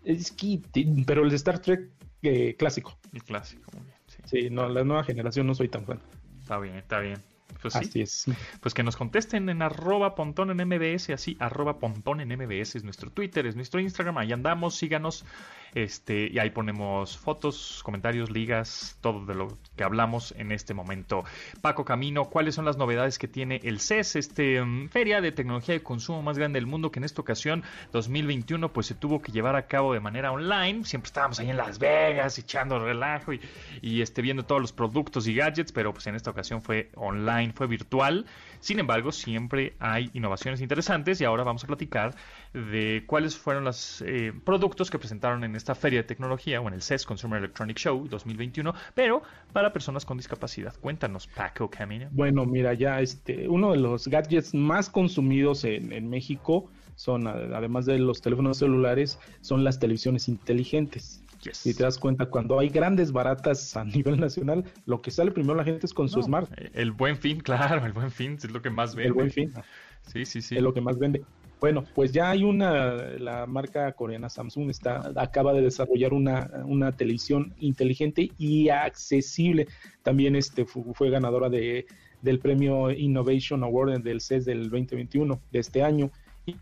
Es 0.04 0.32
que, 0.32 0.62
pero 1.06 1.24
el 1.24 1.30
de 1.30 1.36
Star 1.36 1.60
Trek 1.60 1.90
eh, 2.22 2.56
clásico. 2.58 2.98
El 3.14 3.24
clásico, 3.24 3.64
muy 3.74 3.84
bien. 3.86 3.96
Sí. 4.08 4.18
Sí, 4.26 4.50
no, 4.50 4.68
la 4.70 4.84
nueva 4.84 5.04
generación 5.04 5.46
no 5.48 5.54
soy 5.56 5.68
tan 5.68 5.86
fan. 5.86 6.00
Está 6.42 6.60
bien, 6.60 6.76
está 6.76 7.00
bien. 7.00 7.18
Pues 7.62 7.74
sí. 7.92 8.32
Pues 8.62 8.74
que 8.74 8.84
nos 8.84 8.96
contesten 8.96 9.50
en 9.50 9.62
arroba 9.62 10.16
pontón 10.16 10.52
en 10.52 10.68
MBS, 10.68 11.10
así, 11.12 11.36
arroba 11.40 11.80
pontón 11.80 12.22
en 12.22 12.30
MBS 12.30 12.76
es 12.76 12.84
nuestro 12.84 13.10
Twitter, 13.10 13.46
es 13.48 13.56
nuestro 13.56 13.80
Instagram, 13.80 14.18
ahí 14.18 14.32
andamos, 14.32 14.76
síganos, 14.76 15.26
este, 15.74 16.30
y 16.32 16.40
ahí 16.40 16.52
ponemos 16.52 17.18
fotos, 17.18 17.82
comentarios, 17.84 18.30
ligas, 18.30 18.98
todo 19.02 19.26
de 19.26 19.36
lo 19.36 19.58
que 19.76 19.84
hablamos 19.84 20.34
en 20.38 20.52
este 20.52 20.74
momento. 20.74 21.24
Paco 21.62 21.86
Camino, 21.86 22.26
¿cuáles 22.26 22.56
son 22.56 22.66
las 22.66 22.78
novedades 22.78 23.18
que 23.18 23.28
tiene 23.28 23.60
el 23.64 23.80
CES, 23.80 24.16
este 24.16 24.64
mm, 24.64 24.90
feria 24.90 25.20
de 25.22 25.32
tecnología 25.32 25.74
de 25.74 25.84
consumo 25.84 26.22
más 26.22 26.38
grande 26.38 26.58
del 26.58 26.68
mundo, 26.68 26.92
que 26.92 27.00
en 27.00 27.04
esta 27.04 27.22
ocasión, 27.22 27.64
2021, 27.94 28.72
pues 28.72 28.88
se 28.88 28.96
tuvo 28.96 29.22
que 29.22 29.32
llevar 29.32 29.56
a 29.56 29.68
cabo 29.68 29.94
de 29.94 30.00
manera 30.00 30.32
online, 30.32 30.86
siempre 30.86 31.08
estábamos 31.08 31.40
ahí 31.40 31.50
en 31.50 31.58
Las 31.58 31.80
Vegas 31.80 32.38
echando 32.38 32.80
relajo 32.80 33.34
y, 33.34 33.42
y 33.82 34.02
este, 34.02 34.22
viendo 34.22 34.46
todos 34.46 34.62
los 34.62 34.72
productos 34.72 35.28
y 35.28 35.36
gadgets, 35.36 35.72
pero 35.72 35.94
pues 35.94 36.08
en 36.08 36.16
esta 36.16 36.32
ocasión 36.32 36.62
fue 36.62 36.90
online, 36.96 37.35
fue 37.54 37.68
virtual. 37.68 38.26
Sin 38.60 38.80
embargo, 38.80 39.12
siempre 39.12 39.76
hay 39.80 40.10
innovaciones 40.14 40.62
interesantes 40.62 41.22
y 41.22 41.26
ahora 41.26 41.44
vamos 41.44 41.64
a 41.64 41.68
platicar 41.68 42.16
de 42.54 43.04
cuáles 43.06 43.38
fueron 43.38 43.64
los 43.64 44.02
eh, 44.02 44.34
productos 44.44 44.90
que 44.90 44.98
presentaron 44.98 45.44
en 45.44 45.56
esta 45.56 45.76
feria 45.76 46.00
de 46.02 46.08
tecnología 46.08 46.60
o 46.62 46.68
en 46.68 46.74
el 46.74 46.82
CES 46.82 47.06
Consumer 47.06 47.40
Electronic 47.40 47.78
Show 47.78 48.08
2021, 48.08 48.74
pero 48.96 49.22
para 49.54 49.72
personas 49.72 50.06
con 50.06 50.18
discapacidad. 50.18 50.74
Cuéntanos, 50.80 51.28
Paco 51.28 51.70
Camino. 51.70 52.08
Bueno, 52.12 52.46
mira, 52.46 52.74
ya 52.74 53.02
este, 53.02 53.48
uno 53.48 53.72
de 53.72 53.78
los 53.78 54.08
gadgets 54.08 54.54
más 54.54 54.90
consumidos 54.90 55.64
en, 55.64 55.92
en 55.92 56.10
México 56.10 56.70
son, 56.96 57.28
además 57.28 57.86
de 57.86 58.00
los 58.00 58.22
teléfonos 58.22 58.58
celulares, 58.58 59.20
son 59.42 59.64
las 59.64 59.80
televisiones 59.80 60.28
inteligentes. 60.28 61.25
Yes. 61.46 61.58
Si 61.58 61.74
te 61.74 61.84
das 61.84 61.98
cuenta, 61.98 62.26
cuando 62.26 62.60
hay 62.60 62.70
grandes 62.70 63.12
baratas 63.12 63.78
a 63.78 63.84
nivel 63.86 64.20
nacional, 64.20 64.64
lo 64.86 65.02
que 65.02 65.12
sale 65.12 65.32
primero 65.32 65.56
la 65.56 65.64
gente 65.64 65.86
es 65.86 65.94
con 65.94 66.10
su 66.10 66.18
No, 66.20 66.24
smart, 66.26 66.52
eh, 66.58 66.72
El 66.74 66.92
buen 66.92 67.18
fin, 67.18 67.40
claro, 67.42 67.86
el 67.86 67.94
buen 67.94 68.12
fin 68.12 68.34
es 68.34 68.50
lo 68.52 68.62
que 68.62 68.70
más 68.70 68.96
vende. 68.96 69.08
el 69.10 69.14
buen 69.14 69.32
fin. 69.32 69.54
Sí, 70.02 70.26
sí, 70.26 70.42
sí. 70.42 70.56
es 70.58 70.62
lo 70.62 70.74
que 70.74 70.82
más 70.82 70.98
vende. 71.00 71.24
Bueno, 71.62 71.84
pues 71.96 72.12
ya 72.12 72.30
hay 72.32 72.44
una, 72.44 72.94
la 73.18 73.46
marca 73.48 73.92
coreana 73.94 74.28
Samsung 74.30 74.70
está, 74.70 75.12
acaba 75.16 75.54
de 75.54 75.62
desarrollar 75.62 76.14
una, 76.14 76.50
una 76.66 76.92
televisión 76.92 77.54
inteligente 77.60 78.30
y 78.38 78.70
accesible. 78.70 79.68
También 80.04 80.36
este 80.36 80.66
fu- 80.66 80.94
fue 80.94 81.10
ganadora 81.10 81.50
de, 81.50 81.86
del 82.22 82.40
premio 82.40 82.92
Innovation 82.92 83.64
Award 83.64 84.02
del 84.02 84.20
CES 84.22 84.46
del 84.46 84.70
2021 84.70 85.40
de 85.52 85.60
este 85.60 85.82
año. 85.82 86.12
Y, 86.46 86.56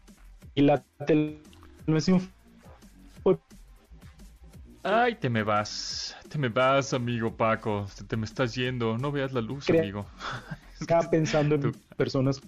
y 0.56 0.62
la 0.62 0.84
televisión 1.06 2.20
fue 2.20 2.30
Ay, 4.84 5.16
te 5.16 5.30
me 5.30 5.44
vas, 5.44 6.16
te 6.30 6.38
me 6.38 6.50
vas, 6.50 6.94
amigo 6.94 7.36
Paco, 7.36 7.88
te, 7.98 8.04
te 8.04 8.18
me 8.18 8.26
estás 8.26 8.54
yendo, 8.54 8.98
no 8.98 9.12
veas 9.14 9.32
la 9.32 9.40
luz, 9.40 9.66
Crea- 9.66 9.82
amigo. 9.82 10.06
acá 10.82 11.10
pensando 11.10 11.56
en 11.56 11.62
Tu- 11.62 11.72
personas 11.96 12.42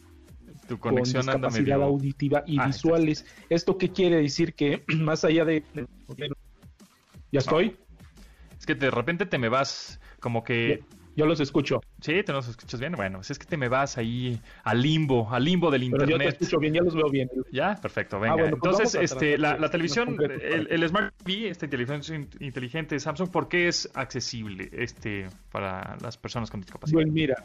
Tu 0.67 0.77
con 0.77 0.97
anda 0.97 1.03
discapacidad 1.03 1.77
medio... 1.77 1.83
auditiva 1.83 2.43
y 2.45 2.59
Ah, 2.59 2.67
visuales. 2.67 3.25
¿Esto 3.49 3.77
qué 3.77 3.89
quiere 3.89 4.17
decir? 4.17 4.53
Que 4.53 4.83
más 4.99 5.23
allá 5.23 5.45
de... 5.45 5.63
¿Ya 7.31 7.39
estoy? 7.39 7.77
Es 8.59 8.65
que 8.65 8.75
de 8.75 8.91
repente 8.91 9.25
te 9.25 9.37
me 9.37 9.47
vas 9.47 9.99
como 10.19 10.43
que... 10.43 10.83
Yo 11.15 11.25
los 11.25 11.39
escucho. 11.39 11.79
Sí, 12.01 12.23
te 12.23 12.33
nos 12.33 12.47
escuchas 12.47 12.79
bien. 12.79 12.91
Bueno, 12.93 13.19
pues 13.19 13.31
es 13.31 13.39
que 13.39 13.45
te 13.45 13.55
me 13.57 13.69
vas 13.69 13.97
ahí 13.97 14.39
al 14.63 14.81
limbo, 14.81 15.29
al 15.31 15.43
limbo 15.45 15.71
del 15.71 15.81
Pero 15.89 16.01
yo 16.03 16.05
te 16.05 16.11
internet. 16.13 16.33
escucho 16.41 16.59
bien, 16.59 16.73
ya 16.73 16.81
los 16.81 16.93
veo 16.93 17.09
bien. 17.09 17.29
Ya, 17.51 17.75
perfecto, 17.81 18.19
venga. 18.19 18.35
bueno, 18.35 18.57
pues 18.57 18.79
Entonces, 18.79 19.01
este, 19.11 19.37
la, 19.37 19.69
televisión, 19.69 20.17
el, 20.19 20.67
el 20.69 20.89
Smart 20.89 21.13
TV, 21.23 21.47
esta 21.49 21.65
inteligencia 21.65 22.15
in- 22.15 22.27
inteligente 22.41 22.95
de 22.95 22.99
Samsung, 22.99 23.29
¿por 23.29 23.47
qué 23.47 23.67
es 23.69 23.89
accesible 23.93 24.69
este 24.73 25.27
para 25.51 25.97
las 26.01 26.17
personas 26.17 26.51
con 26.51 26.59
discapacidad? 26.61 26.95
Pues 27.01 27.07
mira, 27.11 27.43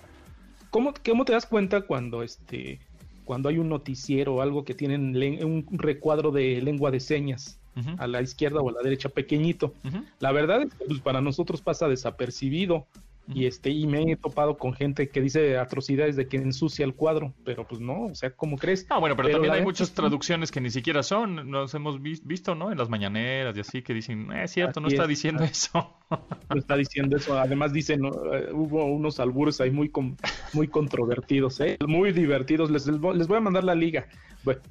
¿cómo, 0.71 0.93
cómo 1.09 1.25
te 1.25 1.33
das 1.33 1.47
cuenta 1.47 1.83
cuando 1.83 2.23
este 2.25 2.81
cuando 3.25 3.49
hay 3.49 3.59
un 3.59 3.69
noticiero 3.69 4.35
o 4.35 4.41
algo 4.43 4.65
que 4.65 4.75
tienen 4.75 5.15
un 5.45 5.65
recuadro 5.79 6.33
de 6.33 6.61
lengua 6.61 6.91
de 6.91 6.99
señas 6.99 7.61
a 7.99 8.09
la 8.09 8.21
izquierda 8.21 8.61
o 8.61 8.69
a 8.69 8.73
la 8.73 8.83
derecha 8.83 9.09
pequeñito? 9.09 9.73
La 10.19 10.33
verdad 10.33 10.63
es 10.63 10.75
que 10.75 10.85
pues, 10.87 10.99
para 11.01 11.21
nosotros 11.21 11.63
pasa 11.63 11.87
desapercibido. 11.87 12.87
Y 13.35 13.47
este, 13.47 13.71
y 13.71 13.87
me 13.87 14.03
he 14.13 14.17
topado 14.17 14.57
con 14.59 14.73
gente 14.75 15.09
que 15.09 15.21
dice 15.21 15.57
atrocidades 15.59 16.17
de 16.17 16.27
que 16.27 16.37
ensucia 16.39 16.85
el 16.85 16.95
cuadro, 16.95 17.33
pero 17.45 17.67
pues 17.67 17.81
no, 17.81 18.05
o 18.07 18.15
sea, 18.15 18.31
¿cómo 18.31 18.57
crees? 18.59 18.87
Ah, 18.91 18.99
bueno, 18.99 19.17
pero, 19.17 19.27
Pero 19.29 19.39
también 19.39 19.55
hay 19.55 19.63
muchas 19.63 19.93
traducciones 19.93 20.51
que 20.51 20.61
ni 20.61 20.71
siquiera 20.71 21.03
son. 21.03 21.51
Nos 21.51 21.73
hemos 21.75 22.01
vis- 22.03 22.27
visto, 22.27 22.55
¿no? 22.55 22.73
En 22.73 22.79
las 22.79 22.89
mañaneras 22.89 23.57
y 23.57 23.61
así, 23.61 23.83
que 23.83 23.95
dicen, 23.95 24.31
"Eh, 24.33 24.45
es 24.45 24.51
cierto, 24.53 24.81
no 24.81 24.89
está 24.89 25.03
es. 25.03 25.09
diciendo 25.09 25.45
eso. 25.45 25.97
No 26.11 26.59
está 26.59 26.77
diciendo 26.77 27.17
eso. 27.17 27.39
Además 27.39 27.73
dicen, 27.73 28.01
¿no? 28.01 28.11
Eh, 28.35 28.49
hubo 28.53 28.85
unos 28.87 29.21
albures 29.21 29.61
ahí 29.61 29.71
muy 29.71 29.89
con- 29.91 30.17
muy 30.53 30.67
controvertidos, 30.69 31.61
¿eh? 31.61 31.77
muy 31.87 32.13
divertidos. 32.13 32.71
Les, 32.71 32.87
les 32.87 32.99
voy 33.29 33.37
a 33.37 33.41
mandar 33.41 33.65
la 33.65 33.75
liga. 33.75 34.07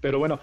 Pero 0.01 0.19
bueno, 0.19 0.39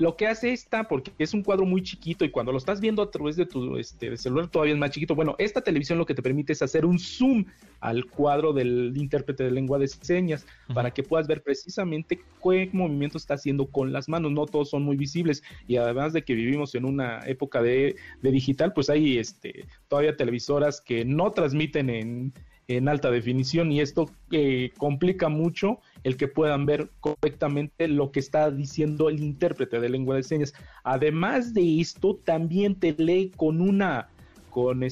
lo 0.00 0.16
que 0.16 0.26
hace 0.26 0.52
esta, 0.52 0.84
porque 0.84 1.12
es 1.18 1.34
un 1.34 1.42
cuadro 1.42 1.66
muy 1.66 1.82
chiquito 1.82 2.24
y 2.24 2.30
cuando 2.30 2.52
lo 2.52 2.58
estás 2.58 2.80
viendo 2.80 3.02
a 3.02 3.10
través 3.10 3.36
de 3.36 3.44
tu 3.44 3.76
este, 3.76 4.16
celular 4.16 4.48
todavía 4.48 4.72
es 4.72 4.80
más 4.80 4.90
chiquito. 4.92 5.14
Bueno, 5.14 5.36
esta 5.38 5.60
televisión 5.60 5.98
lo 5.98 6.06
que 6.06 6.14
te 6.14 6.22
permite 6.22 6.54
es 6.54 6.62
hacer 6.62 6.86
un 6.86 6.98
zoom 6.98 7.44
al 7.80 8.06
cuadro 8.06 8.54
del 8.54 8.94
intérprete 8.96 9.44
de 9.44 9.50
lengua 9.50 9.78
de 9.78 9.88
señas 9.88 10.46
para 10.72 10.90
que 10.90 11.02
puedas 11.02 11.26
ver 11.26 11.42
precisamente 11.42 12.18
qué 12.42 12.70
movimiento 12.72 13.18
está 13.18 13.34
haciendo 13.34 13.66
con 13.66 13.92
las 13.92 14.08
manos. 14.08 14.32
No 14.32 14.46
todos 14.46 14.70
son 14.70 14.84
muy 14.84 14.96
visibles 14.96 15.42
y 15.68 15.76
además 15.76 16.14
de 16.14 16.24
que 16.24 16.32
vivimos 16.32 16.74
en 16.74 16.86
una 16.86 17.20
época 17.26 17.60
de, 17.60 17.94
de 18.22 18.30
digital, 18.30 18.72
pues 18.72 18.88
hay 18.88 19.18
este, 19.18 19.66
todavía 19.88 20.16
televisoras 20.16 20.80
que 20.80 21.04
no 21.04 21.30
transmiten 21.32 21.90
en, 21.90 22.32
en 22.76 22.88
alta 22.88 23.10
definición 23.10 23.72
y 23.72 23.80
esto 23.80 24.08
eh, 24.30 24.70
complica 24.78 25.28
mucho 25.28 25.80
el 26.04 26.16
que 26.16 26.28
puedan 26.28 26.66
ver 26.66 26.88
correctamente 27.00 27.88
lo 27.88 28.12
que 28.12 28.20
está 28.20 28.50
diciendo 28.52 29.08
el 29.08 29.20
intérprete 29.20 29.80
de 29.80 29.88
lengua 29.88 30.14
de 30.14 30.22
señas. 30.22 30.54
Además 30.84 31.52
de 31.52 31.80
esto, 31.80 32.20
también 32.24 32.76
te 32.76 32.94
lee 32.96 33.32
con 33.36 33.60
una 33.60 34.08
con 34.50 34.84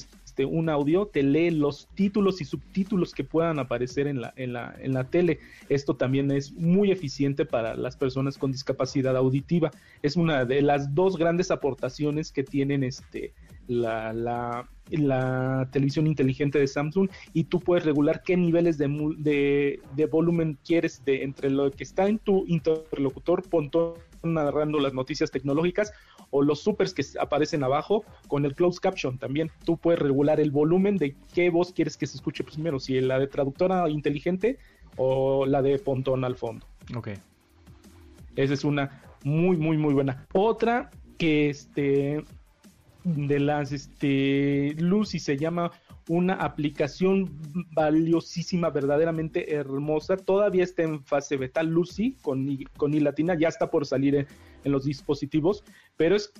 un 0.44 0.68
audio, 0.68 1.06
te 1.06 1.22
lee 1.22 1.50
los 1.50 1.88
títulos 1.94 2.40
y 2.40 2.44
subtítulos 2.44 3.12
que 3.12 3.24
puedan 3.24 3.58
aparecer 3.58 4.06
en 4.06 4.20
la, 4.20 4.32
en 4.36 4.52
la, 4.52 4.74
en 4.80 4.94
la 4.94 5.04
tele. 5.04 5.38
Esto 5.68 5.96
también 5.96 6.30
es 6.30 6.52
muy 6.52 6.90
eficiente 6.90 7.44
para 7.44 7.74
las 7.74 7.96
personas 7.96 8.38
con 8.38 8.52
discapacidad 8.52 9.16
auditiva. 9.16 9.70
Es 10.02 10.16
una 10.16 10.44
de 10.44 10.62
las 10.62 10.94
dos 10.94 11.16
grandes 11.16 11.50
aportaciones 11.50 12.32
que 12.32 12.44
tienen 12.44 12.82
este 12.84 13.32
la, 13.68 14.12
la, 14.12 15.68
televisión 15.70 16.06
inteligente 16.06 16.58
de 16.58 16.66
Samsung 16.66 17.10
y 17.34 17.44
tú 17.44 17.60
puedes 17.60 17.84
regular 17.84 18.22
qué 18.24 18.36
niveles 18.36 18.78
de, 18.78 18.88
de, 19.18 19.80
de 19.94 20.06
volumen 20.06 20.58
quieres 20.64 21.04
de 21.04 21.22
entre 21.22 21.50
lo 21.50 21.70
que 21.70 21.84
está 21.84 22.08
en 22.08 22.18
tu 22.18 22.46
interlocutor 22.46 23.46
pontón 23.48 23.94
narrando 24.22 24.80
las 24.80 24.94
noticias 24.94 25.30
tecnológicas 25.30 25.92
o 26.30 26.42
los 26.42 26.60
supers 26.60 26.92
que 26.92 27.04
aparecen 27.20 27.64
abajo 27.64 28.04
con 28.26 28.44
el 28.44 28.54
closed 28.54 28.80
caption 28.80 29.18
también 29.18 29.50
tú 29.64 29.76
puedes 29.76 30.00
regular 30.00 30.40
el 30.40 30.50
volumen 30.50 30.96
de 30.96 31.16
qué 31.34 31.50
voz 31.50 31.72
quieres 31.72 31.96
que 31.96 32.06
se 32.06 32.16
escuche 32.16 32.44
primero 32.44 32.78
si 32.78 33.00
la 33.00 33.18
de 33.18 33.26
traductora 33.26 33.88
inteligente 33.88 34.58
o 34.96 35.46
la 35.46 35.62
de 35.62 35.78
pontón 35.78 36.24
al 36.24 36.36
fondo 36.36 36.66
Ok. 36.96 37.08
esa 38.36 38.54
es 38.54 38.64
una 38.64 39.02
muy, 39.24 39.56
muy, 39.56 39.76
muy 39.76 39.94
buena. 39.94 40.26
Otra 40.32 40.90
que 41.18 41.50
este 41.50 42.24
de 43.04 43.40
las 43.40 43.72
este 43.72 44.74
Lucy 44.78 45.18
se 45.18 45.36
llama 45.36 45.72
una 46.08 46.34
aplicación 46.34 47.30
valiosísima, 47.72 48.70
verdaderamente 48.70 49.54
hermosa. 49.54 50.16
Todavía 50.16 50.64
está 50.64 50.82
en 50.82 51.04
fase 51.04 51.36
beta. 51.36 51.62
Lucy 51.62 52.16
con 52.22 52.48
I, 52.48 52.64
con 52.76 52.94
I 52.94 53.00
latina 53.00 53.34
ya 53.38 53.48
está 53.48 53.70
por 53.70 53.86
salir 53.86 54.14
en, 54.14 54.26
en 54.64 54.72
los 54.72 54.84
dispositivos, 54.84 55.62
pero 55.96 56.16
es 56.16 56.32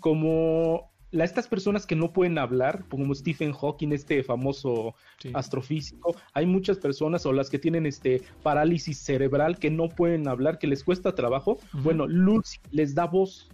como 0.00 0.90
la, 1.10 1.24
estas 1.24 1.48
personas 1.48 1.86
que 1.86 1.96
no 1.96 2.12
pueden 2.12 2.38
hablar, 2.38 2.84
como 2.88 3.14
Stephen 3.14 3.52
Hawking, 3.52 3.92
este 3.92 4.22
famoso 4.22 4.94
Sí. 5.18 5.30
astrofísico, 5.34 6.14
hay 6.32 6.46
muchas 6.46 6.78
personas 6.78 7.26
o 7.26 7.32
las 7.32 7.50
que 7.50 7.58
tienen 7.58 7.84
este 7.84 8.22
parálisis 8.42 8.98
cerebral 8.98 9.58
que 9.58 9.70
no 9.70 9.88
pueden 9.88 10.28
hablar, 10.28 10.58
que 10.58 10.66
les 10.66 10.82
cuesta 10.84 11.14
trabajo. 11.14 11.58
Bueno, 11.72 12.06
Lucy 12.06 12.58
les 12.70 12.94
da 12.94 13.06
voz 13.06 13.50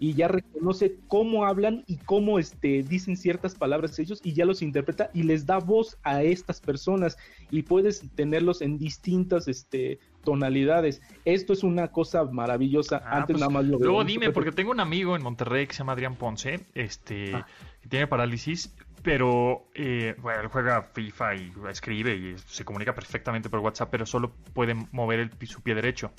y 0.00 0.14
ya 0.14 0.28
reconoce 0.28 0.96
cómo 1.08 1.44
hablan 1.44 1.84
y 1.86 1.96
cómo 1.96 2.38
este, 2.38 2.82
dicen 2.82 3.16
ciertas 3.16 3.54
palabras 3.54 3.98
ellos 3.98 4.20
y 4.22 4.32
ya 4.32 4.44
los 4.44 4.62
interpreta 4.62 5.10
y 5.12 5.22
les 5.24 5.46
da 5.46 5.58
voz 5.58 5.98
a 6.02 6.22
estas 6.22 6.60
personas 6.60 7.16
y 7.50 7.62
puedes 7.62 8.02
tenerlos 8.14 8.62
en 8.62 8.78
distintas 8.78 9.48
este, 9.48 9.98
tonalidades. 10.24 11.02
Esto 11.24 11.52
es 11.52 11.62
una 11.62 11.88
cosa 11.88 12.24
maravillosa. 12.24 13.02
Ah, 13.04 13.18
Antes 13.18 13.34
pues, 13.34 13.40
nada 13.40 13.50
más 13.50 13.64
lo 13.64 13.78
Luego 13.78 14.04
dime, 14.04 14.30
porque 14.30 14.52
tengo 14.52 14.70
un 14.70 14.80
amigo 14.80 15.16
en 15.16 15.22
Monterrey 15.22 15.66
que 15.66 15.72
se 15.74 15.78
llama 15.78 15.92
Adrián 15.92 16.16
Ponce, 16.16 16.60
este, 16.74 17.34
Ah. 17.34 17.46
que 17.80 17.88
tiene 17.88 18.06
parálisis, 18.06 18.74
pero 19.02 19.68
eh, 19.74 20.14
bueno, 20.18 20.40
él 20.40 20.48
juega 20.48 20.82
FIFA 20.82 21.34
y 21.36 21.52
escribe 21.70 22.16
y 22.16 22.34
se 22.46 22.64
comunica 22.64 22.94
perfectamente 22.94 23.48
por 23.48 23.60
WhatsApp, 23.60 23.88
pero 23.90 24.06
solo 24.06 24.32
puede 24.52 24.74
mover 24.92 25.20
el, 25.20 25.30
su 25.46 25.62
pie 25.62 25.74
derecho. 25.74 26.10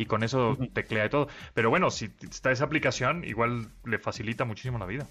Y 0.00 0.06
con 0.06 0.22
eso 0.22 0.56
teclea 0.72 1.04
y 1.04 1.10
todo. 1.10 1.28
Pero 1.52 1.68
bueno, 1.68 1.90
si 1.90 2.08
está 2.22 2.50
esa 2.50 2.64
aplicación, 2.64 3.22
igual 3.22 3.68
le 3.84 3.98
facilita 3.98 4.46
muchísimo 4.46 4.78
la 4.78 4.86
vida. 4.86 5.06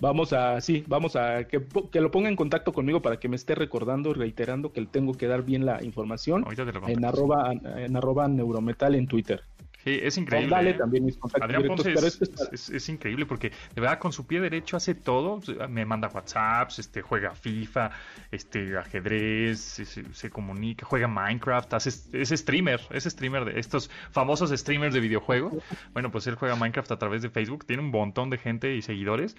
Vamos 0.00 0.34
a, 0.34 0.60
sí, 0.60 0.84
vamos 0.86 1.16
a 1.16 1.44
que, 1.44 1.62
lo 1.94 2.10
ponga 2.10 2.28
en 2.28 2.36
contacto 2.36 2.74
conmigo 2.74 3.00
para 3.00 3.18
que 3.18 3.30
me 3.30 3.36
esté 3.36 3.54
recordando 3.54 4.12
reiterando 4.12 4.70
que 4.70 4.82
le 4.82 4.88
tengo 4.88 5.14
que 5.14 5.26
dar 5.26 5.42
bien 5.42 5.64
la 5.64 5.82
información 5.82 6.44
Ahorita 6.44 6.66
te 6.66 6.72
lo 6.72 6.86
en 6.86 7.02
arroba, 7.06 7.52
en 7.52 7.96
arroba 7.96 8.28
neurometal 8.28 8.94
en 8.94 9.06
Twitter. 9.06 9.40
Sí, 9.86 10.00
es 10.02 10.18
increíble. 10.18 10.50
Dale 10.50 10.70
¿eh? 10.70 10.74
también 10.74 11.04
mis 11.04 11.16
contactos 11.16 11.44
Adrián 11.44 11.64
Ponce 11.68 11.92
pero 11.94 12.08
es, 12.08 12.14
esto 12.14 12.24
es 12.24 12.30
para- 12.30 12.50
es- 12.52 12.70
es 12.70 12.88
increíble 12.88 13.24
porque 13.24 13.50
de 13.72 13.80
verdad 13.80 14.00
con 14.00 14.12
su 14.12 14.26
pie 14.26 14.40
derecho 14.40 14.76
hace 14.76 14.96
todo, 14.96 15.40
me 15.68 15.84
manda 15.84 16.08
WhatsApps, 16.08 16.80
este 16.80 17.02
juega 17.02 17.36
FIFA, 17.36 17.92
este 18.32 18.76
ajedrez, 18.76 19.60
se, 19.60 20.28
comunica, 20.30 20.84
juega 20.84 21.06
Minecraft, 21.06 21.72
hace, 21.74 21.90
es 21.90 22.30
streamer, 22.30 22.80
es 22.90 23.04
streamer 23.04 23.44
de 23.44 23.60
estos 23.60 23.88
famosos 24.10 24.50
streamers 24.50 24.92
de 24.92 24.98
videojuegos. 24.98 25.54
Bueno, 25.92 26.10
pues 26.10 26.26
él 26.26 26.34
juega 26.34 26.56
Minecraft 26.56 26.90
a 26.90 26.98
través 26.98 27.22
de 27.22 27.30
Facebook, 27.30 27.64
tiene 27.64 27.80
un 27.84 27.90
montón 27.92 28.28
de 28.28 28.38
gente 28.38 28.74
y 28.74 28.82
seguidores. 28.82 29.36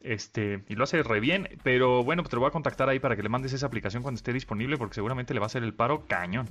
Este, 0.00 0.64
y 0.70 0.76
lo 0.76 0.84
hace 0.84 1.02
re 1.02 1.20
bien, 1.20 1.46
pero 1.62 2.02
bueno, 2.02 2.22
pues 2.22 2.30
te 2.30 2.36
lo 2.36 2.40
voy 2.40 2.48
a 2.48 2.52
contactar 2.52 2.88
ahí 2.88 2.98
para 3.00 3.16
que 3.16 3.22
le 3.22 3.28
mandes 3.28 3.52
esa 3.52 3.66
aplicación 3.66 4.02
cuando 4.02 4.16
esté 4.16 4.32
disponible, 4.32 4.78
porque 4.78 4.94
seguramente 4.94 5.34
le 5.34 5.40
va 5.40 5.44
a 5.44 5.48
hacer 5.48 5.62
el 5.62 5.74
paro 5.74 6.06
cañón. 6.06 6.48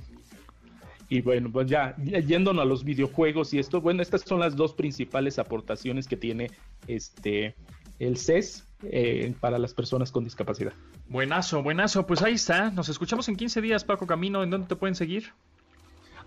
Y 1.10 1.22
bueno, 1.22 1.50
pues 1.50 1.68
ya 1.68 1.96
yéndonos 1.96 2.62
a 2.62 2.64
los 2.64 2.84
videojuegos 2.84 3.52
y 3.52 3.58
esto, 3.58 3.80
bueno, 3.80 4.00
estas 4.00 4.22
son 4.22 4.38
las 4.38 4.54
dos 4.54 4.74
principales 4.74 5.40
aportaciones 5.40 6.06
que 6.06 6.16
tiene 6.16 6.52
este 6.86 7.56
el 7.98 8.16
CES 8.16 8.64
eh, 8.84 9.34
para 9.40 9.58
las 9.58 9.74
personas 9.74 10.12
con 10.12 10.22
discapacidad. 10.22 10.72
Buenazo, 11.08 11.64
buenazo, 11.64 12.06
pues 12.06 12.22
ahí 12.22 12.34
está. 12.34 12.70
Nos 12.70 12.88
escuchamos 12.88 13.28
en 13.28 13.34
15 13.34 13.60
días, 13.60 13.84
Paco 13.84 14.06
Camino. 14.06 14.44
¿En 14.44 14.50
dónde 14.50 14.68
te 14.68 14.76
pueden 14.76 14.94
seguir? 14.94 15.32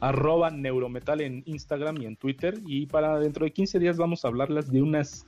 Arroba 0.01 0.51
neurometal 0.51 1.21
en 1.21 1.43
Instagram 1.45 2.01
y 2.01 2.05
en 2.05 2.17
Twitter. 2.17 2.59
Y 2.65 2.86
para 2.86 3.17
dentro 3.19 3.45
de 3.45 3.53
15 3.53 3.79
días 3.79 3.95
vamos 3.95 4.25
a 4.25 4.27
hablarles 4.27 4.69
de 4.69 4.81
unas 4.81 5.25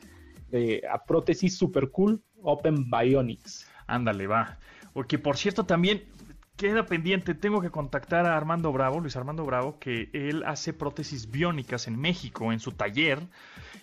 eh, 0.52 0.82
prótesis 1.08 1.58
super 1.58 1.90
cool 1.92 2.22
Open 2.44 2.92
Bionics. 2.92 3.68
Ándale, 3.88 4.28
va. 4.28 4.60
Porque 4.92 5.18
por 5.18 5.38
cierto, 5.38 5.66
también 5.66 6.04
queda 6.58 6.86
pendiente, 6.86 7.34
tengo 7.36 7.60
que 7.62 7.70
contactar 7.70 8.26
a 8.26 8.38
Armando 8.38 8.72
Bravo, 8.72 9.00
Luis 9.02 9.16
Armando 9.16 9.44
Bravo, 9.46 9.78
que 9.80 10.10
él 10.14 10.44
hace 10.46 10.72
prótesis 10.74 11.30
biónicas 11.30 11.88
en 11.88 12.00
México, 12.00 12.52
en 12.54 12.60
su 12.60 12.72
taller, 12.72 13.20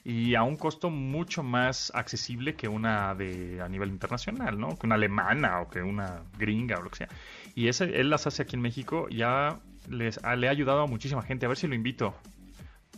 y 0.04 0.34
a 0.34 0.42
un 0.42 0.56
costo 0.56 0.88
mucho 0.90 1.42
más 1.42 1.92
accesible 1.94 2.54
que 2.54 2.68
una 2.68 3.14
de 3.14 3.60
a 3.60 3.68
nivel 3.68 3.90
internacional, 3.90 4.58
¿no? 4.58 4.76
Que 4.78 4.86
una 4.86 4.94
alemana 4.96 5.60
o 5.60 5.68
que 5.68 5.82
una 5.82 6.22
gringa 6.38 6.78
o 6.78 6.82
lo 6.82 6.90
que 6.90 6.96
sea. 6.96 7.08
Y 7.54 7.68
ese, 7.68 8.00
él 8.00 8.10
las 8.10 8.26
hace 8.26 8.42
aquí 8.42 8.56
en 8.56 8.62
México, 8.62 9.08
ya 9.10 9.60
les, 9.88 10.18
ha- 10.24 10.34
le 10.36 10.48
ha 10.48 10.50
ayudado 10.50 10.82
a 10.82 10.86
muchísima 10.86 11.22
gente. 11.22 11.44
A 11.46 11.48
ver 11.50 11.58
si 11.58 11.66
lo 11.68 11.74
invito 11.74 12.14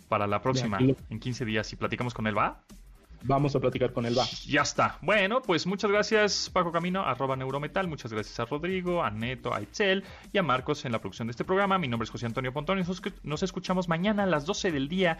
para 0.08 0.26
la 0.26 0.40
próxima, 0.40 0.78
en 1.10 1.18
15 1.20 1.44
días, 1.44 1.66
si 1.66 1.76
platicamos 1.76 2.14
con 2.14 2.26
él, 2.26 2.36
¿va? 2.38 2.62
Vamos 3.26 3.56
a 3.56 3.60
platicar 3.60 3.94
con 3.94 4.04
él, 4.04 4.16
va. 4.18 4.26
Ya 4.46 4.60
está. 4.60 4.98
Bueno, 5.00 5.40
pues 5.40 5.66
muchas 5.66 5.90
gracias, 5.90 6.50
Paco 6.52 6.70
Camino, 6.72 7.00
arroba 7.00 7.36
Neurometal. 7.36 7.88
Muchas 7.88 8.12
gracias 8.12 8.38
a 8.38 8.44
Rodrigo, 8.44 9.02
a 9.02 9.10
Neto, 9.10 9.54
a 9.54 9.62
Itzel 9.62 10.04
y 10.30 10.36
a 10.36 10.42
Marcos 10.42 10.84
en 10.84 10.92
la 10.92 11.00
producción 11.00 11.28
de 11.28 11.30
este 11.30 11.42
programa. 11.42 11.78
Mi 11.78 11.88
nombre 11.88 12.04
es 12.04 12.10
José 12.10 12.26
Antonio 12.26 12.52
Pontón 12.52 12.78
y 12.78 12.82
nos, 13.22 13.42
escuchamos 13.42 13.88
mañana 13.88 14.24
a 14.24 14.26
las 14.26 14.44
12 14.44 14.72
del 14.72 14.88
día 14.88 15.16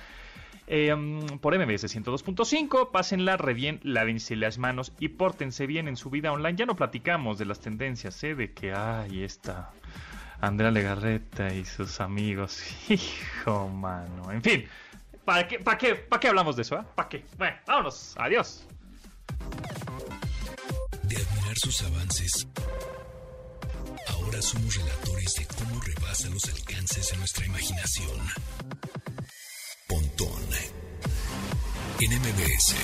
eh, 0.66 0.94
por 1.40 1.59
MBS 1.59 1.84
102.5. 1.96 2.90
Pásenla 2.90 3.38
re 3.38 3.55
bien, 3.55 3.80
lávense 3.82 4.36
las 4.36 4.59
manos 4.59 4.92
y 5.00 5.09
pórtense 5.09 5.66
bien 5.66 5.88
en 5.88 5.96
su 5.96 6.11
vida 6.11 6.30
online. 6.30 6.59
Ya 6.59 6.66
no 6.66 6.76
platicamos 6.76 7.38
de 7.38 7.46
las 7.46 7.61
tendencias, 7.61 8.22
¿eh? 8.22 8.34
De 8.34 8.52
que, 8.52 8.74
ay, 8.74 9.22
esta 9.22 9.72
Andrea 10.42 10.70
Legarreta 10.70 11.55
y 11.55 11.64
sus 11.64 12.02
amigos. 12.02 12.62
Hijo, 12.90 13.68
mano. 13.70 14.30
En 14.30 14.42
fin. 14.42 14.66
¿Para 15.25 15.49
qué, 15.49 15.59
para 15.59 15.79
qué, 15.79 15.95
para 15.95 16.20
qué 16.20 16.29
hablamos 16.29 16.57
de 16.57 16.62
eso? 16.62 16.77
eh? 16.77 16.85
¿Para 16.95 17.09
qué? 17.09 17.25
Bueno, 17.39 17.57
vámonos. 17.66 18.14
Adiós. 18.18 18.64
De 21.03 21.16
admirar 21.16 21.57
sus 21.57 21.83
avances, 21.83 22.47
ahora 24.09 24.43
somos 24.43 24.75
relatores 24.77 25.35
de 25.35 25.47
cómo 25.47 25.81
rebasa 25.81 26.29
los 26.29 26.45
alcances 26.45 27.11
de 27.11 27.16
nuestra 27.18 27.47
imaginación. 27.47 28.20
Pontón 29.89 30.43
en 32.01 32.11
MBS. 32.20 32.75